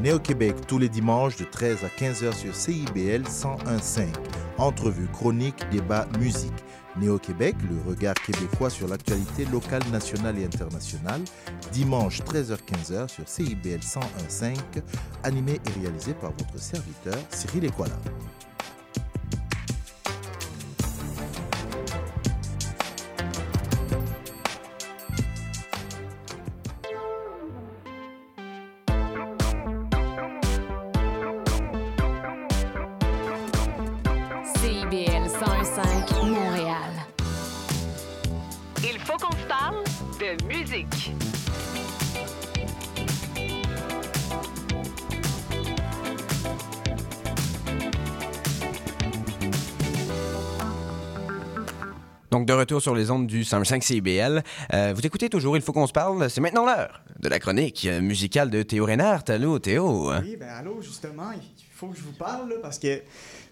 Néo-Québec 0.00 0.56
tous 0.66 0.78
les 0.78 0.88
dimanches 0.88 1.36
de 1.36 1.44
13 1.44 1.84
à 1.84 1.86
15h 1.86 2.34
sur 2.34 2.52
CIBL 2.52 3.22
101.5. 3.22 4.08
Entrevue, 4.58 5.06
chronique, 5.06 5.62
débat, 5.70 6.08
musique. 6.18 6.50
Néo-Québec, 6.96 7.54
le 7.70 7.88
regard 7.88 8.14
québécois 8.14 8.70
sur 8.70 8.88
l'actualité 8.88 9.44
locale, 9.44 9.82
nationale 9.92 10.36
et 10.36 10.44
internationale. 10.44 11.20
Dimanche 11.70 12.22
13h-15h 12.22 13.06
sur 13.08 13.28
CIBL 13.28 13.78
101.5. 13.78 14.56
Animé 15.22 15.60
et 15.64 15.80
réalisé 15.80 16.12
par 16.14 16.32
votre 16.32 16.58
serviteur 16.58 17.18
Cyril 17.30 17.66
Equala. 17.66 17.94
Sur 52.82 52.94
les 52.94 53.10
ondes 53.10 53.26
du 53.26 53.44
105 53.44 53.82
CBL. 53.82 54.42
Euh, 54.74 54.92
vous 54.94 55.06
écoutez 55.06 55.28
toujours 55.30 55.56
Il 55.56 55.62
faut 55.62 55.72
qu'on 55.72 55.86
se 55.86 55.92
parle. 55.92 56.28
C'est 56.28 56.40
maintenant 56.40 56.66
l'heure 56.66 57.00
de 57.20 57.28
la 57.28 57.38
chronique 57.38 57.88
musicale 58.00 58.50
de 58.50 58.62
Théo 58.62 58.84
Reynard. 58.84 59.22
Allô, 59.28 59.58
Théo? 59.58 60.10
Oui, 60.22 60.36
ben 60.38 60.48
allô, 60.48 60.82
justement, 60.82 61.30
il 61.34 61.40
faut 61.74 61.86
que 61.88 61.96
je 61.96 62.02
vous 62.02 62.12
parle, 62.12 62.48
là, 62.50 62.56
parce 62.60 62.78
que 62.78 63.00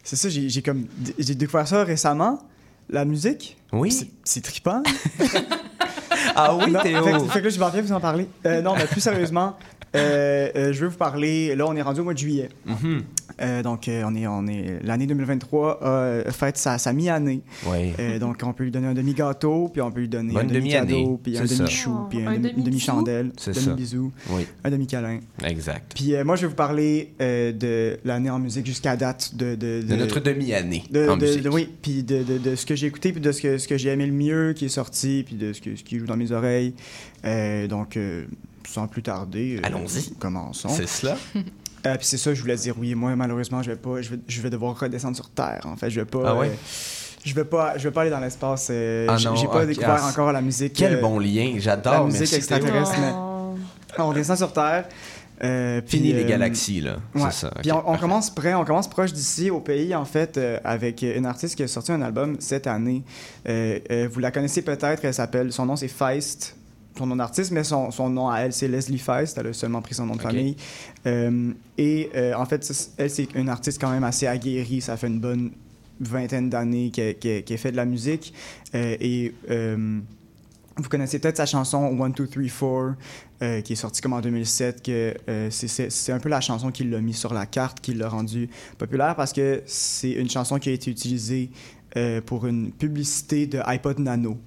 c'est 0.03 0.17
ça, 0.17 0.29
j'ai 0.29 0.63
comme 0.63 0.87
j'ai 1.19 1.35
découvert 1.35 1.67
ça 1.69 1.85
récemment, 1.85 2.41
la 2.89 3.05
musique. 3.05 3.57
Oui. 3.73 4.09
C'est- 4.25 4.41
trippant. 4.41 4.83
Ah 6.35 6.55
oui, 6.55 6.71
Non, 6.71 6.81
Théo? 6.83 7.05
Fait, 7.05 7.13
que- 7.13 7.19
fait 7.29 7.39
que 7.41 7.45
là, 7.45 7.51
je 7.51 7.81
vous 7.83 7.93
en 7.93 8.01
parler. 8.01 8.27
Euh, 8.47 8.63
non, 8.63 8.75
mais 8.77 8.87
plus 8.87 9.01
sérieusement, 9.01 9.57
euh, 9.97 10.73
je 10.73 10.81
veux 10.81 10.89
vous 10.89 10.97
parler. 10.97 11.55
Là, 11.57 11.67
on 11.67 11.75
est 11.75 11.83
rendu 11.83 12.01
au 12.01 12.05
mois 12.05 12.13
de 12.15 12.19
juillet. 12.19 12.49
Mhm. 12.67 13.03
Euh, 13.41 13.63
donc, 13.63 13.89
euh, 13.89 14.03
on 14.07 14.15
est, 14.15 14.27
on 14.27 14.47
est, 14.47 14.81
l'année 14.83 15.07
2023 15.07 15.81
a 16.27 16.31
fête 16.33 16.57
sa, 16.57 16.79
sa 16.79 16.93
mi-année. 16.93 17.43
Oui. 17.67 17.93
Euh, 17.99 18.19
donc, 18.19 18.41
on 18.43 18.53
peut 18.53 18.65
lui 18.65 18.71
donner 18.71 18.89
un 18.89 18.95
demi-gâteau, 18.95 19.69
puis 19.73 19.81
on 19.83 19.91
peut 19.91 20.01
lui 20.01 20.09
donner 20.09 20.33
Bonne 20.35 20.51
un 20.51 20.53
demi-cadeau, 20.55 21.21
puis 21.23 21.39
un 21.39 21.45
demi-chou, 21.45 21.95
Oh, 22.03 22.07
puis 22.09 22.25
un, 22.25 22.39
demi-chandelle, 22.39 23.33
un 23.47 23.51
demi-bisou, 23.53 24.13
Oui, 24.31 24.47
un 24.65 24.71
demi-câlin. 24.71 25.21
exact. 25.45 25.93
Puis 25.95 26.15
euh, 26.15 26.25
moi, 26.25 26.37
je 26.37 26.43
vais 26.43 26.49
vous 26.49 26.55
parler 26.55 27.13
euh, 27.21 27.53
de 27.53 27.99
l'année 28.05 28.31
en 28.31 28.39
musique 28.39 28.67
jusqu'à 28.67 28.97
date 28.97 29.35
de... 29.35 29.55
De, 29.55 29.83
De 29.83 29.97
notre 29.97 30.21
demi-année 30.21 30.85
de, 30.91 31.09
en 31.09 31.17
de- 31.17 31.27
musique. 31.27 31.43
de- 31.43 31.49
oui, 31.51 31.69
puis 31.83 32.03
de, 32.03 32.23
de, 32.23 32.39
de 32.39 32.55
ce 32.57 32.65
que 32.67 32.75
j'ai 32.75 32.87
écouté, 32.87 33.13
puis 33.13 33.21
de 33.21 33.33
ce 33.33 33.41
que, 33.41 33.59
ce 33.59 33.67
que 33.69 33.77
j'ai 33.77 33.91
aimé 33.91 34.07
le 34.07 34.13
mieux 34.13 34.53
qui 34.55 34.65
est 34.67 34.69
sorti, 34.69 35.23
puis 35.27 35.37
de 35.37 35.53
ce, 35.53 35.61
que, 35.61 35.77
ce 35.77 35.83
qui 35.85 35.99
joue 35.99 36.07
dans 36.07 36.17
mes 36.17 36.33
oreilles. 36.33 36.75
Euh, 37.25 37.67
donc, 37.67 37.97
euh, 37.97 38.25
sans 38.69 38.87
plus 38.87 39.03
tarder, 39.03 39.59
Allons-y. 39.63 40.15
Commençons. 40.19 40.69
C'est 40.69 40.89
cela? 40.89 41.17
Euh, 41.87 41.97
puis 41.97 42.07
c'est 42.07 42.19
ça, 42.19 42.35
je 42.35 42.41
voulais 42.41 42.57
dire 42.57 42.75
oui. 42.79 42.95
Moi, 42.95 43.15
malheureusement, 43.17 43.63
je 43.63 43.71
vais 43.71 43.77
pas, 43.77 44.01
je 44.03 44.11
vais, 44.11 44.19
je 44.29 44.41
vais 44.43 44.51
devoir 44.51 44.79
redescendre 44.79 45.17
sur 45.17 45.31
Terre. 45.31 45.63
En 45.65 45.77
fait, 45.77 45.89
je 45.91 46.01
vais 46.01 46.07
pas. 46.07 46.23
Ah 46.27 46.35
ouais? 46.37 46.49
euh, 46.49 46.55
je 47.25 47.35
vais 47.35 47.45
pas, 47.45 47.77
je 47.79 47.85
vais 47.85 47.91
pas 47.91 48.03
aller 48.03 48.11
dans 48.11 48.21
l'espace. 48.21 48.69
euh, 48.71 49.07
Ah 49.09 49.17
j'ai 49.17 49.29
pas 49.47 49.63
ok, 49.63 49.67
découvert 49.67 50.01
ah, 50.03 50.09
encore 50.09 50.33
la 50.33 50.41
musique. 50.43 50.73
Quel 50.75 50.95
euh, 50.97 51.01
bon 51.01 51.19
lien. 51.19 51.53
la 51.55 51.59
J'adore. 51.61 52.07
musique 52.07 52.21
Merci, 52.21 52.31
Théo. 52.47 52.57
extraterrestre. 52.57 52.95
mais- 53.01 53.13
Oh. 53.15 53.57
On 53.99 54.13
descend 54.13 54.37
sur 54.37 54.53
Terre. 54.53 54.85
euh, 55.43 55.81
puis, 55.81 55.99
Fini 55.99 56.13
les 56.13 56.23
euh, 56.25 56.29
galaxies, 56.29 56.81
là. 56.81 56.97
Ouais. 57.15 57.23
C'est 57.31 57.47
ça. 57.47 57.51
Puis 57.61 57.73
on, 57.73 57.97
commence 57.97 58.31
près, 58.31 58.55
on 58.55 58.65
commence 58.65 58.89
proche 58.89 59.13
d'ici 59.13 59.51
au 59.51 59.59
pays 59.61 59.95
en 59.95 60.05
fait 60.05 60.37
euh, 60.39 60.59
avec 60.65 61.03
une 61.03 61.27
artiste 61.27 61.57
qui 61.57 61.63
a 61.63 61.69
sorti 61.69 61.91
un 61.93 62.01
album 62.03 62.37
cette 62.41 62.67
année. 62.69 63.03
Euh, 63.49 63.79
euh, 63.91 64.09
vous 64.11 64.21
la 64.21 64.31
connaissez 64.31 64.63
peut-être, 64.63 65.05
elle 65.05 65.13
s'appelle, 65.15 65.51
son 65.53 65.67
nom 65.67 65.75
c'est 65.77 65.89
Feist, 65.89 66.55
son 66.99 67.07
nom 67.07 67.17
d'artiste, 67.17 67.51
mais 67.53 67.65
son, 67.65 67.91
son 67.91 68.11
nom 68.11 68.29
à 68.29 68.41
elle 68.41 68.53
c'est 68.53 68.69
Leslie 68.69 68.99
Feist. 68.99 69.39
Elle 69.39 69.47
a 69.49 69.53
seulement 69.53 69.81
pris 69.83 69.95
son 69.95 70.07
nom 70.07 70.17
de 70.17 70.23
famille. 70.23 70.57
Euh, 71.07 71.53
et 71.79 72.11
euh, 72.15 72.35
en 72.35 72.45
fait, 72.47 72.71
elle 72.99 73.11
c'est 73.11 73.29
une 73.35 73.49
artiste 73.49 73.81
quand 73.81 73.91
même 73.91 74.05
assez 74.05 74.27
aguerrie. 74.27 74.81
Ça 74.81 74.97
fait 74.97 75.07
une 75.07 75.21
bonne 75.21 75.51
vingtaine 76.01 76.49
d'années 76.51 76.91
qu'elle 76.91 77.17
qu'elle- 77.19 77.45
qu'elle 77.45 77.59
fait 77.59 77.73
de 77.73 77.77
la 77.77 77.85
musique 77.87 78.33
Euh, 78.75 78.97
et 79.01 79.33
vous 80.77 80.89
connaissez 80.89 81.19
peut-être 81.19 81.37
sa 81.37 81.45
chanson 81.47 81.79
One, 82.01 82.15
Two, 82.15 82.27
Three, 82.27 82.49
Four, 82.49 82.93
euh, 83.43 83.61
qui 83.61 83.75
est 83.75 83.77
sortie 83.77 84.01
comme 84.01 84.15
en 84.15 84.21
2007, 84.21 84.83
que 84.83 85.15
euh, 85.29 85.51
c'est- 85.51 85.69
c'est 85.69 85.91
c'est 85.91 86.13
un 86.13 86.19
peu 86.21 86.29
la 86.31 86.41
chanson 86.41 86.71
qui 86.71 86.85
l'a 86.85 87.01
mis 87.01 87.13
sur 87.13 87.35
la 87.35 87.45
carte, 87.45 87.81
qui 87.81 87.93
l'a 87.93 88.09
rendue 88.09 88.49
populaire, 88.79 89.15
parce 89.15 89.33
que 89.33 89.63
c'est 89.67 90.13
une 90.13 90.31
chanson 90.31 90.59
qui 90.59 90.71
a 90.71 90.73
été 90.73 90.91
utilisée 90.91 91.51
euh, 91.97 92.21
pour 92.23 92.47
une 92.47 92.71
publicité 92.73 93.47
de 93.47 93.59
iPod 93.67 93.99
Nano 93.99 94.39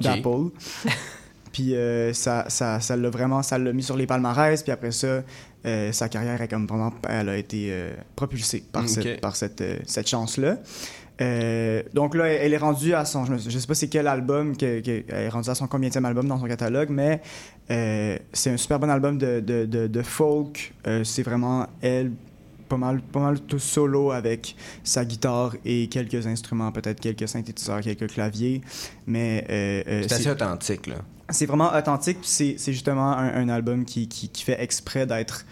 d'Apple. 0.00 0.50
puis 1.54 1.74
euh, 1.76 2.12
ça 2.12 2.44
ça 2.48 2.80
ça 2.80 2.96
l'a 2.96 3.08
vraiment 3.08 3.42
ça 3.42 3.56
l'a 3.58 3.72
mis 3.72 3.82
sur 3.84 3.96
les 3.96 4.06
palmarès 4.06 4.62
puis 4.62 4.72
après 4.72 4.90
ça 4.90 5.22
euh, 5.66 5.92
sa 5.92 6.08
carrière 6.10 6.42
est 6.42 6.48
comme 6.48 6.66
vraiment 6.66 6.92
elle 7.08 7.28
a 7.30 7.36
été 7.36 7.68
euh, 7.70 7.92
propulsée 8.16 8.64
par 8.72 8.82
Ok. 8.82 8.88
cette 8.90 9.20
par 9.20 9.36
cette 9.36 9.62
cette 9.86 10.08
chance 10.08 10.36
là 10.36 10.56
donc 11.94 12.14
là 12.16 12.26
elle 12.26 12.52
est 12.52 12.58
rendue 12.58 12.92
à 12.92 13.04
son 13.04 13.24
je, 13.24 13.58
sais 13.58 13.66
pas 13.66 13.74
c'est 13.74 13.88
quel 13.88 14.08
album 14.08 14.56
que, 14.56 14.80
que- 14.80 15.04
elle 15.08 15.24
est 15.26 15.28
rendue 15.28 15.48
à 15.48 15.54
son 15.54 15.68
combienième 15.68 16.04
album 16.04 16.26
dans 16.26 16.40
son 16.40 16.46
catalogue 16.46 16.90
mais 16.90 17.22
c'est 17.68 18.50
un 18.50 18.56
super 18.56 18.80
bon 18.80 18.90
album 18.90 19.16
de, 19.16 19.38
de, 19.40 19.64
de, 19.64 19.86
de 19.86 20.02
folk 20.02 20.74
c'est 21.04 21.22
vraiment 21.22 21.68
elle 21.80 22.10
pas 22.68 22.78
mal, 22.78 23.00
pas 23.02 23.20
mal 23.20 23.40
tout 23.40 23.58
solo 23.58 24.10
avec 24.10 24.56
sa 24.82 25.04
guitare 25.04 25.54
et 25.66 25.86
quelques 25.88 26.26
instruments, 26.26 26.72
peut-être 26.72 26.98
quelques 26.98 27.28
synthétiseurs, 27.28 27.82
quelques 27.82 28.08
claviers. 28.08 28.62
Mais 29.06 29.44
euh, 29.50 30.02
C'est 30.08 30.14
assez 30.14 30.30
authentique, 30.30 30.86
là. 30.86 30.94
C'est 31.30 31.46
vraiment 31.46 31.72
authentique. 31.74 32.18
C'est 32.22 32.56
justement 32.72 33.12
un, 33.12 33.34
un 33.34 33.48
album 33.48 33.84
qui, 33.84 34.08
qui, 34.08 34.28
qui 34.28 34.42
fait 34.44 34.62
exprès 34.62 35.06
d'être 35.06 35.44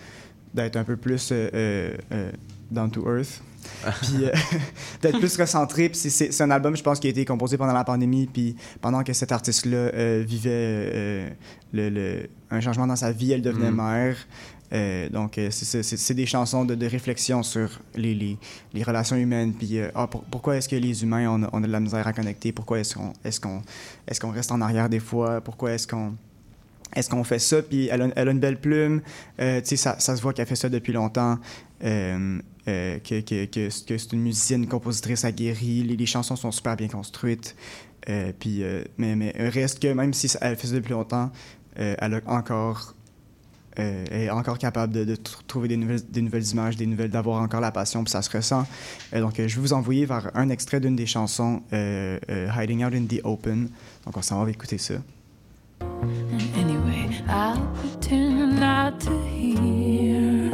d'être 0.55 0.77
un 0.77 0.85
peu 0.85 0.97
plus 0.99 1.31
euh, 1.33 1.49
euh, 1.55 1.95
euh, 2.13 2.31
down 2.71 2.91
to 2.91 3.03
earth. 3.09 3.41
puis 4.03 4.25
euh, 4.27 4.31
d'être 5.03 5.19
plus 5.19 5.35
recentré. 5.37 5.91
C'est- 5.95 6.41
un 6.43 6.51
album, 6.51 6.77
je 6.77 6.83
pense, 6.83 6.99
qui 7.01 7.07
a 7.07 7.11
été 7.11 7.25
composé 7.25 7.57
pendant 7.57 7.73
la 7.73 7.85
pandémie, 7.85 8.27
puis 8.27 8.55
pendant 8.81 9.03
que 9.03 9.13
cet 9.15 9.33
artiste-là 9.33 10.21
vivait 10.23 11.37
le, 11.73 11.89
le- 11.89 12.27
un 12.51 12.61
changement 12.61 12.87
dans 12.87 12.97
sa 12.97 13.13
vie, 13.13 13.33
elle 13.33 13.41
devenait 13.43 13.71
Mm. 13.71 13.77
mère. 13.77 14.17
Euh, 14.73 15.09
donc, 15.11 15.37
euh, 15.39 15.51
c'est- 15.51 16.15
des 16.15 16.27
chansons 16.27 16.65
de, 16.65 16.87
réflexion 16.87 17.43
sur 17.43 17.81
les, 17.95 18.39
relations 18.85 19.17
humaines. 19.17 19.53
Puis, 19.53 19.79
euh, 19.79 19.91
ah, 19.95 20.07
pour- 20.07 20.25
pourquoi 20.25 20.57
est-ce 20.57 20.69
que 20.69 20.77
les 20.77 21.03
humains, 21.03 21.49
on 21.53 21.61
de 21.61 21.67
la 21.67 21.81
misère 21.81 22.07
à 22.07 22.13
connecter? 22.13 22.53
Pourquoi 22.53 22.81
est-ce 22.81 22.95
qu'on 22.95 23.13
est 23.25 23.41
qu'on 23.41 23.63
est 24.09 24.19
qu'on 24.19 24.31
reste 24.31 24.53
en 24.53 24.61
arrière 24.61 24.89
des 24.89 25.01
fois? 25.01 25.41
Pourquoi 25.41 25.73
est-ce 25.73 25.87
qu'on 25.87 27.25
fait 27.25 27.39
ça? 27.39 27.63
Puis, 27.63 27.89
elle 27.89 28.13
a, 28.15 28.31
une 28.31 28.41
belle 28.41 28.61
plume. 28.61 29.03
Euh, 29.41 29.61
ça, 29.65 29.97
ça 29.99 30.17
se 30.17 30.23
voit 30.23 30.33
qu'elle 30.33 30.47
fait 30.47 30.57
ça 30.57 30.69
depuis 30.69 30.93
longtemps. 30.93 31.39
Que, 31.81 32.41
c'est 32.67 34.13
une 34.13 34.23
musicienne, 34.23 34.63
une 34.63 34.69
compositrice 34.69 35.25
aguerrie. 35.25 35.83
Les, 35.83 35.97
les 35.97 36.07
chansons 36.07 36.37
sont 36.37 36.51
super 36.51 36.77
bien 36.77 36.89
construites. 36.89 37.57
Puis, 38.39 38.65
mais, 38.97 39.17
mais 39.17 39.33
reste 39.37 39.81
que 39.81 39.89
même 39.93 40.15
si 40.15 40.31
elle 40.41 40.57
fait 40.57 40.67
ça 40.67 40.75
depuis 40.75 40.93
longtemps, 40.93 41.31
elle 41.77 42.15
a 42.15 42.21
encore 42.27 42.95
euh, 43.79 44.05
est 44.11 44.31
encore 44.31 44.59
capable 44.59 44.93
de, 44.93 45.05
de 45.05 45.15
tr- 45.17 45.41
trouver 45.47 45.69
des 45.69 45.77
nouvelles, 45.77 46.03
des 46.09 46.23
nouvelles 46.23 46.47
images, 46.49 46.77
des 46.77 46.87
nouvelles, 46.87 47.11
d'avoir 47.11 47.43
encore 47.43 47.61
la 47.61 47.71
passion, 47.71 48.05
puis 48.05 48.11
ça 48.11 48.23
se 48.23 48.31
ressent. 48.31 48.67
Euh, 49.15 49.21
donc, 49.21 49.39
euh, 49.39 49.49
je 49.49 49.57
vais 49.57 49.61
vous 49.63 49.73
envoyer 49.73 50.07
vers 50.07 50.31
un 50.35 50.49
extrait 50.51 50.81
d'une 50.81 50.97
des 50.97 51.07
chansons, 51.07 51.63
euh, 51.73 52.19
euh, 52.31 52.49
Hiding 52.57 52.85
Out 52.85 52.95
in 52.95 53.05
the 53.07 53.21
Open. 53.25 53.69
Donc, 54.05 54.17
on 54.17 54.23
s'en 54.23 54.45
va 54.45 54.51
écouter 54.51 54.79
ça. 54.79 54.95
Anyway, 56.57 57.09
I'll 57.29 57.61
pretend 57.75 58.61
not 58.61 59.01
to 59.01 59.13
hear 59.27 60.53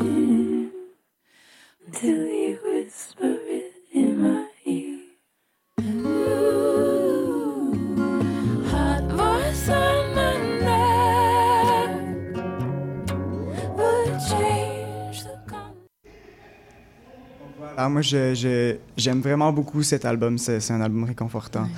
Alors, 17.79 17.91
moi, 17.91 18.03
j'aime 18.03 19.21
vraiment 19.21 19.53
beaucoup 19.53 19.85
cet 19.85 20.05
album. 20.05 20.37
C'est 20.37 20.73
un 20.73 20.81
album 20.81 21.05
réconfortant 21.05 21.69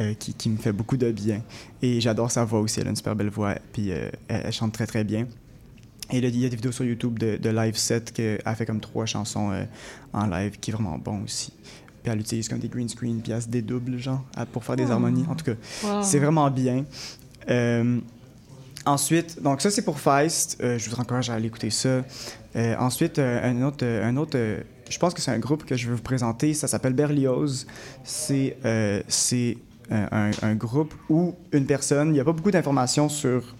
euh, 0.00 0.14
qui, 0.14 0.32
qui 0.32 0.48
me 0.48 0.56
fait 0.56 0.72
beaucoup 0.72 0.96
de 0.96 1.10
bien. 1.12 1.42
Et 1.82 2.00
j'adore 2.00 2.30
sa 2.30 2.42
voix 2.46 2.60
aussi. 2.60 2.80
Elle 2.80 2.86
a 2.86 2.90
une 2.90 2.96
super 2.96 3.14
belle 3.14 3.28
voix. 3.28 3.56
Puis 3.70 3.92
euh, 3.92 4.08
elle, 4.28 4.44
elle 4.46 4.52
chante 4.52 4.72
très, 4.72 4.86
très 4.86 5.04
bien. 5.04 5.26
Et 6.10 6.16
il 6.20 6.38
y 6.38 6.46
a 6.46 6.48
des 6.48 6.56
vidéos 6.56 6.72
sur 6.72 6.86
YouTube 6.86 7.18
de, 7.18 7.36
de 7.36 7.50
live 7.50 7.76
set 7.76 8.12
qu'elle 8.12 8.40
fait 8.56 8.64
comme 8.64 8.80
trois 8.80 9.04
chansons 9.04 9.50
euh, 9.52 9.64
en 10.14 10.26
live 10.26 10.58
qui 10.58 10.70
est 10.70 10.72
vraiment 10.72 10.96
bon 10.96 11.22
aussi. 11.22 11.52
Puis 12.02 12.10
elle 12.10 12.20
utilise 12.20 12.48
comme 12.48 12.58
des 12.58 12.68
green 12.68 12.88
screen, 12.88 13.20
puis 13.20 13.32
elle 13.32 13.42
se 13.42 13.48
dédouble, 13.48 13.98
genre, 13.98 14.24
pour 14.52 14.64
faire 14.64 14.76
des 14.76 14.90
harmonies. 14.90 15.26
En 15.28 15.34
tout 15.34 15.44
cas, 15.44 15.54
Wow. 15.84 16.02
c'est 16.02 16.18
vraiment 16.18 16.50
bien. 16.50 16.86
Ensuite, 18.86 19.42
donc 19.42 19.60
ça, 19.60 19.70
c'est 19.70 19.84
pour 19.84 20.00
Feist. 20.00 20.56
Je 20.60 20.88
vous 20.90 20.96
encourage 20.98 21.28
à 21.28 21.34
aller 21.34 21.48
écouter 21.48 21.68
ça. 21.70 22.02
Ensuite, 22.56 23.18
un 23.18 23.62
autre, 23.62 23.84
un 23.86 24.16
autre 24.16 24.38
je 24.88 24.98
pense 24.98 25.14
que 25.14 25.20
c'est 25.20 25.30
un 25.30 25.38
groupe 25.38 25.64
que 25.64 25.76
je 25.76 25.88
veux 25.88 25.94
vous 25.94 26.02
présenter. 26.02 26.54
Ça 26.54 26.68
s'appelle 26.68 26.92
Berlioz. 26.92 27.66
C'est 28.04 28.56
euh, 28.64 29.02
euh, 29.90 30.32
un, 30.42 30.54
groupe 30.54 30.94
où 31.08 31.34
une 31.52 31.66
personne, 31.66 32.08
il 32.08 32.12
n'y 32.12 32.20
a 32.20 32.24
pas 32.24 32.32
beaucoup 32.32 32.50
d'informations 32.50 33.08
sur 33.08 33.54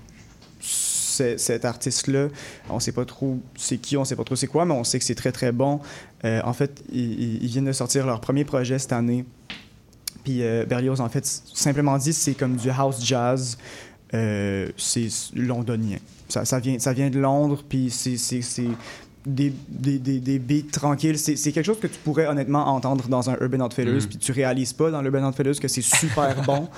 ce- 0.60 1.36
cet 1.36 1.64
artiste-là. 1.64 2.28
On 2.70 2.80
sait 2.80 2.92
pas 2.92 3.04
trop 3.04 3.40
c'est 3.56 3.78
qui, 3.78 3.96
on 3.96 4.04
sait 4.04 4.16
pas 4.16 4.24
trop 4.24 4.36
c'est 4.36 4.46
quoi, 4.46 4.64
mais 4.64 4.74
on 4.74 4.84
sait 4.84 4.98
que 4.98 5.04
c'est 5.04 5.14
très 5.14 5.32
très 5.32 5.52
bon. 5.52 5.80
Euh, 6.24 6.40
en 6.44 6.52
fait, 6.52 6.82
ils, 6.92 7.46
viennent 7.46 7.64
de 7.64 7.72
sortir 7.72 8.06
leur 8.06 8.20
premier 8.20 8.44
projet 8.44 8.78
cette 8.78 8.92
année. 8.92 9.24
Puis 10.24 10.42
euh, 10.42 10.64
Berlioz, 10.64 11.00
en 11.00 11.08
fait, 11.08 11.26
simplement 11.26 11.98
dit, 11.98 12.12
c'est 12.12 12.34
comme 12.34 12.56
du 12.56 12.70
house 12.70 13.04
jazz. 13.04 13.58
C'est 14.12 15.08
londonien. 15.34 15.96
Ça, 16.28 16.58
vient, 16.58 16.78
ça 16.78 16.92
vient 16.92 17.08
de 17.08 17.18
Londres, 17.18 17.62
puis 17.66 17.90
c'est 17.90 18.16
des, 19.26 19.52
des, 19.68 19.98
des, 19.98 20.18
des 20.20 20.38
beats 20.38 20.70
tranquilles. 20.72 21.18
C'est 21.18 21.36
c'est 21.36 21.52
quelque 21.52 21.66
chose 21.66 21.78
que 21.80 21.86
tu 21.86 21.98
pourrais 21.98 22.26
honnêtement 22.26 22.66
entendre 22.68 23.08
dans 23.08 23.30
un 23.30 23.36
Urban 23.40 23.60
Outfitters, 23.64 23.92
Mhm. 24.02 24.06
puis 24.08 24.18
tu 24.18 24.32
réalises 24.32 24.72
pas 24.72 24.90
dans 24.90 25.00
l'Urban 25.02 25.26
Outfitters 25.28 25.60
que 25.60 25.68
c'est 25.68 25.82
super 25.82 26.42
bon. 26.46 26.68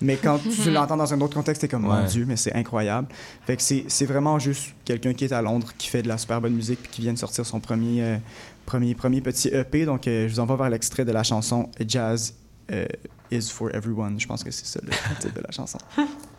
Mais 0.00 0.14
quand 0.16 0.38
tu 0.38 0.70
l'entends 0.70 0.96
dans 0.96 1.12
un 1.12 1.20
autre 1.22 1.34
contexte, 1.34 1.60
t'es 1.62 1.66
comme, 1.66 1.82
mon 1.82 1.90
Ouais. 2.02 2.06
Dieu, 2.06 2.24
mais 2.24 2.36
c'est 2.36 2.54
incroyable. 2.54 3.08
Fait 3.46 3.56
que 3.56 3.62
c'est 3.62 3.84
c'est 3.88 4.06
vraiment 4.06 4.38
juste 4.38 4.74
quelqu'un 4.84 5.12
qui 5.12 5.24
est 5.24 5.32
à 5.32 5.42
Londres, 5.42 5.72
qui 5.76 5.88
fait 5.88 6.02
de 6.02 6.08
la 6.08 6.16
super 6.18 6.40
bonne 6.40 6.54
musique, 6.54 6.80
puis 6.82 6.90
qui 6.92 7.00
vient 7.00 7.12
de 7.12 7.18
sortir 7.18 7.44
son 7.44 7.58
premier, 7.58 8.02
euh, 8.04 8.16
premier, 8.64 8.94
premier 8.94 9.20
petit 9.20 9.48
EP. 9.48 9.86
Donc, 9.86 10.06
euh, 10.06 10.28
je 10.28 10.34
vous 10.34 10.40
envoie 10.40 10.56
vers 10.56 10.70
l'extrait 10.70 11.04
de 11.04 11.10
la 11.10 11.24
chanson 11.24 11.68
Jazz 11.84 12.32
euh, 12.70 12.86
is 13.32 13.48
for 13.50 13.74
everyone. 13.74 14.20
Je 14.20 14.26
pense 14.28 14.44
que 14.44 14.52
c'est 14.52 14.66
ça 14.66 14.78
le 14.84 14.90
titre 15.20 15.34
de 15.34 15.40
la 15.40 15.50
chanson. 15.50 15.78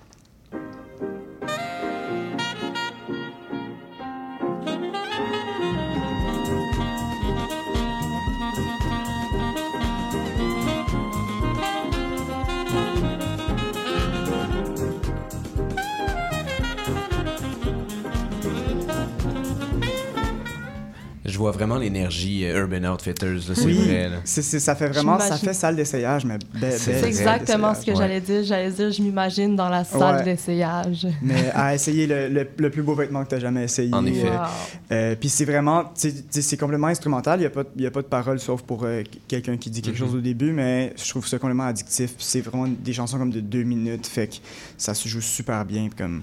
vois 21.40 21.52
vraiment 21.52 21.78
l'énergie 21.78 22.46
euh, 22.46 22.62
Urban 22.62 22.94
Outfitters, 22.94 23.40
c'est 23.56 23.66
Oui, 23.66 23.74
vrai. 23.74 24.10
là. 24.10 24.18
ça 24.26 24.76
fait 24.76 24.88
vraiment, 24.88 25.20
ça 25.20 25.38
fait 25.38 25.54
salle 25.54 25.76
d'essayage, 25.76 26.26
mais 26.26 26.38
be- 26.38 26.60
belle 26.62 26.78
C'est 26.80 27.04
exactement 27.04 27.74
ce 27.74 27.86
que 27.86 27.96
j'allais 27.96 28.22
dire. 28.22 28.44
J'allais 28.44 28.72
dire, 28.72 28.92
je 28.92 29.02
m'imagine 29.02 29.56
dans 29.56 29.70
la 29.70 29.84
salle 29.84 30.18
Ouais. 30.18 30.24
d'essayage. 30.24 31.08
Mais 31.22 31.50
à 31.54 31.74
essayer 31.74 32.06
le, 32.08 32.28
le- 32.30 32.48
le 32.58 32.70
plus 32.70 32.84
beau 32.84 32.94
vêtement 32.94 33.24
que 33.24 33.30
tu 33.30 33.36
as 33.36 33.40
jamais 33.40 33.64
essayé. 33.64 33.94
En 33.94 34.06
effet. 34.06 34.28
Euh, 34.28 34.38
Wow. 34.38 34.46
euh, 34.92 35.16
Puis 35.20 35.30
c'est 35.30 35.46
vraiment, 35.46 35.92
c'est 35.96 36.58
complètement 36.58 36.88
instrumental. 36.88 37.40
Il 37.40 37.42
n'y 37.42 37.48
a, 37.48 37.50
pas 37.50 37.64
de- 37.64 37.70
il 37.78 37.82
y 37.84 37.88
a 37.88 37.92
pas 37.92 38.02
de 38.02 38.08
parole 38.08 38.40
sauf 38.40 38.62
pour 38.62 38.84
euh, 38.84 39.04
quelqu'un 39.28 39.58
qui 39.58 39.70
dit 39.70 39.82
quelque 39.82 40.00
Mhm. 40.00 40.06
chose 40.08 40.16
au 40.16 40.22
début, 40.22 40.52
mais 40.52 40.94
je 40.98 41.10
trouve 41.10 41.26
ça 41.28 41.38
complètement 41.40 41.66
addictif. 41.66 42.16
Puis 42.16 42.26
c'est 42.28 42.42
vraiment 42.42 42.68
des 42.68 42.94
chansons 42.94 43.18
comme 43.18 43.32
de 43.32 43.40
deux 43.40 43.64
minutes, 43.64 44.08
fait 44.08 44.28
que 44.28 44.36
ça 44.78 44.94
se 44.94 45.08
joue 45.10 45.22
super 45.22 45.66
bien. 45.66 45.90
Comme, 45.98 46.22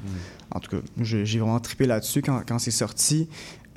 En 0.55 0.61
tout 0.61 0.71
cas, 0.71 0.83
j'ai 1.01 1.39
vraiment 1.41 1.59
trippé 1.59 1.87
là-dessus 1.87 2.23
quand, 2.23 2.41
quand 2.47 2.59
c'est 2.61 2.71
sorti. 2.71 3.29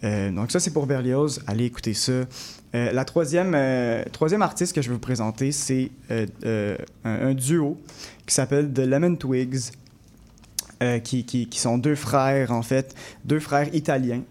Euh, 0.04 0.32
donc 0.32 0.52
ça, 0.52 0.60
c'est 0.60 0.72
pour 0.72 0.86
Berlioz. 0.86 1.42
Allez 1.48 1.66
écouter 1.66 1.94
ça. 1.94 2.12
Euh, 2.12 2.26
la 2.74 3.06
troisième, 3.06 3.54
euh, 3.56 4.04
troisième 4.12 4.42
artiste 4.42 4.74
que 4.74 4.82
je 4.82 4.90
vais 4.90 4.94
vous 4.94 5.00
présenter, 5.00 5.52
c'est 5.52 5.92
un, 7.04 7.34
duo 7.34 7.78
qui 8.26 8.34
s'appelle 8.34 8.72
The 8.72 8.80
Lemon 8.80 9.16
Twigs. 9.16 9.72
qui, 11.04 11.50
sont 11.52 11.78
deux 11.78 11.96
frères, 11.96 12.52
en 12.52 12.62
fait, 12.62 12.96
deux 13.26 13.40
frères 13.40 13.74
italiens, 13.76 14.22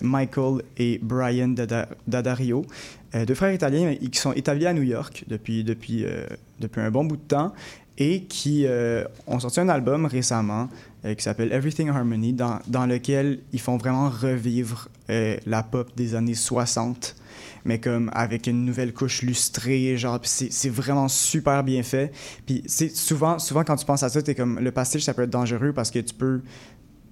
Michael 0.00 0.62
et 0.78 0.98
Brian 1.02 1.48
Dada- 1.48 1.88
Daddario. 2.06 2.64
Euh, 3.14 3.24
deux 3.24 3.34
frères 3.34 3.52
italiens 3.52 3.94
qui 3.94 4.18
sont 4.18 4.32
établis 4.32 4.66
à 4.66 4.72
New 4.72 4.82
York 4.82 5.24
depuis, 5.28 5.64
un 6.76 6.90
bon 6.90 7.04
bout 7.04 7.16
de 7.16 7.22
temps 7.22 7.52
et 7.98 8.22
qui 8.22 8.66
ont 9.26 9.40
sorti 9.40 9.60
un 9.60 9.68
album 9.68 10.06
récemment 10.06 10.68
euh, 11.04 11.14
qui 11.14 11.22
s'appelle 11.22 11.52
Everything 11.52 11.88
Harmony, 11.88 12.32
dans, 12.32 12.58
dans 12.66 12.86
lequel 12.86 13.40
ils 13.52 13.60
font 13.60 13.76
vraiment 13.76 14.10
revivre 14.10 14.88
euh, 15.10 15.36
la 15.46 15.62
pop 15.62 15.90
des 15.96 16.14
années 16.14 16.34
60 16.34 17.14
mais 17.64 17.78
comme 17.78 18.10
avec 18.14 18.46
une 18.46 18.64
nouvelle 18.64 18.94
couche 18.94 19.22
lustrée, 19.22 19.96
genre, 19.96 20.18
c'est 20.22 20.50
c'est 20.50 20.70
vraiment 20.70 21.08
super 21.08 21.62
bien 21.62 21.82
fait. 21.82 22.12
Puis 22.46 22.62
c'est 22.66 22.94
souvent, 22.94 23.38
souvent 23.38 23.62
quand 23.62 23.76
tu 23.76 23.84
penses 23.84 24.02
à 24.02 24.08
ça, 24.08 24.22
t'es 24.22 24.34
comme, 24.34 24.58
le 24.58 24.72
pastiche, 24.72 25.04
ça 25.04 25.12
peut 25.12 25.22
être 25.22 25.30
dangereux 25.30 25.72
parce 25.72 25.90
que 25.90 25.98
tu 25.98 26.14
peux... 26.14 26.40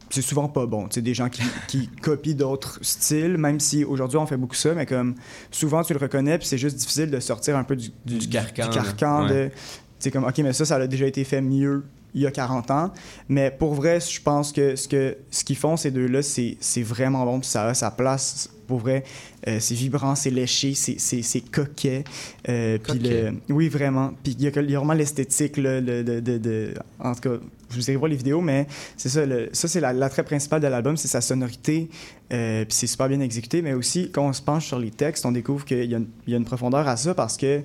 C'est 0.08 0.22
souvent 0.22 0.48
pas 0.48 0.66
bon, 0.66 0.86
tu 0.86 0.94
sais, 0.94 1.02
des 1.02 1.14
gens 1.14 1.28
qui, 1.28 1.42
qui 1.68 1.88
copient 1.88 2.34
d'autres 2.34 2.78
styles, 2.80 3.36
même 3.36 3.58
si 3.60 3.84
aujourd'hui 3.84 4.18
on 4.18 4.26
fait 4.26 4.36
beaucoup 4.36 4.54
ça, 4.54 4.72
mais 4.72 4.86
comme 4.86 5.16
souvent 5.50 5.82
tu 5.82 5.92
le 5.92 5.98
reconnais, 5.98 6.38
puis 6.38 6.46
c'est 6.46 6.58
juste 6.58 6.76
difficile 6.76 7.10
de 7.10 7.20
sortir 7.20 7.56
un 7.56 7.64
peu 7.64 7.76
du, 7.76 7.90
Du 8.04 8.28
carcan, 8.28 8.68
là. 8.68 8.68
carcan 8.68 9.26
Ouais. 9.26 9.48
de... 9.48 9.50
C'est 9.98 10.10
comme, 10.10 10.24
OK, 10.24 10.38
mais 10.38 10.52
ça, 10.52 10.64
ça 10.64 10.76
a 10.76 10.86
déjà 10.86 11.06
été 11.06 11.24
fait 11.24 11.40
mieux 11.40 11.82
il 12.16 12.22
y 12.22 12.26
a 12.26 12.30
40 12.32 12.70
ans. 12.72 12.90
Mais 13.28 13.50
pour 13.52 13.74
vrai, 13.74 14.00
je 14.00 14.20
pense 14.20 14.50
que 14.50 14.74
ce 14.74 14.88
que 14.88 15.16
ce 15.30 15.44
qu'ils 15.44 15.56
font, 15.56 15.76
ces 15.76 15.92
deux-là, 15.92 16.22
c'est 16.22 16.82
vraiment 16.82 17.24
bon. 17.24 17.38
Puis 17.40 17.48
ça 17.50 17.66
a 17.66 17.74
sa 17.74 17.90
place. 17.92 18.50
Pour 18.66 18.78
vrai, 18.80 19.04
Euh, 19.48 19.58
c'est 19.60 19.76
vibrant, 19.76 20.16
c'est 20.16 20.30
léché, 20.30 20.74
c'est- 20.74 21.50
coquet. 21.52 22.02
Euh, 22.48 22.78
puis 22.82 22.98
le- 22.98 23.34
oui, 23.54 23.68
vraiment. 23.68 24.10
Puis 24.24 24.32
il 24.36 24.40
y, 24.40 24.44
y 24.46 24.74
a 24.74 24.78
vraiment 24.78 24.92
l'esthétique. 24.92 25.56
le- 25.56 25.80
de, 25.80 26.02
de- 26.02 26.38
de- 26.38 26.74
en 26.98 27.14
tout 27.14 27.20
cas, 27.20 27.36
je 27.70 27.76
vous 27.76 27.84
irez 27.88 27.94
voir 27.96 28.08
les 28.10 28.16
vidéos, 28.16 28.40
mais 28.40 28.66
c'est 28.96 29.08
ça. 29.08 29.24
le- 29.24 29.50
ça, 29.52 29.68
c'est 29.68 29.78
la- 29.80 29.92
l'attrait 29.92 30.24
principal 30.24 30.60
de 30.60 30.66
l'album, 30.66 30.96
c'est 30.96 31.06
sa 31.06 31.20
sonorité. 31.20 31.88
Euh, 32.32 32.64
puis 32.64 32.74
c'est 32.74 32.88
super 32.88 33.08
bien 33.08 33.20
exécuté. 33.20 33.62
Mais 33.62 33.72
aussi, 33.74 34.10
quand 34.10 34.26
on 34.26 34.32
se 34.32 34.42
penche 34.42 34.66
sur 34.66 34.80
les 34.80 34.90
textes, 34.90 35.24
on 35.26 35.30
découvre 35.32 35.64
qu'il 35.64 35.84
y, 35.88 35.94
a 35.94 35.98
une- 35.98 36.08
il 36.26 36.32
y 36.32 36.34
a 36.34 36.38
une 36.38 36.44
profondeur 36.44 36.88
à 36.88 36.96
ça 36.96 37.14
parce 37.14 37.36
que. 37.36 37.62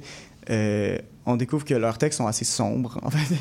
euh, 0.52 0.98
on 1.26 1.36
découvre 1.36 1.64
que 1.66 1.74
leurs 1.76 1.98
textes 1.98 2.18
sont 2.18 2.28
assez 2.28 2.46
sombres. 2.46 3.00
En 3.04 3.10
fait, 3.12 3.36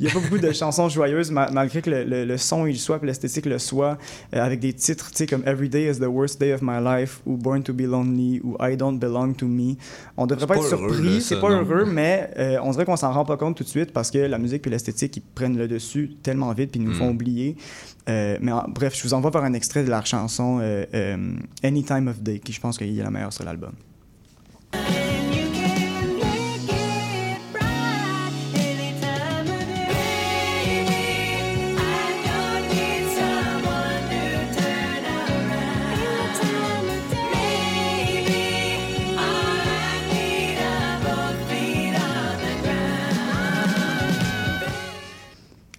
il 0.00 0.04
n'y 0.04 0.10
a 0.10 0.12
pas 0.14 0.20
beaucoup 0.20 0.38
de 0.38 0.50
chansons 0.52 0.88
joyeuses, 0.88 1.30
ma- 1.30 1.50
malgré 1.50 1.80
que 1.82 1.90
le, 1.90 2.04
le- 2.04 2.24
le 2.24 2.36
son 2.38 2.66
il 2.66 2.78
soit, 2.78 2.98
l'esthétique 3.04 3.46
le 3.46 3.58
soit, 3.58 3.96
euh, 4.34 4.42
avec 4.44 4.60
des 4.60 4.72
titres 4.72 5.10
tu 5.10 5.18
sais, 5.18 5.26
comme 5.26 5.42
Every 5.46 5.68
Day 5.68 5.90
is 5.90 5.98
the 5.98 6.06
Worst 6.08 6.40
Day 6.40 6.52
of 6.52 6.60
My 6.62 6.82
Life, 6.82 7.20
ou 7.26 7.36
Born 7.36 7.62
to 7.62 7.72
Be 7.72 7.82
Lonely, 7.82 8.40
ou 8.42 8.56
I 8.60 8.76
Don't 8.76 8.98
Belong 8.98 9.34
to 9.34 9.46
Me. 9.46 9.74
On 10.16 10.26
devrait 10.26 10.40
C'est 10.40 10.46
pas, 10.46 10.56
être 10.56 10.72
heureux, 10.74 10.94
surpris, 10.94 11.20
c'est 11.20 11.40
pas 11.40 11.50
non? 11.50 11.60
heureux, 11.62 11.84
mais 11.84 12.30
euh, 12.38 12.58
on 12.62 12.70
dirait 12.72 12.84
qu'on 12.84 12.96
s'en 12.96 13.12
rend 13.12 13.24
pas 13.24 13.36
compte 13.36 13.56
tout 13.56 13.64
de 13.64 13.68
suite 13.68 13.92
parce 13.92 14.10
que 14.10 14.18
la 14.18 14.38
musique 14.38 14.62
puis 14.62 14.70
l'esthétique 14.70 15.16
ils 15.16 15.22
prennent 15.22 15.56
le 15.56 15.68
dessus 15.68 16.16
tellement 16.22 16.52
vite 16.52 16.70
puis 16.72 16.80
ils 16.80 16.84
nous 16.84 16.92
Mm. 16.92 16.98
font 16.98 17.10
oublier. 17.10 17.56
Euh, 18.08 18.38
mais 18.40 18.52
en- 18.52 18.64
bref, 18.68 18.96
je 18.96 19.02
vous 19.02 19.14
envoie 19.14 19.30
par 19.30 19.44
un 19.44 19.52
extrait 19.52 19.82
de 19.84 19.90
leur 19.90 20.06
chanson 20.06 20.60
Any 21.62 21.84
Time 21.84 22.08
of 22.08 22.20
Day, 22.20 22.38
qui 22.38 22.52
je 22.52 22.60
pense 22.60 22.78
qu'il 22.78 22.98
est 22.98 23.02
la 23.02 23.10
meilleure 23.10 23.32
sur 23.32 23.44
l'album. 23.44 23.72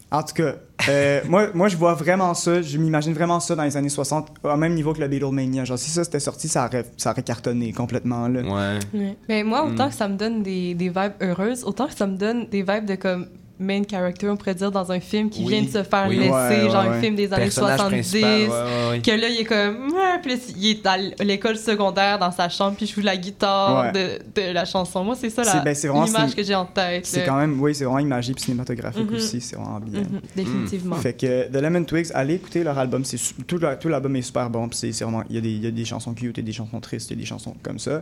En 0.10 0.24
tout 0.24 0.34
cas, 0.36 0.56
euh, 0.88 1.22
moi, 1.30 1.48
moi, 1.54 1.68
je 1.68 1.76
vois 1.76 1.94
vraiment 1.94 2.34
ça, 2.34 2.62
je 2.62 2.78
m'imagine 2.78 3.14
vraiment 3.14 3.40
ça 3.42 3.56
dans 3.56 3.64
les 3.64 3.76
années 3.76 3.90
60, 3.90 4.30
au 4.44 4.56
même 4.56 4.74
niveau 4.74 4.94
que 4.94 5.00
le 5.02 5.08
Beatlemania. 5.08 5.66
Genre, 5.66 5.78
si 5.78 5.90
ça 5.92 6.04
c'était 6.06 6.20
sorti, 6.22 6.48
ça 6.48 6.66
aurait, 6.66 6.86
ça 6.96 7.12
aurait 7.12 7.24
cartonné 7.24 7.74
complètement. 7.74 8.28
Là. 8.30 8.42
Ouais. 8.42 8.80
Ouais. 9.00 9.18
Mais 9.28 9.44
moi, 9.44 9.66
autant 9.66 9.88
Mm. 9.88 9.90
que 9.90 9.96
ça 9.96 10.08
me 10.08 10.16
donne 10.16 10.44
des, 10.44 10.74
des 10.76 10.88
vibes 10.90 11.22
heureuses, 11.22 11.64
autant 11.66 11.88
que 11.88 11.94
ça 11.96 12.08
me 12.08 12.16
donne 12.16 12.48
des 12.48 12.64
vibes 12.64 12.86
de 12.86 12.96
comme 12.96 13.28
main 13.60 13.82
character, 13.90 14.30
on 14.30 14.38
pourrait 14.38 14.56
dire, 14.56 14.72
dans 14.72 14.92
un 14.92 15.00
film 15.00 15.30
qui 15.30 15.44
Oui. 15.44 15.54
vient 15.54 15.62
de 15.64 15.70
se 15.70 15.84
faire 15.84 16.06
Oui. 16.08 16.18
laisser, 16.18 16.30
Ouais, 16.32 16.70
genre 16.70 16.82
ouais, 16.84 16.88
un 16.88 16.92
ouais. 16.92 17.02
film 17.02 17.16
des 17.16 17.34
années 17.34 17.44
Personnage 17.46 17.78
70. 17.80 17.90
principal, 18.12 18.32
ouais, 18.32 18.48
ouais, 18.48 18.90
ouais. 18.92 19.02
Que 19.02 19.12
là, 19.12 19.28
il 19.30 19.42
est 19.42 19.46
comme. 19.46 19.94
Puis 20.22 20.32
là, 20.32 20.38
il 20.58 20.68
est 20.70 20.86
à 20.86 20.98
l'école 21.24 21.58
secondaire 21.58 22.20
dans 22.20 22.32
sa 22.32 22.50
chambre, 22.50 22.76
puis 22.78 22.86
il 22.86 22.90
joue 22.92 23.02
la 23.02 23.18
guitare 23.18 23.86
Ouais. 23.86 23.92
de, 24.36 24.42
de 24.42 24.52
la 24.54 24.66
chanson. 24.66 25.04
Moi, 25.04 25.16
c'est 25.20 25.30
ça 25.30 25.44
ben, 25.64 25.74
l'image 25.74 26.32
cin- 26.32 26.36
que 26.36 26.44
j'ai 26.44 26.56
en 26.56 26.66
tête. 26.66 27.06
C'est 27.06 27.24
quand 27.26 27.38
même, 27.38 27.60
oui, 27.62 27.74
c'est 27.76 27.84
vraiment 27.86 28.00
imagé 28.00 28.34
puis 28.34 28.44
cinématographique 28.44 29.10
Mhm. 29.10 29.16
aussi, 29.16 29.42
c'est 29.42 29.56
vraiment 29.56 29.80
bien. 29.80 30.02
Mhm, 30.02 30.22
définitivement. 30.36 30.96
Fait 30.98 31.14
que 31.14 31.48
The 31.52 31.56
Lemon 31.62 31.84
Twigs, 31.84 32.08
allez 32.14 32.36
écouter 32.36 32.64
leur 32.64 32.78
album. 32.78 33.04
Tout, 33.48 33.60
l'album 33.90 34.16
est 34.16 34.22
super 34.22 34.50
bon. 34.50 34.68
puis 34.70 34.78
c'est 34.94 35.04
vraiment, 35.04 35.24
il 35.30 35.36
y, 35.36 35.40
a 35.40 35.42
des, 35.42 35.50
il 35.52 35.64
y 35.64 35.68
a 35.68 35.72
des 35.72 35.86
chansons 35.86 36.14
cute, 36.14 36.38
il 36.38 36.42
y 36.42 36.44
a 36.44 36.46
des 36.46 36.52
chansons 36.52 36.80
tristes, 36.80 37.10
il 37.10 37.14
y 37.16 37.18
a 37.18 37.20
des 37.22 37.26
chansons 37.26 37.56
comme 37.64 37.80
ça. 37.80 38.00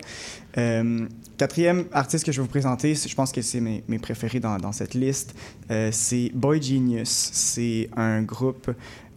Euh, 0.58 1.06
quatrième 1.38 1.86
artiste 1.91 2.26
que 2.26 2.32
je 2.32 2.38
vais 2.38 2.43
vous 2.43 2.49
présenter, 2.49 2.95
je 2.95 3.16
pense 3.16 3.32
que 3.32 3.41
c'est 3.41 3.60
mes, 3.60 3.84
mes 3.88 3.99
préférés 3.99 4.39
dans, 4.39 4.58
dans 4.58 4.72
cette 4.72 4.93
liste, 4.93 5.36
euh, 5.72 5.89
c'est 5.91 6.32
Boy 6.34 6.62
Genius. 6.62 7.10
C'est 7.10 7.89
un 7.96 8.22
groupe 8.22 8.72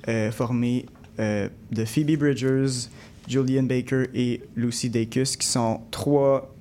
euh, 0.08 0.30
formé 0.30 0.86
euh, 1.18 1.48
de 1.70 1.84
Phoebe 1.84 2.16
Bridgers, 2.18 2.88
Julian 3.26 3.64
Baker 3.64 4.04
et 4.14 4.42
Lucy 4.56 4.88
Dacus, 4.90 5.36
qui 5.36 5.46
sont 5.46 5.80
trois, 5.90 6.54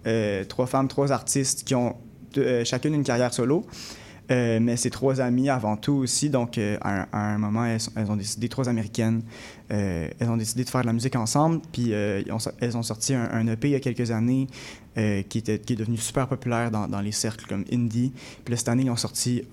femmes, 0.67 0.87
trois 0.87 1.11
artistes 1.11 1.63
qui 1.63 1.75
ont 1.75 1.95
chacune 2.63 2.93
une 2.93 3.03
carrière 3.03 3.33
solo. 3.33 3.65
Euh, 4.29 4.59
mais 4.61 4.75
c'est 4.75 4.89
trois 4.89 5.21
amies 5.21 5.49
avant 5.49 5.77
tout 5.77 5.93
aussi. 5.93 6.29
Donc, 6.29 6.57
euh, 6.57 6.77
à, 6.81 7.33
un, 7.33 7.37
moment, 7.37 7.65
elles, 7.65 8.11
ont 8.11 8.15
décidé, 8.15 8.49
trois 8.49 8.67
américaines, 8.69 9.21
euh, 9.71 10.07
elles 10.19 10.29
ont 10.29 10.37
décidé 10.37 10.63
de 10.63 10.69
faire 10.69 10.81
de 10.81 10.87
la 10.87 10.93
musique 10.93 11.15
ensemble. 11.15 11.61
Puis, 11.71 11.91
elles 11.91 12.77
ont 12.77 12.83
sorti 12.83 13.13
un, 13.13 13.47
EP 13.47 13.69
il 13.69 13.71
y 13.71 13.75
a 13.75 13.79
quelques 13.79 14.11
années 14.11 14.47
qui, 14.95 15.37
était, 15.37 15.59
qui 15.59 15.73
est 15.73 15.75
devenu 15.75 15.97
super 15.97 16.27
populaire 16.27 16.71
dans, 16.71 16.87
dans 16.87 17.01
les 17.01 17.11
cercles 17.11 17.45
comme 17.47 17.63
indie. 17.71 18.11
Puis 18.43 18.57
cette 18.57 18.67
année, 18.67 18.83
ils 18.83 18.89
ont 18.89 18.95
sorti 18.95 19.43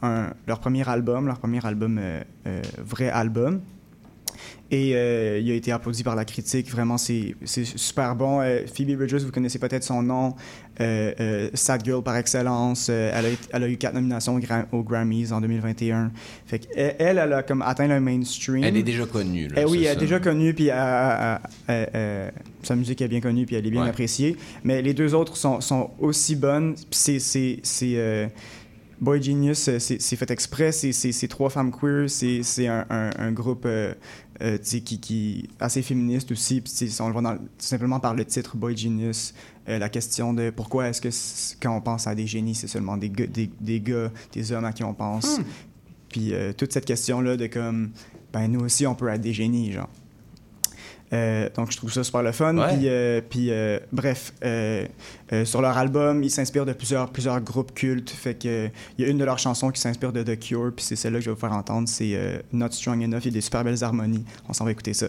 leur 0.46 0.58
premier 0.58 0.88
album, 0.88 1.26
leur 1.26 1.38
premier 1.38 1.64
album, 1.66 2.00
vrai 2.78 3.10
album. 3.10 3.60
Et 4.70 4.92
euh, 4.96 5.38
il 5.42 5.50
a 5.50 5.54
été 5.54 5.70
applaudi 5.72 6.02
par 6.02 6.16
la 6.16 6.24
critique. 6.24 6.70
Vraiment, 6.70 6.96
c'est 6.98 7.34
super 7.44 8.16
bon. 8.16 8.40
Euh, 8.40 8.60
Phoebe 8.66 8.96
Bridgers, 8.96 9.18
vous 9.18 9.30
connaissez 9.30 9.58
peut-être 9.58 9.84
son 9.84 10.02
nom. 10.02 10.34
Euh, 10.80 11.12
euh, 11.20 11.48
Sad 11.54 11.84
Girl 11.84 12.02
par 12.02 12.16
excellence. 12.16 12.88
Elle, 12.88 13.26
a, 13.26 13.28
été- 13.28 13.48
elle 13.52 13.62
a 13.62 13.68
eu 13.68 13.76
quatre 13.76 13.94
nominations 13.94 14.34
aux, 14.34 14.40
Gra- 14.40 14.64
aux 14.72 14.82
Grammys 14.82 15.32
en 15.32 15.40
2021. 15.40 16.10
Fait 16.46 16.58
que 16.60 16.64
elle, 16.74 16.96
elle, 16.98 17.18
elle 17.18 17.32
a 17.34 17.42
comme 17.42 17.62
atteint 17.62 17.86
le 17.86 18.00
mainstream. 18.00 18.64
Elle 18.64 18.78
est 18.78 18.82
déjà 18.82 19.04
connue. 19.06 19.48
Là, 19.48 19.62
Eh 19.62 19.64
oui, 19.66 19.84
elle 19.84 19.96
est 19.96 20.00
déjà 20.00 20.18
connue, 20.18 20.54
puis 20.54 20.70
sa 22.62 22.76
musique 22.76 23.02
est 23.02 23.08
bien 23.08 23.20
connue, 23.20 23.46
puis 23.46 23.56
elle 23.56 23.66
est 23.66 23.70
bien 23.70 23.82
Ouais. 23.82 23.88
appréciée. 23.90 24.36
Mais 24.64 24.80
les 24.82 24.94
deux 24.94 25.14
autres 25.14 25.36
sont, 25.36 25.60
sont 25.60 25.90
aussi 26.00 26.34
bonnes. 26.36 26.74
C'est- 26.90 27.18
Boy 29.00 29.20
Genius, 29.20 29.70
c'est 29.78 30.16
fait 30.16 30.30
exprès. 30.30 30.72
C'est- 30.72 31.28
trois 31.28 31.50
femmes 31.50 31.72
queer. 31.72 32.08
C'est 32.08 32.42
c'est 32.42 32.68
un, 32.68 32.86
un, 32.88 33.10
un 33.18 33.32
groupe 33.32 33.64
euh, 33.66 33.92
euh, 34.42 34.58
qui, 34.58 34.98
qui 35.00 35.48
assez 35.60 35.82
féministe 35.82 36.32
aussi. 36.32 36.62
On 37.00 37.06
le 37.06 37.12
voit 37.12 37.22
dans- 37.22 37.36
tout 37.36 37.44
simplement 37.58 38.00
par 38.00 38.14
le 38.14 38.24
titre 38.24 38.56
Boy 38.56 38.76
Genius. 38.76 39.34
euh, 39.68 39.78
la 39.78 39.88
question 39.88 40.34
de 40.34 40.50
pourquoi 40.50 40.88
est-ce 40.88 41.00
que 41.00 41.08
quand 41.62 41.76
on 41.76 41.80
pense 41.80 42.06
à 42.06 42.14
des 42.14 42.26
génies, 42.26 42.54
c'est 42.54 42.66
seulement 42.68 42.96
des 42.96 43.10
gars, 43.10 43.26
des, 43.26 43.50
des 43.60 43.80
gars, 43.80 44.10
des 44.32 44.52
hommes 44.52 44.64
à 44.64 44.72
qui 44.72 44.84
on 44.84 44.94
pense. 44.94 45.38
Hmm. 45.38 45.44
Puis 46.08 46.34
euh, 46.34 46.52
toute 46.52 46.72
cette 46.72 46.84
question-là 46.84 47.36
de 47.36 47.46
comme, 47.46 47.90
ben 48.32 48.48
nous 48.48 48.60
aussi, 48.60 48.86
on 48.86 48.94
peut 48.94 49.08
être 49.08 49.20
des 49.20 49.32
génies, 49.32 49.72
genre. 49.72 49.88
Euh, 51.14 51.48
donc, 51.54 51.70
je 51.70 51.76
trouve 51.76 51.92
ça 51.92 52.02
super 52.02 52.22
le 52.22 52.32
fun. 52.32 52.56
Ouais. 52.56 52.76
Puis, 52.76 52.88
euh, 52.88 53.20
puis, 53.28 53.50
euh, 53.50 53.78
bref, 53.92 54.32
sur 55.44 55.62
leur 55.62 55.78
album, 55.78 56.22
ils 56.22 56.30
s'inspirent 56.30 56.66
de 56.66 56.72
plusieurs, 56.72 57.10
plusieurs 57.10 57.40
groupes 57.40 57.74
cultes. 57.74 58.10
Fait 58.10 58.34
que, 58.34 58.68
il 58.98 59.04
y 59.04 59.06
a 59.06 59.10
une 59.10 59.18
de 59.18 59.24
leurs 59.24 59.38
chansons 59.38 59.70
qui 59.70 59.80
s'inspire 59.80 60.12
de 60.12 60.22
The 60.22 60.38
Cure, 60.38 60.72
puis 60.74 60.84
c'est 60.84 60.96
celle-là 60.96 61.18
que 61.18 61.24
je 61.24 61.30
vais 61.30 61.34
vous 61.34 61.40
faire 61.40 61.52
entendre. 61.52 61.88
C'est 61.88 62.44
Not 62.52 62.72
Strong 62.72 63.02
Enough. 63.02 63.20
Il 63.22 63.26
y 63.26 63.28
a 63.28 63.32
des 63.32 63.40
super 63.40 63.64
belles 63.64 63.82
harmonies. 63.82 64.24
On 64.48 64.52
s'en 64.52 64.64
va 64.64 64.72
écouter 64.72 64.94
ça. 64.94 65.06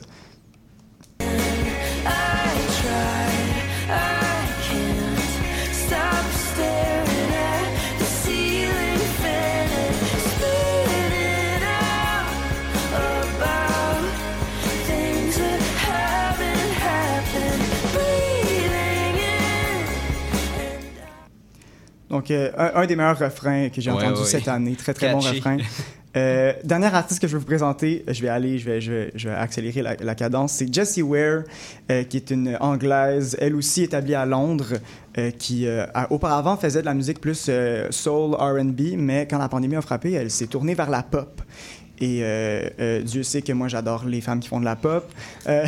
Donc, 22.16 22.32
euh, 22.32 22.50
un, 22.58 22.82
un 22.82 22.86
des 22.86 22.96
meilleurs 22.96 23.20
refrains 23.20 23.70
que 23.70 23.82
j'ai 23.82 23.92
Ouais, 23.92 23.98
entendu 24.04 24.22
ouais. 24.22 24.26
cette 24.26 24.48
année. 24.48 24.76
Très, 24.76 24.94
très 24.94 25.12
bon 25.12 25.20
refrain. 25.20 25.58
Euh, 26.18 26.54
dernier 26.64 26.86
artiste 26.86 27.20
que 27.22 27.28
je 27.28 27.34
vais 27.34 27.40
vous 27.40 27.46
présenter, 27.46 28.06
je 28.08 28.22
vais 28.22 28.30
aller, 28.30 28.58
je 28.58 28.64
vais, 28.70 28.80
je 28.80 28.90
vais, 28.90 29.12
je 29.16 29.28
vais 29.28 29.36
accélérer 29.36 29.82
la, 29.82 29.96
la 29.98 30.16
cadence, 30.16 30.54
c'est 30.54 30.74
Jessie 30.74 31.02
Ware, 31.02 31.42
euh, 31.92 32.04
qui 32.06 32.16
est 32.16 32.30
une 32.32 32.56
anglaise, 32.62 33.36
elle 33.42 33.54
aussi 33.54 33.84
établie 33.84 34.16
à 34.16 34.26
Londres, 34.26 34.76
euh, 35.18 35.32
qui 35.32 35.68
a- 35.68 36.08
auparavant 36.14 36.56
faisait 36.56 36.80
de 36.80 36.86
la 36.86 36.94
musique 36.94 37.20
plus 37.20 37.52
soul, 37.90 38.34
R&B, 38.36 38.96
mais 38.98 39.28
quand 39.30 39.38
la 39.40 39.50
pandémie 39.50 39.76
a 39.76 39.82
frappé, 39.82 40.14
elle 40.14 40.32
s'est 40.32 40.48
tournée 40.48 40.74
vers 40.74 40.90
la 40.90 41.04
pop. 41.04 41.42
Et 42.02 42.20
euh, 42.24 42.70
euh, 42.80 43.02
Dieu 43.02 43.24
sait 43.24 43.42
que 43.42 43.54
moi 43.54 43.68
j'adore 43.70 44.04
les 44.06 44.20
femmes 44.22 44.40
qui 44.42 44.50
font 44.50 44.60
de 44.60 44.66
la 44.66 44.76
pop. 44.76 45.10
Euh, 45.48 45.66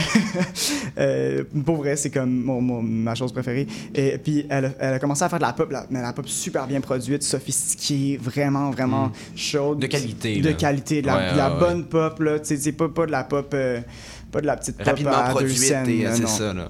euh, 0.97 1.43
pour 1.65 1.77
vrai, 1.77 1.95
c'est 1.95 2.09
comme 2.09 2.43
mon- 2.43 2.61
mon- 2.61 2.81
ma 2.81 3.15
chose 3.15 3.31
préférée. 3.31 3.67
Et 3.95 4.17
puis 4.17 4.45
elle, 4.49 4.65
a- 4.65 4.71
elle 4.79 4.93
a 4.95 4.99
commencé 4.99 5.23
à 5.23 5.29
faire 5.29 5.39
de 5.39 5.43
la 5.43 5.53
pop, 5.53 5.71
la- 5.71 5.85
mais 5.89 6.01
la 6.01 6.13
pop 6.13 6.27
super 6.27 6.67
bien 6.67 6.81
produite, 6.81 7.23
sophistiquée, 7.23 8.19
vraiment, 8.21 8.71
vraiment 8.71 9.11
chaude. 9.35 9.77
Mm. 9.77 9.81
De 9.81 9.87
qualité, 9.87 10.39
De 10.41 10.49
là. 10.49 10.53
qualité, 10.53 11.01
de 11.01 11.07
la, 11.07 11.15
Ouais, 11.17 11.31
de 11.33 11.37
la 11.37 11.53
ouais, 11.53 11.59
bonne 11.59 11.85
pop, 11.85 12.19
là. 12.19 12.37
C'est 12.43 12.71
pas, 12.73 12.89
pas 12.89 13.05
de 13.05 13.11
la 13.11 13.23
pop. 13.23 13.55
pas 14.31 14.41
de 14.41 14.45
la 14.45 14.57
petite 14.57 14.77
pop 14.77 14.85
Rapidement 14.87 15.11
à 15.13 15.27
deux 15.29 15.33
produite, 15.35 15.69
là, 15.69 15.83
c'est 16.13 16.21
non. 16.21 16.27
ça, 16.27 16.53
là. 16.53 16.69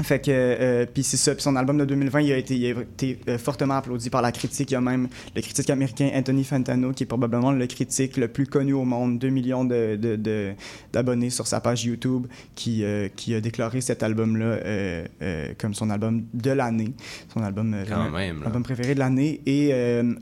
Fait 0.00 0.20
que, 0.20 0.30
euh, 0.30 0.86
puis 0.92 1.02
c'est 1.02 1.18
ça. 1.18 1.34
Puis 1.34 1.42
son 1.42 1.54
album 1.54 1.76
de 1.76 1.84
2020, 1.84 2.20
il 2.22 2.32
a 2.32 2.36
été, 2.38 2.56
il 2.56 2.66
a 2.66 2.80
été 2.80 3.18
euh, 3.28 3.36
fortement 3.38 3.74
applaudi 3.74 4.08
par 4.08 4.22
la 4.22 4.32
critique. 4.32 4.70
Il 4.70 4.74
y 4.74 4.76
a 4.76 4.80
même 4.80 5.08
le 5.36 5.42
critique 5.42 5.68
américain 5.68 6.10
Anthony 6.14 6.44
Fantano, 6.44 6.92
qui 6.92 7.02
est 7.02 7.06
probablement 7.06 7.52
le 7.52 7.66
critique 7.66 8.16
le 8.16 8.28
plus 8.28 8.46
connu 8.46 8.72
au 8.72 8.84
monde, 8.84 9.18
2 9.18 9.28
millions 9.28 9.64
de- 9.64 9.96
de- 9.96 10.16
de- 10.16 10.52
d'abonnés 10.94 11.28
sur 11.30 11.46
sa 11.46 11.60
page 11.60 11.84
YouTube, 11.84 12.26
qui, 12.54 12.84
euh, 12.84 13.08
qui 13.14 13.34
a 13.34 13.40
déclaré 13.42 13.82
cet 13.82 14.02
album-là 14.02 14.44
euh, 14.64 15.04
comme 15.58 15.74
son 15.74 15.90
album 15.90 16.24
de 16.32 16.50
l'année. 16.50 16.92
Son 17.32 17.42
album, 17.42 17.74
Quand 17.88 18.04
même, 18.04 18.12
album 18.46 18.62
préféré 18.62 18.94
de 18.94 18.98
l'année. 18.98 19.40
Et 19.46 19.72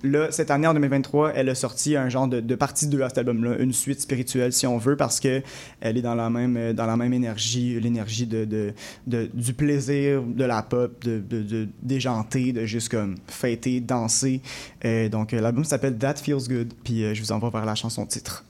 là, 0.02 0.28
cette 0.30 0.50
année, 0.50 0.66
en 0.66 0.74
2023, 0.74 1.32
elle 1.36 1.48
a 1.48 1.54
sorti 1.54 1.96
un 1.96 2.08
genre 2.08 2.26
de, 2.28 2.40
de 2.40 2.54
partie 2.56 2.88
2 2.88 3.02
à 3.02 3.08
cet 3.08 3.18
album-là, 3.18 3.56
une 3.58 3.72
suite 3.72 4.00
spirituelle, 4.00 4.52
si 4.52 4.66
on 4.66 4.78
veut, 4.78 4.96
parce 4.96 5.20
que 5.20 5.42
elle 5.80 5.96
est 5.96 6.02
dans 6.02 6.14
la 6.16 6.28
même, 6.28 6.72
dans 6.72 6.86
la 6.86 6.96
même 6.96 7.12
énergie, 7.12 7.78
l'énergie 7.80 8.26
de, 8.26 8.44
de, 8.44 8.72
de- 9.06 9.30
du 9.32 9.52
plaisir, 9.60 10.22
de 10.22 10.44
la 10.44 10.62
pop, 10.62 11.04
de, 11.04 11.18
de, 11.18 11.42
de 11.42 11.68
déjanter, 11.82 12.52
de 12.54 12.64
juste 12.64 12.88
comme 12.88 13.16
fêter, 13.28 13.80
danser. 13.80 14.40
Euh, 14.86 15.10
donc, 15.10 15.34
euh, 15.34 15.40
l'album 15.40 15.64
s'appelle 15.64 15.98
That 15.98 16.14
Feels 16.14 16.48
Good, 16.48 16.72
puis 16.82 17.04
euh, 17.04 17.12
je 17.12 17.20
vous 17.20 17.30
envoie 17.30 17.50
vers 17.50 17.66
la 17.66 17.74
chanson 17.74 18.06
titre. 18.06 18.42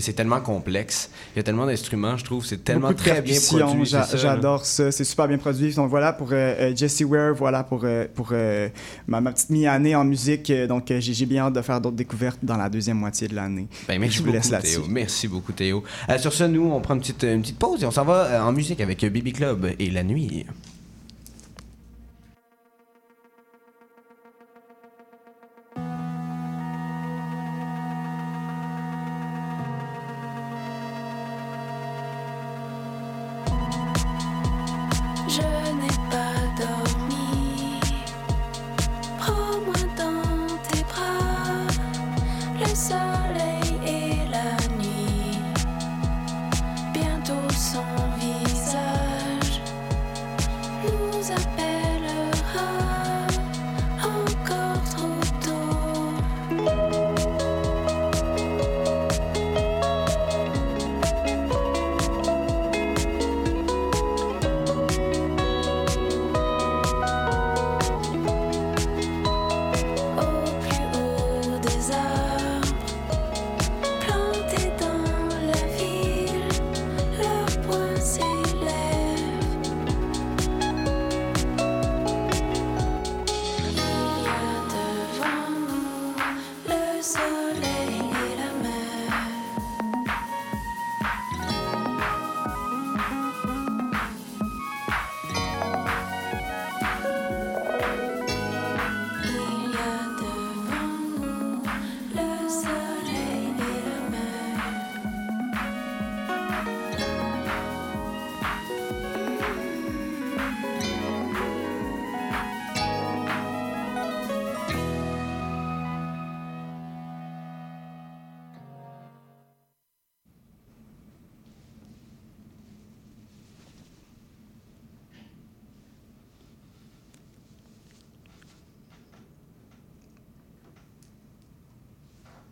C'est 0.00 0.12
tellement 0.12 0.40
complexe. 0.40 1.10
Il 1.34 1.38
y 1.38 1.40
a 1.40 1.42
tellement 1.42 1.66
d'instruments, 1.66 2.16
je 2.16 2.24
trouve. 2.24 2.44
C'est 2.44 2.64
tellement 2.64 2.92
très 2.92 3.22
bien 3.22 3.38
produit. 3.40 3.84
J'adore 4.14 4.64
ça, 4.64 4.90
c'est 4.90 5.04
super 5.04 5.28
bien 5.28 5.38
produit. 5.38 5.72
Donc 5.74 5.88
voilà 5.90 6.12
pour 6.12 6.28
euh, 6.32 6.34
euh, 6.34 6.76
Jessie 6.76 7.04
Ware, 7.04 7.34
voilà 7.34 7.64
pour, 7.64 7.82
euh, 7.84 8.06
pour 8.14 8.28
euh, 8.32 8.68
ma, 9.06 9.20
ma 9.20 9.32
petite 9.32 9.50
mi-année 9.50 9.94
en 9.94 10.04
musique. 10.04 10.52
Donc 10.68 10.92
j'ai 10.98 11.26
bien 11.26 11.44
hâte 11.44 11.54
de 11.54 11.62
faire 11.62 11.80
d'autres 11.80 11.96
découvertes 11.96 12.38
dans 12.42 12.56
la 12.56 12.68
deuxième 12.68 12.98
moitié 12.98 13.28
de 13.28 13.34
l'année. 13.34 13.68
Ben, 13.88 13.98
merci 13.98 14.16
je 14.16 14.22
vous 14.22 14.32
beaucoup, 14.32 14.50
laisse. 14.50 14.62
Théo. 14.62 14.84
Merci 14.88 15.28
beaucoup, 15.28 15.52
Théo. 15.52 15.84
Sur 16.18 16.32
ce, 16.32 16.44
nous, 16.44 16.70
on 16.70 16.80
prend 16.80 16.94
une 16.94 17.00
petite, 17.00 17.22
une 17.22 17.42
petite 17.42 17.58
pause 17.58 17.82
et 17.82 17.86
on 17.86 17.90
s'en 17.90 18.04
va 18.04 18.44
en 18.44 18.52
musique 18.52 18.80
avec 18.80 19.00
Baby 19.02 19.32
Club 19.32 19.70
et 19.78 19.90
La 19.90 20.02
Nuit. 20.02 20.46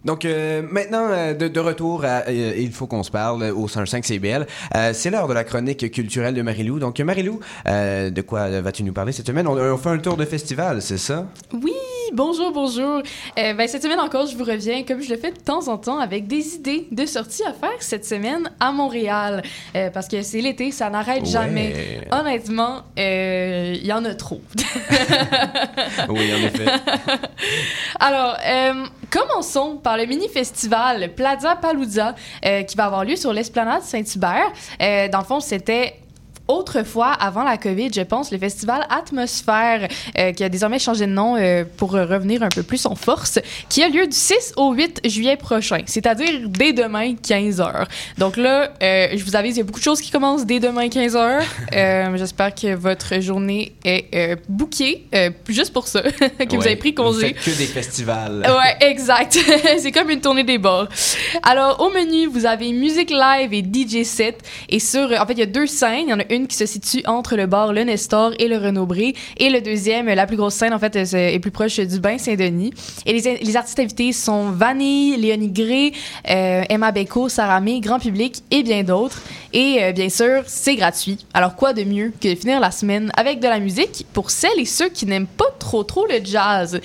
Donc 0.05 0.25
euh, 0.25 0.63
maintenant, 0.71 1.09
euh, 1.11 1.35
de, 1.35 1.61
retour 1.61 2.05
à 2.05 2.29
euh, 2.29 2.55
Il 2.57 2.73
faut 2.73 2.87
qu'on 2.87 3.03
se 3.03 3.11
parle 3.11 3.43
euh, 3.43 3.55
au 3.55 3.69
105 3.69 4.05
CBL. 4.05 4.47
C'est 4.93 5.11
l'heure 5.11 5.29
de 5.29 5.35
la 5.35 5.45
chronique 5.45 5.91
culturelle 5.91 6.35
de 6.35 6.43
Marilou. 6.43 6.79
Donc 6.79 7.01
Marilou, 7.01 7.41
de 7.67 8.21
quoi 8.23 8.61
vas-tu 8.61 8.83
nous 8.85 8.93
parler 8.93 9.13
cette 9.13 9.27
semaine? 9.27 9.47
On, 9.47 9.57
on 9.57 9.77
fait 9.77 9.91
un 9.91 9.99
tour 9.99 10.17
de 10.17 10.25
festival, 10.25 10.83
c'est 10.83 10.99
ça? 10.99 11.27
Oui, 11.53 11.73
bonjour, 12.19 12.51
bonjour. 12.51 13.01
Euh, 13.39 13.55
ben, 13.55 13.69
cette 13.69 13.85
semaine 13.85 14.01
encore, 14.01 14.27
je 14.27 14.37
vous 14.37 14.43
reviens, 14.43 14.83
comme 14.83 15.01
je 15.01 15.09
le 15.09 15.17
fais 15.17 15.31
de 15.31 15.39
temps 15.39 15.69
en 15.69 15.79
temps, 15.79 16.01
avec 16.01 16.27
des 16.27 16.57
idées 16.57 16.89
de 16.91 17.07
sorties 17.07 17.45
à 17.45 17.53
faire 17.53 17.79
cette 17.79 18.05
semaine 18.05 18.51
à 18.59 18.73
Montréal. 18.73 19.41
Euh, 19.77 19.89
parce 19.91 20.09
que 20.09 20.21
c'est 20.23 20.41
l'été, 20.41 20.73
ça 20.73 20.91
n'arrête 20.91 21.25
jamais. 21.25 22.01
Honnêtement, 22.11 22.83
euh, 22.99 23.73
il 23.77 23.87
y 23.87 23.93
en 23.93 24.05
a 24.05 24.15
trop. 24.15 24.41
Oui, 26.09 26.33
en 26.33 26.47
effet. 26.47 26.65
Alors, 28.01 28.37
commençons 29.11 29.77
par 29.77 29.97
le 29.97 30.07
mini-festival 30.07 31.15
Plaza 31.15 31.57
Palooza 31.57 32.15
qui 32.67 32.77
va 32.77 32.87
avoir 32.87 33.05
lieu 33.05 33.17
sur 33.17 33.33
l'esplanade 33.33 33.83
Saint-Hubert. 33.83 34.53
Dans 34.81 35.19
le 35.19 35.25
fond, 35.25 35.41
c'était 35.41 35.95
autrefois, 36.49 37.13
avant 37.13 37.45
la 37.45 37.57
COVID, 37.57 37.91
je 37.95 38.01
pense, 38.01 38.33
le 38.33 38.39
festival 38.39 38.87
Atmosphère, 38.91 39.89
euh, 40.19 40.33
qui 40.33 40.45
a 40.45 40.49
désormais 40.49 40.79
changé 40.79 41.07
de 41.07 41.13
nom 41.13 41.37
euh, 41.37 41.65
pour 41.77 41.93
revenir 41.93 42.43
un 42.43 42.49
peu 42.49 42.63
plus 42.63 42.85
en 42.87 42.95
force, 42.95 43.39
qui 43.69 43.83
a 43.83 43.89
lieu 43.89 44.07
du 44.07 44.17
6 44.17 44.55
au 44.57 44.73
8 44.73 45.01
juillet 45.05 45.37
prochain, 45.37 45.79
c'est-à-dire 45.87 46.49
dès 46.49 46.73
demain, 46.73 47.15
15 47.15 47.61
heures. 47.61 47.87
Donc 48.17 48.37
là, 48.37 48.73
euh, 48.83 49.09
je 49.15 49.25
vous 49.25 49.37
avise, 49.37 49.57
il 49.57 49.59
y 49.59 49.63
a 49.63 49.65
beaucoup 49.65 49.79
de 49.79 49.85
choses 49.85 50.01
qui 50.01 50.11
commencent 50.11 50.47
dès 50.47 50.61
demain, 50.61 50.89
15 50.89 51.17
heures. 51.17 51.43
Euh, 51.75 52.17
J'espère 52.17 52.55
que 52.55 52.75
votre 52.75 53.21
journée 53.21 53.73
est 53.85 54.37
bookée, 54.49 55.05
euh, 55.15 55.31
juste 55.49 55.73
pour 55.73 55.87
ça, 55.87 56.03
que 56.49 56.57
vous 56.57 56.67
avez 56.67 56.77
pris 56.77 56.95
congé. 56.95 57.29
Vous 57.29 57.43
faites 57.43 57.55
que 57.55 57.59
des 57.59 57.67
festivals. 57.67 58.47
Ouais, 58.59 58.89
exact. 58.89 59.39
c'est 59.79 59.93
comme 59.93 60.11
une 60.11 60.21
tournée 60.21 60.45
des 60.45 60.59
bars. 60.59 60.89
Alors, 61.43 61.81
au 61.81 61.91
menu, 61.91 62.27
vous 62.27 62.47
avez 62.47 62.73
musique 62.73 63.11
live 63.11 63.53
et 63.53 63.63
DJ 63.63 64.05
set. 64.05 64.41
Et 64.69 64.81
sur, 64.81 65.13
en 65.13 65.27
fait, 65.27 65.35
il 65.35 65.39
y 65.39 65.43
a 65.43 65.47
deux 65.47 65.67
scènes. 65.67 66.05
Il 66.07 66.11
y 66.11 66.13
en 66.13 66.21
a 66.21 66.33
une 66.33 66.38
qui 66.47 66.57
se 66.57 66.67
situe 66.67 67.03
entre 67.07 67.37
le 67.37 67.47
bar 67.47 67.73
Le 67.73 67.85
Nestor 67.85 68.33
et 68.39 68.49
le 68.49 68.57
Renaud-Bré. 68.57 69.15
Et 69.39 69.51
le 69.51 69.61
deuxième, 69.61 70.07
la 70.07 70.27
plus 70.27 70.37
grosse 70.37 70.55
scène, 70.55 70.73
en 70.73 70.79
fait, 70.79 70.97
est 70.97 71.15
est 71.15 71.39
plus 71.39 71.51
proche 71.51 71.79
du 71.79 72.01
Bain 72.01 72.19
Saint-Denis. 72.19 72.73
Et 73.07 73.13
les, 73.13 73.57
artistes 73.57 73.79
invités 73.79 74.13
sont 74.13 74.51
Vanille, 74.51 75.17
Léonie 75.17 75.51
Gray, 75.51 75.93
euh, 76.29 76.63
Emma 76.69 76.93
Beko, 76.93 77.29
Sarah 77.29 77.61
May, 77.61 77.81
Grand 77.81 77.99
Public 77.99 78.43
et 78.51 78.63
bien 78.63 78.83
d'autres. 78.83 79.21
Et 79.53 79.79
euh, 79.81 79.93
bien 79.93 80.09
sûr, 80.09 80.43
c'est 80.47 80.77
gratuit. 80.77 81.19
Alors, 81.35 81.55
quoi 81.55 81.73
de 81.73 81.85
mieux 81.85 82.13
que 82.21 82.29
de 82.29 82.35
finir 82.35 82.61
la 82.61 82.71
semaine 82.71 83.11
avec 83.17 83.41
de 83.41 83.49
la 83.49 83.61
musique 83.61 84.07
pour 84.13 84.31
celles 84.31 84.59
et 84.59 84.65
ceux 84.65 84.89
qui 84.89 85.07
n'aiment 85.07 85.27
pas 85.27 85.51
trop 85.59 85.85
trop 85.85 86.07
le 86.07 86.21
jazz? 86.25 86.81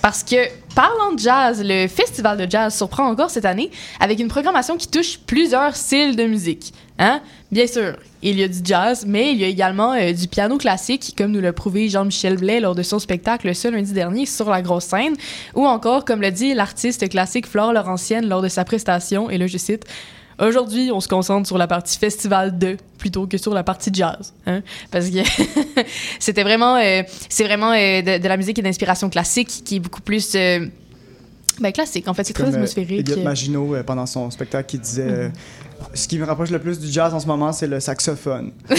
Parce 0.00 0.22
que, 0.22 0.36
parlant 0.74 1.12
de 1.12 1.18
jazz, 1.18 1.62
le 1.64 1.88
festival 1.88 2.38
de 2.38 2.48
jazz 2.48 2.76
surprend 2.76 3.08
encore 3.08 3.30
cette 3.30 3.44
année 3.44 3.70
avec 4.00 4.20
une 4.20 4.28
programmation 4.28 4.76
qui 4.76 4.88
touche 4.88 5.18
plusieurs 5.18 5.74
styles 5.74 6.14
de 6.14 6.24
musique. 6.24 6.72
Hein? 6.98 7.20
Bien 7.52 7.66
sûr, 7.66 7.96
il 8.22 8.38
y 8.38 8.42
a 8.42 8.48
du 8.48 8.58
jazz, 8.64 9.04
mais 9.06 9.32
il 9.32 9.38
y 9.38 9.44
a 9.44 9.46
également 9.46 9.92
euh, 9.94 10.12
du 10.12 10.26
piano 10.26 10.58
classique, 10.58 11.14
comme 11.16 11.30
nous 11.30 11.40
l'a 11.40 11.52
prouvé 11.52 11.88
Jean-Michel 11.88 12.36
Blais 12.36 12.60
lors 12.60 12.74
de 12.74 12.82
son 12.82 12.98
spectacle 12.98 13.54
ce 13.54 13.68
lundi 13.68 13.92
dernier 13.92 14.26
sur 14.26 14.50
la 14.50 14.62
grosse 14.62 14.84
scène, 14.84 15.14
ou 15.54 15.66
encore, 15.66 16.04
comme 16.04 16.20
l'a 16.20 16.32
dit 16.32 16.54
l'artiste 16.54 17.08
classique 17.08 17.46
Flore 17.46 17.72
Laurentienne 17.72 18.28
lors 18.28 18.42
de 18.42 18.48
sa 18.48 18.64
prestation, 18.64 19.30
et 19.30 19.38
là 19.38 19.46
je 19.46 19.58
cite, 19.58 19.84
Aujourd'hui, 20.40 20.90
on 20.92 21.00
se 21.00 21.08
concentre 21.08 21.48
sur 21.48 21.58
la 21.58 21.66
partie 21.66 21.98
festival 21.98 22.56
2 22.56 22.76
plutôt 22.96 23.26
que 23.26 23.36
sur 23.38 23.52
la 23.54 23.64
partie 23.64 23.90
jazz, 23.92 24.32
hein? 24.46 24.62
parce 24.92 25.10
que 25.10 25.18
c'était 26.20 26.44
vraiment, 26.44 26.76
euh, 26.76 27.02
c'est 27.28 27.42
vraiment 27.42 27.72
euh, 27.72 28.02
de, 28.02 28.22
de 28.22 28.28
la 28.28 28.36
musique 28.36 28.56
et 28.60 28.62
d'inspiration 28.62 29.10
classique 29.10 29.48
qui 29.64 29.76
est 29.76 29.80
beaucoup 29.80 30.00
plus 30.00 30.36
ben, 31.60 31.72
classique. 31.72 32.08
En 32.08 32.14
fait, 32.14 32.24
c'est 32.24 32.32
très 32.32 32.44
euh, 32.44 32.54
atmosphérique. 32.54 33.08
Elliot 33.08 33.22
Maginot, 33.22 33.74
euh, 33.74 33.82
pendant 33.82 34.06
son 34.06 34.30
spectacle, 34.30 34.68
qui 34.68 34.78
disait 34.78 35.06
euh, 35.08 35.28
Ce 35.94 36.08
qui 36.08 36.18
me 36.18 36.24
rapproche 36.24 36.50
le 36.50 36.58
plus 36.58 36.78
du 36.78 36.88
jazz 36.88 37.14
en 37.14 37.20
ce 37.20 37.26
moment, 37.26 37.52
c'est 37.52 37.66
le 37.66 37.80
saxophone. 37.80 38.52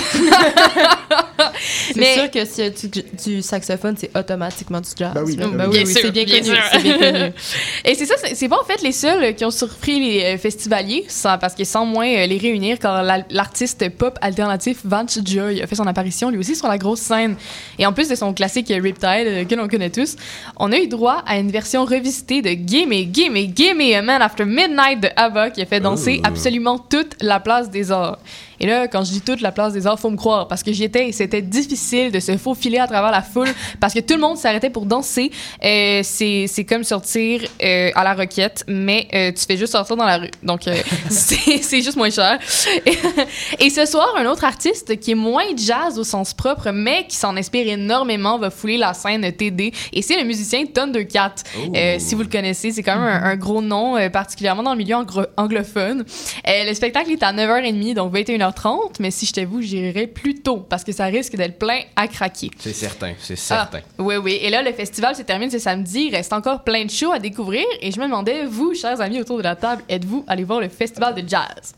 C'est 1.93 2.13
sûr 2.13 2.31
que 2.31 2.45
si 2.45 2.89
tu 2.89 3.03
du 3.31 3.41
saxophone, 3.41 3.95
c'est 3.97 4.15
automatiquement 4.17 4.81
du 4.81 4.89
jazz. 4.97 5.11
Ben 5.13 5.23
oui, 5.25 5.35
ben 5.35 5.45
oui. 5.49 5.55
oui, 5.59 5.69
Bien 5.69 5.83
oui, 5.85 5.91
sûr, 5.91 6.01
c'est 6.03 6.11
bien, 6.11 6.23
bien 6.23 6.39
connu. 6.39 6.45
sûr. 6.55 6.63
C'est 6.71 6.79
bien 6.83 6.97
connu. 6.97 7.31
Et 7.85 7.95
c'est 7.95 8.05
ça, 8.05 8.15
c'est 8.23 8.35
c'est 8.35 8.47
pas 8.49 8.59
en 8.61 8.65
fait 8.65 8.81
les 8.81 8.91
seuls 8.91 9.35
qui 9.35 9.45
ont 9.45 9.51
surpris 9.51 9.99
les 9.99 10.23
euh, 10.23 10.37
festivaliers, 10.37 11.05
sans- 11.07 11.37
parce 11.37 11.55
que 11.55 11.63
sans 11.63 11.85
moins 11.85 12.07
euh, 12.07 12.25
les 12.25 12.37
réunir, 12.37 12.77
la- 12.83 13.23
l'artiste 13.29 13.89
pop 13.89 14.17
alternatif 14.21 14.79
Vance 14.83 15.19
Joy 15.25 15.61
a 15.61 15.67
fait 15.67 15.75
son 15.75 15.87
apparition 15.87 16.29
lui 16.29 16.37
aussi 16.39 16.55
sur 16.55 16.67
la 16.67 16.77
grosse 16.77 16.99
scène. 17.01 17.35
Et 17.77 17.85
en 17.85 17.93
plus 17.93 18.09
de 18.09 18.15
son 18.15 18.33
classique 18.33 18.67
Riptide, 18.69 19.27
euh, 19.27 19.45
que 19.45 19.55
l'on 19.55 19.67
connaît 19.67 19.89
tous, 19.89 20.15
on 20.57 20.71
a 20.71 20.77
eu 20.77 20.87
droit 20.87 21.23
à 21.25 21.37
une 21.37 21.51
version 21.51 21.85
revisitée 21.85 22.41
de 22.41 22.49
Gimme, 22.49 23.11
Gimme, 23.13 23.37
Gimme 23.55 23.81
a 23.95 24.01
Man 24.01 24.21
After 24.21 24.45
Midnight 24.45 24.99
de 25.01 25.09
ABBA 25.15 25.49
qui 25.51 25.61
a 25.61 25.65
fait 25.65 25.79
danser 25.79 26.17
Oh. 26.21 26.27
absolument 26.27 26.77
toute 26.79 27.15
la 27.21 27.39
place 27.39 27.69
des 27.69 27.91
arts. 27.91 28.17
Et 28.59 28.65
là, 28.67 28.87
quand 28.87 29.03
je 29.05 29.11
dis 29.11 29.21
toute 29.21 29.41
la 29.41 29.51
place 29.51 29.73
des 29.73 29.85
arts, 29.87 29.99
faut 29.99 30.09
me 30.09 30.17
croire, 30.17 30.47
parce 30.47 30.63
que 30.63 30.73
j'y 30.73 30.83
étais 30.83 31.07
et 31.07 31.11
c'était 31.13 31.28
difficile 31.37 32.11
de 32.11 32.19
se 32.19 32.37
faufiler 32.37 32.79
à 32.79 32.87
travers 32.87 33.11
la 33.11 33.21
foule, 33.21 33.47
parce 33.79 33.93
que 33.93 33.99
tout 33.99 34.15
le 34.15 34.21
monde 34.21 34.37
s'arrêtait 34.37 34.69
pour 34.69 34.85
danser. 34.85 35.31
Euh, 35.63 36.01
c'est 36.03 36.45
c'est 36.47 36.65
comme 36.65 36.83
sortir 36.83 37.41
euh, 37.63 37.91
à 37.95 38.03
la 38.03 38.13
roquette, 38.13 38.63
mais 38.67 39.07
euh, 39.13 39.31
tu 39.31 39.45
fais 39.45 39.57
juste 39.57 39.73
sortir 39.73 39.95
dans 39.95 40.05
la 40.05 40.17
rue. 40.17 40.31
Donc, 40.43 40.61
c'est 41.09 41.61
c'est 41.61 41.81
juste 41.81 41.97
moins 41.97 42.09
cher. 42.09 42.39
Et, 43.59 43.69
ce 43.69 43.85
soir, 43.85 44.13
un 44.17 44.25
autre 44.25 44.43
artiste 44.43 44.99
qui 44.99 45.11
est 45.11 45.15
moins 45.15 45.43
jazz 45.55 45.99
au 45.99 46.03
sens 46.03 46.33
propre, 46.33 46.71
mais 46.71 47.05
qui 47.07 47.15
s'en 47.15 47.35
inspire 47.37 47.67
énormément, 47.67 48.37
va 48.39 48.49
fouler 48.49 48.77
la 48.77 48.93
scène 48.93 49.31
TD. 49.31 49.71
Et 49.93 50.01
c'est 50.01 50.17
le 50.17 50.23
musicien 50.23 50.65
Thundercat. 50.65 51.35
Oh. 51.57 51.73
Si 51.99 52.15
vous 52.15 52.23
le 52.23 52.29
connaissez, 52.29 52.71
c'est 52.71 52.83
quand 52.83 52.95
même 52.95 53.03
un, 53.03 53.23
un 53.23 53.35
gros 53.35 53.61
nom, 53.61 53.97
particulièrement 54.09 54.63
dans 54.63 54.71
le 54.71 54.77
milieu 54.77 54.95
anglo- 54.95 55.27
anglophone. 55.37 56.03
Le 56.45 56.73
spectacle 56.73 57.11
est 57.11 57.23
à 57.23 57.31
9h30, 57.31 57.93
donc 57.93 58.13
21h30, 58.13 58.95
mais 58.99 59.11
si 59.11 59.25
j'étais 59.25 59.45
vous, 59.45 59.61
j'irais 59.61 60.07
plus 60.07 60.35
tôt, 60.35 60.57
parce 60.57 60.83
que 60.83 60.91
ça 60.91 61.05
risque 61.05 61.18
d'être 61.37 61.57
plein 61.59 61.79
à 61.95 62.07
craquer. 62.07 62.49
C'est 62.59 62.73
certain, 62.73 63.13
c'est 63.19 63.33
Ah, 63.33 63.67
certain. 63.69 63.79
oui, 63.97 64.15
oui. 64.17 64.39
Et 64.41 64.49
là, 64.49 64.61
le 64.61 64.71
festival 64.73 65.15
se 65.15 65.21
termine 65.23 65.49
ce 65.51 65.59
samedi. 65.59 66.07
Il 66.09 66.15
reste 66.15 66.33
encore 66.33 66.63
plein 66.63 66.85
de 66.85 66.89
shows 66.91 67.11
à 67.11 67.19
découvrir. 67.19 67.65
Et 67.81 67.91
je 67.91 67.99
me 67.99 68.05
demandais, 68.05 68.45
vous, 68.45 68.73
chers 68.73 68.99
amis 69.01 69.19
autour 69.19 69.37
de 69.37 69.43
la 69.43 69.55
table, 69.55 69.83
êtes-vous 69.89 70.23
allés 70.27 70.43
voir 70.43 70.59
le 70.61 70.69
festival 70.69 71.15
de 71.15 71.27
jazz? 71.27 71.73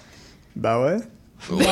Bah 0.56 0.82
ouais. 0.82 0.98
Ouais. 1.50 1.66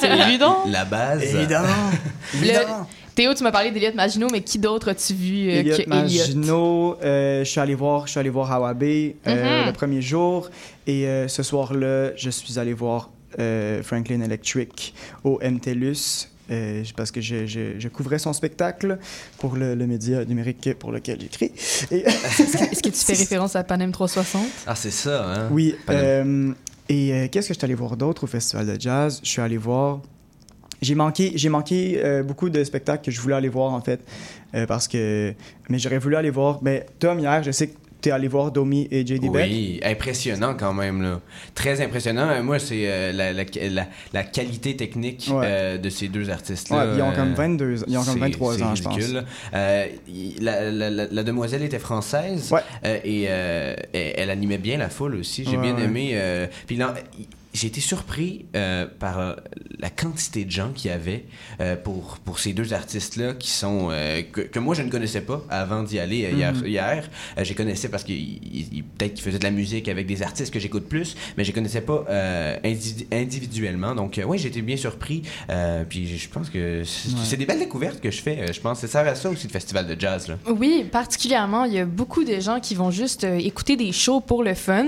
C'est 0.00 0.10
évident. 0.28 0.58
La 0.66 0.84
base. 0.84 1.22
Évidemment. 1.34 1.90
Évidemment. 2.34 2.86
Théo, 3.14 3.32
tu 3.34 3.44
m'as 3.44 3.52
parlé 3.52 3.70
d'Eliott 3.70 3.94
Maginot, 3.94 4.28
mais 4.32 4.40
qui 4.40 4.58
d'autre 4.58 4.88
as-tu 4.88 5.14
vu 5.14 5.48
euh, 5.48 5.60
Elliot 5.60 5.76
que? 5.76 5.88
Maginot, 5.88 6.98
euh, 7.02 7.44
je 7.44 7.48
suis 7.50 7.60
allé 7.60 7.74
voir, 7.76 8.06
je 8.06 8.10
suis 8.12 8.18
allé 8.18 8.28
voir 8.30 8.50
Hawabe 8.50 8.82
euh, 8.82 9.10
Mhm. 9.26 9.66
le 9.66 9.72
premier 9.72 10.02
jour 10.02 10.50
et 10.88 11.06
euh, 11.06 11.28
ce 11.28 11.44
soir-là, 11.44 12.10
je 12.16 12.30
suis 12.30 12.58
allé 12.58 12.72
voir 12.72 13.10
euh, 13.38 13.82
Franklin 13.84 14.20
Electric 14.20 14.94
au 15.22 15.38
MTLUS 15.40 16.28
euh, 16.50 16.82
parce 16.96 17.10
que 17.10 17.20
je, 17.20 17.46
je- 17.46 17.78
je 17.78 17.88
couvrais 17.88 18.18
son 18.18 18.32
spectacle 18.32 18.98
pour 19.38 19.56
le, 19.56 19.74
le 19.74 19.86
média 19.86 20.24
numérique 20.24 20.74
pour 20.78 20.92
lequel 20.92 21.20
j'écris. 21.20 21.52
Est-ce 21.90 22.82
que 22.82 22.88
tu 22.88 22.94
fais 23.04 23.14
référence 23.14 23.56
à 23.56 23.64
Panem 23.64 23.92
360? 23.92 24.46
Ah, 24.66 24.74
c'est 24.74 24.90
ça, 24.90 25.24
hein? 25.26 25.48
oui. 25.50 25.74
Euh, 25.90 26.52
et 26.88 27.12
euh, 27.12 27.28
qu'est-ce 27.30 27.48
que 27.48 27.54
je 27.54 27.58
suis 27.58 27.64
allé 27.64 27.74
voir 27.74 27.96
d'autre 27.96 28.24
au 28.24 28.26
festival 28.26 28.66
de 28.66 28.78
jazz? 28.80 29.20
Je 29.22 29.28
suis 29.28 29.40
allé 29.40 29.56
voir. 29.56 30.00
J'ai 30.82 30.94
manqué, 30.94 31.32
j'ai 31.34 31.48
manqué 31.48 32.00
euh, 32.04 32.22
beaucoup 32.22 32.50
de 32.50 32.62
spectacles 32.62 33.04
que 33.06 33.10
je 33.10 33.18
voulais 33.20 33.36
aller 33.36 33.48
voir 33.48 33.72
en 33.72 33.80
fait 33.80 34.00
euh, 34.54 34.66
parce 34.66 34.86
que 34.86 35.32
mais 35.70 35.78
j'aurais 35.78 35.98
voulu 35.98 36.16
aller 36.16 36.28
voir. 36.30 36.58
Mais 36.62 36.84
Tom 36.98 37.18
hier, 37.20 37.42
je 37.42 37.52
sais 37.52 37.68
que 37.68 37.76
allé 38.10 38.28
voir 38.28 38.50
Domi 38.52 38.88
et 38.90 39.06
JD 39.06 39.30
Beck? 39.32 39.46
Oui, 39.48 39.80
impressionnant 39.84 40.54
quand 40.58 40.72
même, 40.74 41.02
là. 41.02 41.20
Très 41.54 41.80
impressionnant. 41.80 42.28
Euh, 42.28 42.42
Moi, 42.42 42.58
c'est 42.58 42.82
euh, 42.86 43.12
la, 43.12 43.32
la, 43.32 43.44
la, 43.70 43.86
la 44.12 44.22
qualité 44.24 44.76
technique 44.76 45.28
Ouais. 45.30 45.42
euh, 45.44 45.78
de 45.78 45.88
ces 45.88 46.08
deux 46.08 46.30
artistes-là. 46.30 46.86
Ouais, 46.86 46.96
ils 46.96 47.02
ont 47.02 47.12
comme 47.12 47.32
euh, 47.32 47.36
22 47.36 47.84
ils 47.86 47.96
ont 47.98 48.04
comme 48.04 48.14
c'est- 48.14 48.18
23 48.20 48.54
c'est 48.56 48.62
ans, 48.62 48.74
je 48.74 48.82
pense. 48.82 48.94
ridicule. 48.96 49.24
Euh, 49.54 49.86
il- 50.08 50.42
la, 50.44 51.22
demoiselle 51.22 51.62
était 51.62 51.78
française 51.78 52.52
Ouais. 52.52 52.60
et 53.04 53.22
elle, 53.24 53.76
elle 53.92 54.30
animait 54.30 54.58
bien 54.58 54.76
la 54.78 54.88
foule 54.88 55.16
aussi. 55.16 55.44
J'ai 55.48 55.56
bien 55.56 55.76
aimé. 55.78 56.18
puis 56.66 56.76
j'ai 57.54 57.68
été 57.68 57.80
surpris 57.80 58.46
euh, 58.56 58.86
par 58.98 59.18
euh, 59.20 59.34
la 59.78 59.88
quantité 59.88 60.44
de 60.44 60.50
gens 60.50 60.70
qu'il 60.74 60.90
y 60.90 60.94
avait 60.94 61.24
euh, 61.60 61.76
pour, 61.76 62.18
pour 62.24 62.38
ces 62.40 62.52
deux 62.52 62.72
artistes-là 62.74 63.32
qui 63.34 63.48
sont 63.50 63.88
euh, 63.92 64.22
que, 64.30 64.40
que 64.40 64.58
moi 64.58 64.74
je 64.74 64.82
ne 64.82 64.90
connaissais 64.90 65.20
pas 65.20 65.42
avant 65.48 65.82
d'y 65.84 65.98
aller 66.00 66.24
euh, 66.24 66.30
hier. 66.32 66.52
Mhm. 66.52 66.66
hier. 66.66 67.10
Euh, 67.38 67.44
je 67.44 67.48
les 67.50 67.54
connaissais 67.54 67.88
parce 67.88 68.02
que 68.04 68.08
peut-être 68.12 69.14
qu'ils 69.14 69.22
faisaient 69.24 69.38
de 69.38 69.44
la 69.44 69.50
musique 69.52 69.88
avec 69.88 70.06
des 70.06 70.22
artistes 70.22 70.52
que 70.52 70.58
j'écoute 70.60 70.88
plus, 70.88 71.14
mais 71.36 71.44
je 71.44 71.50
les 71.50 71.54
connaissais 71.54 71.80
pas 71.80 72.04
euh, 72.08 72.56
indi- 72.64 73.06
individuellement. 73.12 73.94
Donc 73.94 74.20
oui, 74.26 74.38
j'ai 74.38 74.48
été 74.48 74.60
bien 74.62 74.76
surpris. 74.76 75.22
Euh, 75.50 75.84
puis 75.88 76.18
je 76.18 76.28
pense 76.28 76.50
que 76.50 76.82
c'est 76.84 77.30
Ouais. 77.30 77.36
des 77.38 77.46
belles 77.46 77.58
découvertes 77.60 78.00
que 78.00 78.10
je 78.10 78.20
fais. 78.20 78.38
euh, 78.40 78.52
Je 78.52 78.60
pense 78.60 78.80
que 78.80 78.86
ça 78.88 79.00
sert 79.04 79.10
à 79.10 79.14
ça 79.14 79.30
aussi 79.30 79.46
le 79.46 79.52
festival 79.52 79.86
de 79.86 79.98
jazz. 80.00 80.28
Là. 80.28 80.38
Oui, 80.48 80.84
particulièrement, 80.90 81.64
il 81.64 81.74
y 81.74 81.78
a 81.78 81.84
beaucoup 81.84 82.24
de 82.24 82.40
gens 82.40 82.58
qui 82.60 82.74
vont 82.74 82.90
juste 82.90 83.24
euh, 83.24 83.38
écouter 83.38 83.76
des 83.76 83.92
shows 83.92 84.20
pour 84.20 84.42
le 84.42 84.54
fun. 84.54 84.86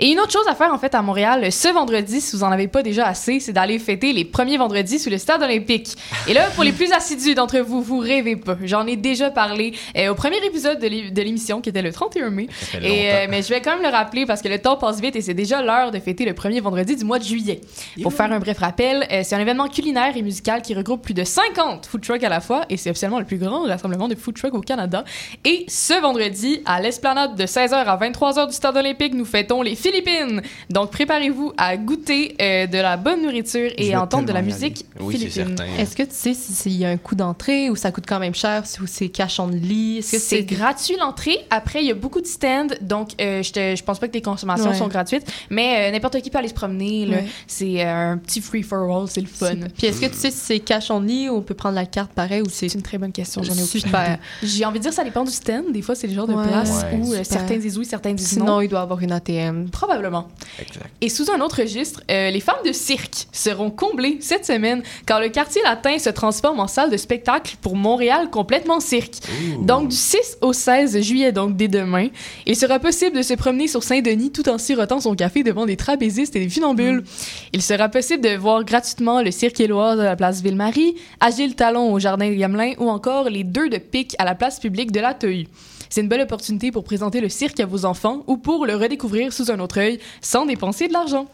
Et 0.00 0.10
une 0.10 0.18
autre 0.20 0.32
chose 0.32 0.46
à 0.48 0.54
faire 0.54 0.72
en 0.72 0.78
fait 0.78 0.94
à 0.94 1.02
Montréal 1.02 1.52
ce 1.52 1.68
vendredi, 1.68 2.20
si 2.20 2.36
vous 2.36 2.42
en 2.44 2.50
avez 2.52 2.68
pas 2.68 2.82
déjà 2.82 3.06
assez, 3.06 3.40
c'est 3.40 3.52
d'aller 3.52 3.78
fêter 3.78 4.12
les 4.12 4.24
premiers 4.24 4.56
vendredis 4.56 4.98
sous 4.98 5.10
le 5.10 5.18
stade 5.18 5.42
olympique. 5.42 5.88
Et 6.28 6.34
là, 6.34 6.48
pour 6.54 6.64
les 6.64 6.72
plus 6.72 6.92
assidus 6.92 7.34
d'entre 7.34 7.58
vous, 7.58 7.82
vous 7.82 7.98
rêvez 7.98 8.36
pas. 8.36 8.56
J'en 8.64 8.86
ai 8.86 8.96
déjà 8.96 9.30
parlé 9.30 9.74
euh, 9.96 10.10
au 10.10 10.14
premier 10.14 10.38
épisode 10.44 10.78
de 10.80 10.86
l'é- 10.86 11.10
de 11.10 11.22
l'émission 11.22 11.60
qui 11.60 11.68
était 11.68 11.82
le 11.82 11.92
31 11.92 12.30
mai. 12.30 12.48
Et, 12.82 13.12
euh, 13.12 13.26
mais 13.28 13.42
je 13.42 13.48
vais 13.48 13.60
quand 13.60 13.72
même 13.74 13.82
le 13.82 13.88
rappeler 13.88 14.26
parce 14.26 14.40
que 14.42 14.48
le 14.48 14.58
temps 14.58 14.76
passe 14.76 15.00
vite 15.00 15.16
et 15.16 15.20
c'est 15.20 15.34
déjà 15.34 15.62
l'heure 15.62 15.90
de 15.90 15.98
fêter 15.98 16.24
le 16.24 16.34
premier 16.34 16.60
vendredi 16.60 16.96
du 16.96 17.04
mois 17.04 17.18
de 17.18 17.24
juillet. 17.24 17.60
Pour 18.02 18.12
faire 18.12 18.32
un 18.32 18.38
bref 18.38 18.58
rappel, 18.58 19.06
euh, 19.12 19.20
c'est 19.24 19.34
un 19.34 19.40
événement 19.40 19.68
culinaire 19.68 20.16
et 20.16 20.22
musical 20.22 20.62
qui 20.62 20.74
regroupe 20.74 21.02
plus 21.02 21.14
de 21.14 21.24
50 21.24 21.86
food 21.86 22.00
trucks 22.02 22.24
à 22.24 22.28
la 22.28 22.40
fois 22.40 22.62
et 22.70 22.76
c'est 22.76 22.90
officiellement 22.90 23.18
le 23.18 23.24
plus 23.26 23.38
grand 23.38 23.62
rassemblement 23.62 24.08
de 24.08 24.14
food 24.14 24.34
trucks 24.36 24.54
au 24.54 24.60
Canada. 24.60 25.04
Et 25.44 25.64
ce 25.68 26.00
vendredi, 26.00 26.60
à 26.64 26.80
l'esplanade 26.80 27.36
de 27.36 27.44
16h 27.44 27.74
à 27.74 27.96
23h 27.98 28.46
du 28.48 28.52
stade 28.54 28.76
olympique, 28.76 29.14
nous 29.14 29.24
fêtons 29.24 29.62
les 29.62 29.74
Philippines. 29.82 30.42
Donc 30.70 30.90
préparez-vous 30.90 31.52
à 31.56 31.76
goûter 31.76 32.34
euh, 32.40 32.66
de 32.66 32.78
la 32.78 32.96
bonne 32.96 33.22
nourriture 33.22 33.70
et 33.76 33.96
entendre 33.96 34.26
de 34.26 34.32
la 34.32 34.42
musique. 34.42 34.86
Oui, 35.00 35.14
c'est 35.18 35.28
philippine. 35.28 35.56
certain. 35.56 35.72
Est-ce 35.78 35.96
que 35.96 36.02
tu 36.04 36.10
sais 36.12 36.34
si- 36.34 36.52
s'il 36.52 36.76
y 36.76 36.84
a 36.84 36.88
un 36.90 36.96
coût 36.96 37.14
d'entrée 37.14 37.70
ou 37.70 37.76
ça 37.76 37.90
coûte 37.90 38.04
quand 38.06 38.18
même 38.20 38.34
cher, 38.34 38.62
ou 38.80 38.86
c'est 38.86 39.08
cachon 39.08 39.48
de 39.48 39.56
lit? 39.56 39.98
Est-ce 39.98 40.12
que 40.12 40.18
C'est 40.18 40.42
gratuit 40.44 40.96
l'entrée. 40.98 41.36
Après, 41.50 41.82
il 41.82 41.86
y 41.88 41.90
a 41.90 41.94
beaucoup 41.94 42.20
de 42.20 42.26
stands, 42.26 42.68
donc 42.80 43.10
euh, 43.20 43.42
je, 43.42 43.52
te- 43.52 43.74
je 43.76 43.82
pense 43.82 43.98
pas 43.98 44.06
que 44.06 44.12
tes 44.12 44.22
consommations 44.22 44.70
Ouais. 44.70 44.76
sont 44.76 44.88
gratuites, 44.88 45.26
mais 45.50 45.88
euh, 45.88 45.92
n'importe 45.92 46.20
qui 46.20 46.30
peut 46.30 46.38
aller 46.38 46.48
se 46.48 46.54
promener. 46.54 47.08
Ouais. 47.08 47.24
C'est 47.46 47.84
euh, 47.84 48.12
un 48.12 48.18
petit 48.18 48.40
free 48.40 48.62
for 48.62 48.88
all, 48.96 49.08
c'est 49.08 49.20
le 49.20 49.26
fun. 49.26 49.54
Puis 49.76 49.86
est-ce 49.88 50.00
que 50.00 50.06
tu 50.06 50.14
sais 50.16 50.30
si 50.30 50.36
c'est 50.38 50.58
cachon 50.60 51.00
de 51.00 51.06
lit 51.06 51.28
ou 51.28 51.36
on 51.36 51.42
peut 51.42 51.54
prendre 51.54 51.74
la 51.74 51.86
carte 51.86 52.12
pareil 52.12 52.42
ou 52.42 52.46
c'est. 52.48 52.68
C'est 52.68 52.74
une 52.78 52.82
très 52.82 52.98
bonne 52.98 53.12
question, 53.12 53.42
j'en 53.42 53.52
ai 53.54 53.62
aucune 53.62 53.80
Super. 53.80 54.06
idée. 54.06 54.18
J'ai 54.42 54.64
envie 54.64 54.78
de 54.78 54.84
dire 54.84 54.92
ça 54.92 55.04
dépend 55.04 55.24
du 55.24 55.32
stand. 55.32 55.72
Des 55.72 55.82
fois, 55.82 55.94
c'est 55.94 56.06
le 56.06 56.14
genre 56.14 56.26
de 56.28 56.32
Ouais. 56.34 56.46
place 56.46 56.84
Ouais, 56.90 56.98
où 56.98 57.12
euh, 57.12 57.24
certains 57.24 57.56
disent 57.58 57.76
oui, 57.78 57.84
certains 57.84 58.12
disent 58.12 58.28
Sinon, 58.28 58.44
non. 58.46 58.60
il 58.60 58.68
doit 58.68 58.80
avoir 58.80 59.00
une 59.02 59.12
ATM. 59.12 59.68
Probablement. 59.72 60.28
Exact. 60.60 60.90
Et 61.00 61.08
sous 61.08 61.30
un 61.30 61.40
autre 61.40 61.60
registre, 61.60 62.02
euh, 62.10 62.30
les 62.30 62.40
femmes 62.40 62.62
de 62.64 62.72
cirque 62.72 63.26
seront 63.32 63.70
comblées 63.70 64.18
cette 64.20 64.46
semaine 64.46 64.82
car 65.06 65.20
le 65.20 65.28
quartier 65.28 65.62
latin 65.62 65.98
se 65.98 66.10
transforme 66.10 66.60
en 66.60 66.68
salle 66.68 66.90
de 66.90 66.96
spectacle 66.96 67.56
pour 67.60 67.74
Montréal 67.74 68.30
complètement 68.30 68.78
cirque. 68.80 69.14
Donc 69.60 69.88
du 69.88 69.96
6 69.96 70.38
au 70.42 70.52
16 70.52 71.00
juillet, 71.00 71.32
donc 71.32 71.56
dès 71.56 71.68
demain, 71.68 72.08
il 72.46 72.54
sera 72.54 72.78
possible 72.78 73.16
de 73.16 73.22
se 73.22 73.34
promener 73.34 73.66
sur 73.66 73.82
Saint-Denis 73.82 74.30
tout 74.30 74.48
en 74.48 74.58
sirotant 74.58 75.00
son 75.00 75.14
café 75.14 75.42
devant 75.42 75.66
des 75.66 75.76
trapézistes 75.76 76.36
et 76.36 76.40
des 76.40 76.48
funambules. 76.48 77.02
Il 77.52 77.62
sera 77.62 77.88
possible 77.88 78.22
de 78.22 78.36
voir 78.36 78.64
gratuitement 78.64 79.22
le 79.22 79.30
cirque 79.30 79.58
éloise 79.58 79.98
à 79.98 80.04
la 80.04 80.16
place 80.16 80.42
Ville-Marie, 80.42 80.96
Agile 81.20 81.54
Talon 81.54 81.92
au 81.92 81.98
Jardin 81.98 82.28
des 82.28 82.36
Gamelins 82.36 82.74
ou 82.78 82.88
encore 82.88 83.30
les 83.30 83.42
deux 83.42 83.68
de 83.68 83.78
pique 83.78 84.14
à 84.18 84.24
la 84.24 84.34
place 84.34 84.60
publique 84.60 84.92
de 84.92 85.00
la 85.00 85.14
Tehue. 85.14 85.48
C'est 85.92 86.00
une 86.00 86.08
belle 86.08 86.22
opportunité 86.22 86.72
pour 86.72 86.84
présenter 86.84 87.20
le 87.20 87.28
cirque 87.28 87.60
à 87.60 87.66
vos 87.66 87.84
enfants 87.84 88.24
ou 88.26 88.38
pour 88.38 88.64
le 88.64 88.74
redécouvrir 88.76 89.30
sous 89.30 89.50
un 89.50 89.60
autre 89.60 89.78
œil 89.78 90.00
sans 90.22 90.46
dépenser 90.46 90.88
de 90.88 90.94
l'argent. 90.94 91.26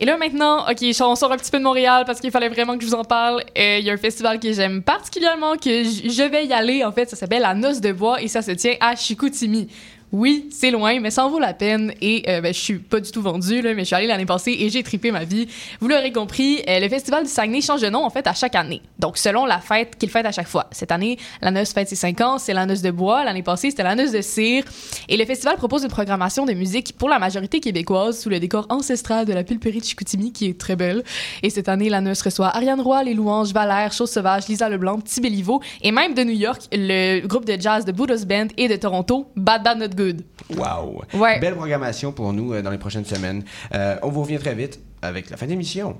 Et 0.00 0.06
là 0.06 0.16
maintenant, 0.16 0.66
ok, 0.66 0.82
on 1.02 1.14
sort 1.14 1.30
un 1.30 1.36
petit 1.36 1.50
peu 1.50 1.58
de 1.58 1.62
Montréal 1.62 2.04
parce 2.06 2.22
qu'il 2.22 2.30
fallait 2.30 2.48
vraiment 2.48 2.78
que 2.78 2.82
je 2.82 2.88
vous 2.88 2.94
en 2.94 3.04
parle. 3.04 3.44
Euh, 3.58 3.76
Il 3.78 3.84
y 3.84 3.90
a 3.90 3.92
un 3.92 3.98
festival 3.98 4.40
que 4.40 4.50
j'aime 4.50 4.82
particulièrement, 4.82 5.56
que 5.56 5.84
je 5.84 6.26
vais 6.26 6.46
y 6.46 6.54
aller. 6.54 6.84
En 6.84 6.92
fait, 6.92 7.10
ça 7.10 7.16
s'appelle 7.16 7.42
La 7.42 7.52
Noce 7.52 7.82
de 7.82 7.92
Bois 7.92 8.22
et 8.22 8.28
ça 8.28 8.40
se 8.40 8.52
tient 8.52 8.76
à 8.80 8.96
Chicoutimi. 8.96 9.68
Oui, 10.12 10.48
c'est 10.52 10.70
loin, 10.70 11.00
mais 11.00 11.10
ça 11.10 11.26
en 11.26 11.30
vaut 11.30 11.40
la 11.40 11.52
peine. 11.52 11.92
Et 12.00 12.22
euh, 12.28 12.40
ben, 12.40 12.54
je 12.54 12.58
suis 12.58 12.78
pas 12.78 13.00
du 13.00 13.10
tout 13.10 13.22
vendue, 13.22 13.60
là, 13.60 13.74
mais 13.74 13.80
je 13.80 13.86
suis 13.86 13.96
allée 13.96 14.06
l'année 14.06 14.24
passée 14.24 14.56
et 14.58 14.70
j'ai 14.70 14.84
trippé 14.84 15.10
ma 15.10 15.24
vie. 15.24 15.48
Vous 15.80 15.88
l'aurez 15.88 16.12
compris, 16.12 16.62
euh, 16.68 16.78
le 16.78 16.88
Festival 16.88 17.24
du 17.24 17.28
Saguenay 17.28 17.60
change 17.60 17.80
de 17.80 17.88
nom 17.88 18.04
en 18.04 18.10
fait 18.10 18.26
à 18.28 18.32
chaque 18.32 18.54
année. 18.54 18.82
Donc 19.00 19.18
selon 19.18 19.46
la 19.46 19.58
fête 19.58 19.96
qu'il 19.98 20.08
fête 20.08 20.24
à 20.24 20.30
chaque 20.30 20.46
fois. 20.46 20.68
Cette 20.70 20.92
année, 20.92 21.18
la 21.42 21.50
noce 21.50 21.72
fête 21.72 21.88
ses 21.88 21.96
5 21.96 22.20
ans, 22.20 22.38
c'est 22.38 22.54
la 22.54 22.66
noce 22.66 22.82
de 22.82 22.90
bois. 22.92 23.24
L'année 23.24 23.42
passée, 23.42 23.70
c'était 23.70 23.82
la 23.82 23.96
noce 23.96 24.12
de 24.12 24.20
cire. 24.20 24.64
Et 25.08 25.16
le 25.16 25.24
festival 25.24 25.56
propose 25.56 25.82
une 25.82 25.90
programmation 25.90 26.46
de 26.46 26.52
musique 26.52 26.96
pour 26.96 27.08
la 27.08 27.18
majorité 27.18 27.58
québécoise 27.58 28.20
sous 28.20 28.30
le 28.30 28.38
décor 28.38 28.66
ancestral 28.68 29.26
de 29.26 29.32
la 29.32 29.42
pulperie 29.42 29.80
de 29.80 29.84
Chicoutimi 29.84 30.32
qui 30.32 30.46
est 30.46 30.58
très 30.58 30.76
belle. 30.76 31.02
Et 31.42 31.50
cette 31.50 31.68
année, 31.68 31.88
la 31.88 32.00
noce 32.00 32.22
reçoit 32.22 32.56
Ariane 32.56 32.80
Roy, 32.80 33.02
Les 33.02 33.14
Louanges, 33.14 33.52
Valère, 33.52 33.92
Chose 33.92 34.10
Sauvage, 34.10 34.46
Lisa 34.46 34.68
Leblanc, 34.68 35.00
Petit 35.00 35.20
Béliveau 35.20 35.60
et 35.82 35.90
même 35.90 36.14
de 36.14 36.22
New 36.22 36.30
York, 36.36 36.62
le 36.72 37.26
groupe 37.26 37.44
de 37.44 37.60
jazz 37.60 37.84
de 37.84 37.90
Buddha's 37.90 38.24
Band 38.24 38.46
et 38.56 38.68
de 38.68 38.76
Toronto, 38.76 39.26
Bad 39.34 39.64
Bad 39.64 39.78
Not 39.78 39.96
Good. 39.96 40.05
Wow. 40.56 41.02
Ouais. 41.14 41.38
Belle 41.40 41.54
programmation 41.54 42.12
pour 42.12 42.32
nous 42.32 42.52
euh, 42.52 42.62
dans 42.62 42.70
les 42.70 42.78
prochaines 42.78 43.04
semaines. 43.04 43.44
Euh, 43.74 43.96
on 44.02 44.08
vous 44.08 44.22
revient 44.22 44.38
très 44.38 44.54
vite 44.54 44.80
avec 45.02 45.30
la 45.30 45.36
fin 45.36 45.46
d'émission. 45.46 45.96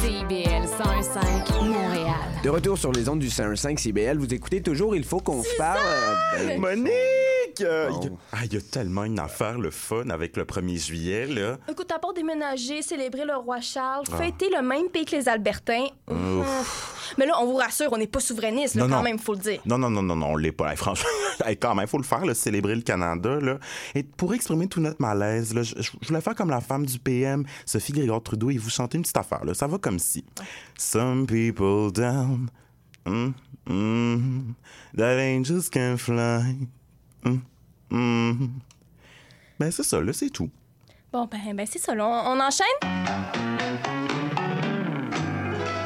CIBL 0.00 0.64
101.5 0.66 1.64
Montréal. 1.64 2.14
De 2.42 2.48
retour 2.48 2.78
sur 2.78 2.92
les 2.92 3.08
ondes 3.08 3.18
du 3.18 3.30
105 3.30 3.78
CBL, 3.78 4.18
vous 4.18 4.32
écoutez 4.32 4.62
toujours 4.62 4.96
Il 4.96 5.04
faut 5.04 5.20
qu'on 5.20 5.42
se 5.42 5.56
parle. 5.56 5.78
Euh, 6.38 6.46
ben, 6.48 6.60
Monique! 6.60 7.19
Euh, 7.60 7.88
Bon. 7.90 8.00
il 8.00 8.04
y 8.04 8.08
a- 8.08 8.16
Ah, 8.32 8.44
il 8.44 8.54
y 8.54 8.56
a 8.56 8.60
tellement 8.60 9.04
une 9.04 9.18
affaire, 9.18 9.58
le 9.58 9.70
fun, 9.70 10.08
avec 10.10 10.36
le 10.36 10.44
1er 10.44 10.76
juillet, 10.78 11.26
là. 11.26 11.58
Écoute, 11.68 11.90
à 11.92 11.98
part 11.98 12.12
déménager, 12.14 12.82
célébrer 12.82 13.24
le 13.24 13.34
roi 13.36 13.60
Charles, 13.60 14.04
Ah. 14.12 14.16
fêter 14.16 14.48
le 14.54 14.62
même 14.62 14.88
pays 14.88 15.04
que 15.04 15.16
les 15.16 15.28
Albertains. 15.28 15.86
Ouf. 16.08 17.14
Mais 17.18 17.26
là, 17.26 17.32
on 17.40 17.46
vous 17.46 17.56
rassure, 17.56 17.88
on 17.92 17.98
n'est 17.98 18.06
pas 18.06 18.20
souverainiste, 18.20 18.76
là, 18.76 18.82
Non, 18.84 18.88
quand 18.90 18.96
non. 18.98 19.02
même, 19.02 19.18
faut 19.18 19.34
le 19.34 19.40
dire. 19.40 19.60
Non, 19.66 19.78
non, 19.78 19.90
non, 19.90 20.02
non, 20.02 20.14
non, 20.14 20.26
on 20.32 20.36
l'est 20.36 20.52
pas. 20.52 20.70
Hey, 20.70 20.76
franchement, 20.76 21.08
hey, 21.44 21.56
quand 21.56 21.74
même, 21.74 21.86
faut 21.88 21.98
le 21.98 22.04
faire, 22.04 22.24
là, 22.24 22.34
célébrer 22.34 22.74
le 22.76 22.82
Canada. 22.82 23.38
Là. 23.40 23.58
Et 23.94 24.02
pour 24.04 24.32
exprimer 24.34 24.68
tout 24.68 24.80
notre 24.80 25.00
malaise, 25.02 25.52
là, 25.54 25.62
je, 25.62 25.74
je- 25.76 25.90
je 26.00 26.08
voulais 26.08 26.20
faire 26.20 26.34
comme 26.36 26.50
la 26.50 26.60
femme 26.60 26.86
du 26.86 26.98
PM, 26.98 27.44
Sophie 27.66 27.92
Grégoire 27.92 28.22
Trudeau, 28.22 28.50
et 28.50 28.58
vous 28.58 28.70
chanter 28.70 28.96
une 28.96 29.02
petite 29.02 29.16
affaire. 29.16 29.44
Là. 29.44 29.54
Ça 29.54 29.66
va 29.66 29.78
comme 29.78 29.98
si. 29.98 30.24
Some 30.78 31.26
people 31.26 31.90
down, 31.92 32.48
mm, 33.06 33.32
mm, 33.68 34.54
that 34.96 35.18
angels 35.18 35.68
can 35.72 35.96
fly. 35.96 36.56
Mm, 37.24 37.38
mm. 37.90 38.48
Ben, 39.58 39.70
c'est 39.70 39.82
ça, 39.82 40.00
là, 40.00 40.12
c'est 40.12 40.30
tout. 40.30 40.50
Bon, 41.12 41.26
ben, 41.26 41.54
ben 41.54 41.66
c'est 41.66 41.78
ça, 41.78 41.94
là, 41.94 42.06
on, 42.06 42.38
on 42.38 42.40
enchaîne? 42.40 42.66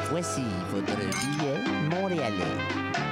Voici 0.09 0.43
votre 0.71 0.95
billet 0.95 1.59
montréalais. 1.89 3.04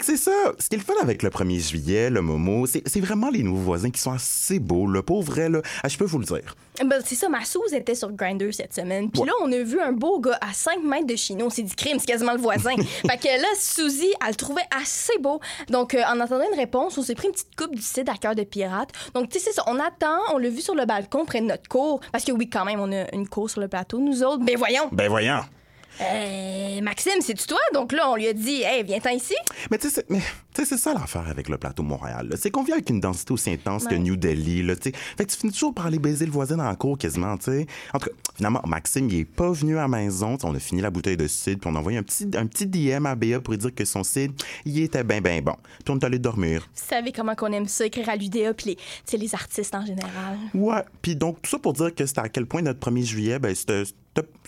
Fait 0.00 0.12
que 0.12 0.18
c'est 0.18 0.30
ça. 0.30 0.52
Ce 0.58 0.68
qui 0.70 0.76
est 0.76 0.78
le 0.78 0.84
fun 0.84 0.94
avec 1.02 1.22
le 1.22 1.28
1er 1.28 1.58
juillet, 1.68 2.08
le 2.08 2.22
Momo, 2.22 2.64
c'est 2.66 3.00
vraiment 3.00 3.28
les 3.28 3.42
nouveaux 3.42 3.60
voisins 3.64 3.90
qui 3.90 4.00
sont 4.00 4.12
assez 4.12 4.58
beaux, 4.58 4.86
là. 4.86 5.02
Pour 5.02 5.22
vrai, 5.22 5.50
là. 5.50 5.60
Ah, 5.82 5.88
je 5.88 5.98
peux 5.98 6.06
vous 6.06 6.18
le 6.18 6.24
dire. 6.24 6.56
Ben, 6.82 7.02
c'est 7.04 7.16
ça, 7.16 7.28
ma 7.28 7.44
Suze 7.44 7.74
était 7.74 7.94
sur 7.94 8.10
Grindr 8.12 8.54
cette 8.54 8.72
semaine. 8.74 9.10
Puis 9.10 9.20
Ouais. 9.20 9.26
là, 9.26 9.32
on 9.42 9.52
a 9.52 9.58
vu 9.58 9.78
un 9.78 9.92
beau 9.92 10.18
gars 10.20 10.38
à 10.40 10.54
5 10.54 10.82
mètres 10.82 11.06
de 11.06 11.16
chez 11.16 11.34
nous. 11.34 11.44
On 11.46 11.50
s'est 11.50 11.62
dit 11.62 11.74
crime, 11.74 11.98
c'est 11.98 12.06
quasiment 12.06 12.32
le 12.32 12.38
voisin. 12.40 12.74
fait 12.76 13.18
que 13.18 13.26
là, 13.42 13.48
Suzy, 13.58 14.08
elle 14.22 14.30
le 14.30 14.34
trouvait 14.36 14.62
assez 14.80 15.18
beau. 15.20 15.38
Donc, 15.68 15.92
euh, 15.94 16.00
en 16.10 16.18
attendant 16.20 16.44
une 16.50 16.58
réponse, 16.58 16.96
on 16.96 17.02
s'est 17.02 17.14
pris 17.14 17.26
une 17.26 17.34
petite 17.34 17.54
coupe 17.54 17.74
du 17.74 17.82
site 17.82 18.08
à 18.08 18.14
cœur 18.14 18.34
de 18.34 18.44
pirate. 18.44 18.88
Donc, 19.14 19.28
tu 19.28 19.38
sais, 19.38 19.44
c'est 19.46 19.52
ça. 19.52 19.64
On 19.66 19.78
attend, 19.78 20.18
on 20.32 20.38
l'a 20.38 20.48
vu 20.48 20.62
sur 20.62 20.74
le 20.74 20.86
balcon 20.86 21.26
près 21.26 21.42
de 21.42 21.46
notre 21.46 21.68
cour. 21.68 22.00
Parce 22.12 22.24
que 22.24 22.32
oui, 22.32 22.48
quand 22.48 22.64
même, 22.64 22.80
on 22.80 22.90
a 22.92 23.14
une 23.14 23.28
cour 23.28 23.50
sur 23.50 23.60
le 23.60 23.68
plateau, 23.68 23.98
nous 23.98 24.22
autres. 24.22 24.42
Ben 24.42 24.56
voyons. 24.56 24.88
Ben 24.92 25.08
voyons. 25.10 25.40
Euh, 26.00 26.80
Maxime, 26.80 27.20
c'est-tu 27.20 27.46
toi? 27.46 27.58
Donc 27.74 27.92
là, 27.92 28.10
on 28.10 28.16
lui 28.16 28.26
a 28.26 28.32
dit, 28.32 28.62
hey, 28.62 28.82
viens-t'en 28.84 29.10
ici. 29.10 29.34
Mais 29.70 29.78
tu 29.78 29.90
sais, 29.90 30.04
c'est- 30.64 30.76
ça 30.76 30.94
l'affaire 30.94 31.28
avec 31.28 31.48
le 31.48 31.58
plateau 31.58 31.82
Montréal. 31.82 32.30
C'est 32.36 32.50
qu'on 32.50 32.62
vient 32.62 32.74
avec 32.76 32.90
une 32.90 33.00
densité 33.00 33.32
aussi 33.32 33.50
intense 33.50 33.86
que. 33.86 33.94
New 33.94 34.16
Delhi. 34.16 34.62
Là, 34.62 34.74
fait 34.76 34.92
que 34.92 35.24
tu 35.30 35.36
finis 35.36 35.52
toujours 35.52 35.74
par 35.74 35.86
aller 35.86 35.98
baiser 35.98 36.24
le 36.26 36.32
voisin 36.32 36.56
dans 36.56 36.64
la 36.64 36.76
cour 36.76 36.96
quasiment. 36.98 37.36
tu 37.36 37.44
sais. 37.44 37.66
En 37.94 37.98
tout 37.98 38.08
cas, 38.08 38.14
finalement, 38.36 38.62
Maxime, 38.66 39.08
il 39.10 39.20
est 39.20 39.24
pas 39.24 39.50
venu 39.52 39.76
à 39.78 39.82
la 39.82 39.88
maison. 39.88 40.36
On 40.42 40.54
a 40.54 40.58
fini 40.58 40.80
la 40.80 40.90
bouteille 40.90 41.16
de 41.16 41.26
cidre, 41.26 41.60
puis 41.60 41.70
on 41.70 41.76
a 41.76 41.78
envoyé 41.78 41.98
un 41.98 42.02
petit, 42.02 42.28
un 42.34 42.46
petit 42.46 42.66
DM 42.66 43.06
à 43.06 43.14
Béa 43.14 43.40
pour 43.40 43.52
lui 43.52 43.58
dire 43.58 43.74
que 43.74 43.84
son 43.84 44.02
cidre, 44.02 44.34
il 44.64 44.80
était 44.82 45.04
bien, 45.04 45.20
bien 45.20 45.40
bon. 45.42 45.54
Puis 45.84 45.92
on 45.94 45.98
est 45.98 46.04
allé 46.04 46.18
dormir. 46.18 46.68
Vous 46.74 46.82
savez 46.88 47.12
comment 47.12 47.34
qu'on 47.34 47.52
aime 47.52 47.68
ça, 47.68 47.86
écrire 47.86 48.08
à 48.08 48.16
l'UDA, 48.16 48.54
puis 48.54 48.76
les, 49.12 49.18
les 49.18 49.34
artistes 49.34 49.74
en 49.74 49.84
général. 49.84 50.38
Ouais, 50.54 50.82
puis 51.02 51.16
donc 51.16 51.40
tout 51.42 51.50
ça 51.50 51.58
pour 51.58 51.72
dire 51.74 51.94
que 51.94 52.06
c'était 52.06 52.20
à 52.20 52.28
quel 52.28 52.46
point 52.46 52.62
notre 52.62 52.80
1er 52.90 53.04
juillet, 53.04 53.38
ben 53.38 53.54
c'était 53.54 53.82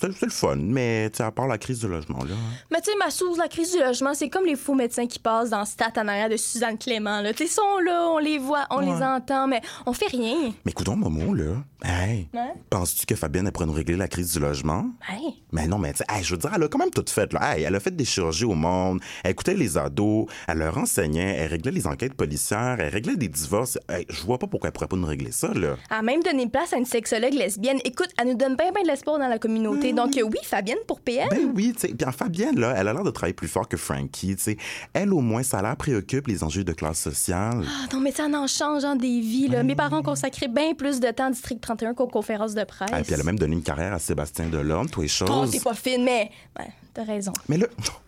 c'était 0.00 0.26
le 0.26 0.30
fun, 0.32 0.56
mais 0.56 1.10
à 1.20 1.30
part 1.30 1.46
la 1.46 1.56
crise 1.56 1.78
du 1.80 1.86
logement, 1.88 2.18
là. 2.24 2.34
hein. 2.34 2.54
Mais 2.72 2.80
tu 2.80 2.90
sais, 2.90 2.96
ma 2.98 3.10
source, 3.10 3.38
la 3.38 3.46
crise 3.46 3.72
du 3.72 3.78
logement, 3.78 4.12
c'est 4.14 4.28
comme 4.28 4.44
les 4.44 4.56
faux 4.56 4.74
médecins 4.74 5.06
qui 5.06 5.20
passent 5.20 5.50
dans 5.50 5.64
Stat 5.64 5.92
en 5.96 6.08
arrière 6.08 6.28
de 6.28 6.36
Suzanne 6.36 6.76
Clément. 6.76 7.22
Ils 7.38 7.48
sont 7.48 7.78
là, 7.86 8.08
on 8.10 8.18
les 8.18 8.38
voit, 8.38 8.66
on 8.70 8.78
Ouais. 8.78 8.86
les 8.86 9.02
entend, 9.02 9.46
mais 9.46 9.60
on 9.86 9.92
fait 9.92 10.08
rien. 10.08 10.52
Mais 10.64 10.72
écoutons, 10.72 10.96
Momo, 10.96 11.32
là, 11.34 11.62
hey, 11.84 12.28
Ouais. 12.34 12.52
penses-tu 12.70 13.06
que 13.06 13.14
Fabienne 13.14 13.46
elle 13.46 13.52
pourrait 13.52 13.66
nous 13.66 13.72
régler 13.72 13.94
la 13.96 14.08
crise 14.08 14.32
du 14.32 14.40
logement? 14.40 14.86
Hey. 15.08 15.40
Mais 15.52 15.68
non, 15.68 15.78
mais 15.78 15.92
tu 15.92 15.98
sais, 15.98 16.04
hey, 16.10 16.24
je 16.24 16.32
veux 16.34 16.38
dire, 16.38 16.50
elle 16.54 16.62
a 16.64 16.68
quand 16.68 16.78
même 16.78 16.90
tout 16.90 17.04
fait. 17.08 17.32
Là. 17.32 17.56
Hey, 17.56 17.62
elle 17.62 17.74
a 17.76 17.80
fait 17.80 17.94
des 17.94 18.04
chirurgies 18.04 18.44
au 18.44 18.54
monde, 18.54 19.00
elle 19.22 19.30
écoutait 19.30 19.54
les 19.54 19.78
ados, 19.78 20.26
elle 20.48 20.58
leur 20.58 20.76
enseignait, 20.76 21.36
elle 21.38 21.50
réglait 21.50 21.70
les 21.72 21.86
enquêtes 21.86 22.14
policières, 22.14 22.76
elle 22.80 22.88
réglait 22.92 23.16
des 23.16 23.28
divorces. 23.28 23.78
Hey, 23.88 24.04
je 24.08 24.22
vois 24.24 24.38
pas 24.38 24.48
pourquoi 24.48 24.68
elle 24.68 24.72
pourrait 24.72 24.88
pas 24.88 24.96
nous 24.96 25.06
régler 25.06 25.30
ça, 25.30 25.54
là. 25.54 25.76
Elle 25.90 25.96
a 25.98 26.02
même 26.02 26.22
donné 26.24 26.48
place 26.48 26.72
à 26.72 26.76
une 26.78 26.86
sexologue 26.86 27.34
lesbienne. 27.34 27.78
Écoute, 27.84 28.08
elle 28.18 28.28
nous 28.28 28.34
donne 28.36 28.56
bien, 28.56 28.72
bien 28.72 28.82
de 28.82 28.88
l'espoir 28.88 29.18
dans 29.20 29.28
la 29.28 29.38
communauté. 29.38 29.52
Communauté. 29.64 29.92
Donc, 29.92 30.16
euh, 30.16 30.22
oui, 30.22 30.38
Fabienne 30.44 30.78
pour 30.86 31.00
PM. 31.00 31.28
Ben 31.30 31.50
oui, 31.54 31.72
tu 31.74 31.88
sais. 31.88 31.92
Bien, 31.94 32.12
Fabienne, 32.12 32.58
là, 32.58 32.74
elle 32.76 32.88
a 32.88 32.92
l'air 32.92 33.04
de 33.04 33.10
travailler 33.10 33.34
plus 33.34 33.48
fort 33.48 33.68
que 33.68 33.76
Frankie, 33.76 34.36
tu 34.36 34.42
sais. 34.42 34.56
Elle, 34.92 35.12
au 35.12 35.20
moins, 35.20 35.42
ça 35.42 35.62
la 35.62 35.76
préoccupe 35.76 36.26
les 36.28 36.44
enjeux 36.44 36.64
de 36.64 36.72
classe 36.72 37.00
sociale. 37.00 37.64
Ah, 37.66 37.86
non, 37.92 38.00
mais 38.00 38.12
ça 38.12 38.24
en 38.26 38.46
change 38.46 38.84
hein, 38.84 38.96
des 38.96 39.20
vies. 39.20 39.48
Là. 39.48 39.62
Mes 39.62 39.74
parents 39.74 39.98
ont 39.98 40.02
consacré 40.02 40.48
bien 40.48 40.74
plus 40.74 41.00
de 41.00 41.10
temps 41.10 41.26
à 41.26 41.30
District 41.30 41.60
31 41.60 41.94
qu'aux 41.94 42.06
conférences 42.08 42.54
de 42.54 42.64
presse. 42.64 42.90
Et 42.90 43.02
puis 43.02 43.12
elle 43.14 43.20
a 43.20 43.24
même 43.24 43.38
donné 43.38 43.54
une 43.56 43.62
carrière 43.62 43.92
à 43.92 43.98
Sébastien 43.98 44.48
Delorme, 44.48 44.88
toi 44.88 45.04
et 45.04 45.06
Oh, 45.06 45.26
choses. 45.26 45.50
t'es 45.50 45.60
pas 45.60 45.74
fine, 45.74 46.04
mais 46.04 46.30
ouais, 46.58 46.68
t'as 46.94 47.04
raison. 47.04 47.32
Mais 47.48 47.58
là, 47.58 47.66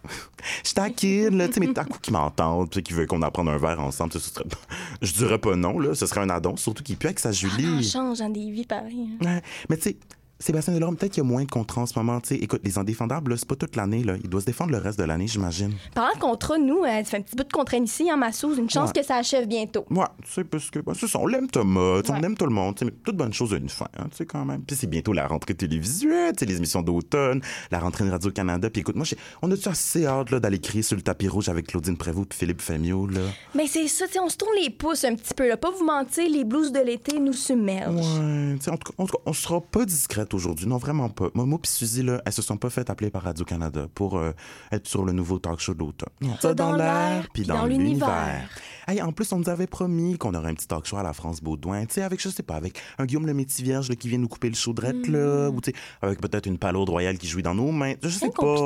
je 0.65 0.73
taquine, 0.73 1.37
là, 1.37 1.49
tu 1.49 1.55
sais, 1.55 1.61
mais 1.61 1.73
t'as 1.73 1.85
coup 1.85 1.99
qui 2.01 2.11
m'entendent, 2.13 2.71
puis 2.71 2.83
qui 2.83 2.93
veut 2.93 3.07
qu'on 3.07 3.23
apprenne 3.23 3.49
un 3.49 3.59
verre 3.59 3.81
ensemble, 3.81 4.13
tu 4.13 4.19
sais, 4.19 4.25
ce 4.29 4.35
serait... 4.35 4.45
Je 5.03 5.13
dirais 5.13 5.39
pas 5.39 5.55
non, 5.57 5.79
là, 5.79 5.95
ce 5.95 6.07
serait 6.07 6.21
un 6.21 6.31
addon, 6.31 6.57
surtout 6.57 6.83
qu'il 6.83 6.97
pue 6.97 7.07
avec 7.09 7.19
sa 7.19 7.29
On 7.31 7.33
Julie. 7.33 7.85
change 7.89 8.21
hein, 8.21 8.31
des 8.31 8.51
vies 8.51 8.67
pareil. 8.67 9.09
hein. 9.21 9.25
Ouais, 9.25 9.43
mais 9.69 9.77
tu 9.77 9.83
sais, 9.91 9.97
Sébastien 10.45 10.75
Delorme, 10.75 10.95
peut-être 10.95 11.13
qu'il 11.13 11.23
y 11.23 11.27
a 11.27 11.29
moins 11.29 11.43
de 11.45 11.51
contrats 11.51 11.81
en 11.81 11.87
ce 11.87 11.99
moment. 11.99 12.21
Écoute, 12.31 12.61
les 12.65 12.77
indéfendables, 12.77 13.39
c'est 13.39 13.49
pas 13.49 13.55
toute 13.57 13.77
l'année, 13.77 14.05
là. 14.05 14.17
Il 14.23 14.29
doit 14.29 14.43
se 14.43 14.45
défendre 14.45 14.73
le 14.73 14.77
reste 14.77 14.99
de 14.99 15.05
l'année, 15.05 15.27
j'imagine. 15.27 15.73
Parlant 15.95 16.13
de 16.15 16.19
contrat, 16.21 16.59
nous, 16.59 16.85
euh, 16.85 16.87
ça 16.99 17.05
fait 17.05 17.17
un 17.17 17.23
petit 17.23 17.35
bout 17.35 17.45
de 17.45 17.51
contrat 17.53 17.79
ici, 17.79 18.13
en 18.13 18.19
Massouze. 18.19 18.59
Une 18.59 18.69
chance 18.69 18.91
Ouais. 18.95 19.01
que 19.01 19.07
ça 19.07 19.17
achève 19.17 19.49
bientôt. 19.49 19.87
Ouais, 19.89 20.05
tu 20.23 20.31
sais, 20.33 20.45
parce 20.45 20.69
que, 20.71 20.81
ben, 20.81 20.93
c'est 20.93 21.07
ça, 21.07 21.19
on 21.19 21.27
l'aime 21.27 21.49
Thomas, 21.49 22.03
tu 22.03 22.09
sais, 22.09 22.13
on 22.13 22.21
Ouais. 22.21 22.27
aime 22.27 22.37
tout 22.37 22.45
le 22.45 22.53
monde, 22.53 22.79
mais 22.85 22.91
toute 22.91 23.17
bonne 23.17 23.33
chose 23.33 23.55
a 23.55 23.57
une 23.57 23.71
fin, 23.71 23.87
hein, 23.99 24.05
tu 24.11 24.19
sais, 24.19 24.27
quand 24.27 24.45
même. 24.45 24.61
Puis 24.61 24.77
c'est 24.77 24.87
bientôt 24.87 25.15
la 25.15 25.27
rentrée 25.27 25.55
télévisuelle, 25.55 26.35
les 26.39 26.57
émissions 26.59 26.83
d'automne, 26.83 27.41
la 27.71 27.79
rentrée 27.79 28.05
de 28.05 28.11
Radio-Canada. 28.11 28.69
Puis 28.69 28.83
écoute, 28.83 28.97
moi, 28.97 29.07
on 29.41 29.51
a-tu 29.51 29.67
assez 29.71 30.05
hâte, 30.05 30.31
là, 30.31 30.41
d'aller 30.41 30.59
crier 30.59 30.83
sur 30.83 30.97
le 30.97 31.03
tapis 31.03 31.27
rouge 31.27 31.49
avec 31.49 31.69
Claudine 31.69 31.97
Prévost 31.97 32.33
et 32.33 32.37
Philippe 32.37 32.61
Famio, 32.61 33.07
là? 33.07 33.21
Mais 33.55 33.67
c'est 33.67 33.89
ça, 33.89 34.07
tu 34.07 34.13
sais, 34.13 34.19
on 34.21 34.29
se 34.29 34.37
tourne 34.37 34.53
les 34.63 34.69
pouces 34.69 35.05
un 35.05 35.15
petit 35.15 35.33
peu. 35.33 35.49
Là. 35.49 35.57
Pas 35.57 35.71
vous 35.71 35.87
mentir, 35.87 36.29
les 36.29 36.45
blues 36.45 36.71
de 36.71 36.81
l'été 36.81 37.19
nous 37.19 37.33
submergent. 37.33 37.95
Ouais, 38.19 38.57
tu 38.59 38.65
sais, 38.65 38.71
en 38.71 38.77
tout 38.77 38.93
cas, 38.93 39.03
en 39.03 39.07
tout 39.07 39.17
cas, 39.17 39.23
on 39.25 39.33
sera 39.33 39.63
pas 39.63 39.87
discrète 39.87 40.34
aujourd'hui, 40.35 40.67
non, 40.67 40.77
vraiment 40.79 41.09
pas. 41.09 41.29
Momo 41.35 41.59
puis 41.59 41.71
Suzy, 41.71 42.03
là, 42.03 42.21
elles 42.27 42.33
se 42.33 42.43
sont 42.43 42.57
pas 42.57 42.71
fait 42.71 42.91
appeler 42.91 43.11
par 43.11 43.23
Radio-Canada 43.23 43.87
pour 43.95 44.19
euh, 44.19 44.33
être 44.73 44.87
sur 44.87 45.05
le 45.05 45.13
nouveau 45.13 45.39
talk 45.39 45.61
show 45.61 45.75
d'automne. 45.75 46.09
Ça 46.41 46.55
dans 46.55 46.73
l'air, 46.75 47.27
puis 47.33 47.45
dans, 47.45 47.59
dans 47.59 47.67
l'univers. 47.67 48.49
Hey, 48.87 49.01
en 49.01 49.13
plus, 49.13 49.33
on 49.33 49.39
nous 49.39 49.49
avait 49.49 49.67
promis 49.67 50.19
qu'on 50.19 50.35
aurait 50.35 50.51
un 50.51 50.55
petit 50.55 50.67
talk 50.67 50.85
show 50.85 50.99
à 50.99 51.03
la 51.03 51.15
France 51.15 51.41
Baudouin, 51.41 51.87
tu 51.87 51.95
sais, 51.95 52.03
avec, 52.03 52.21
je 52.21 52.29
sais 52.29 52.43
pas, 52.43 52.57
avec 52.57 52.79
un 52.99 53.07
Guillaume 53.07 53.27
le 53.27 53.33
Métis 53.33 53.61
Vierge 53.63 53.89
là, 53.89 53.97
qui 53.97 54.09
vient 54.11 54.19
nous 54.19 54.29
couper 54.29 54.51
le 54.51 54.55
chaudrette, 54.55 55.09
là, 55.09 55.49
Mm. 55.51 55.55
ou 55.55 55.61
tu 55.63 55.71
sais, 55.71 55.77
avec 56.03 56.21
peut-être 56.21 56.47
une 56.47 56.59
palourde 56.59 56.91
royale 56.91 57.17
qui 57.17 57.27
jouit 57.27 57.43
dans 57.43 57.55
nos 57.55 57.73
mains, 57.73 57.95
je 58.03 58.09
sais 58.11 58.29
pas. 58.29 58.57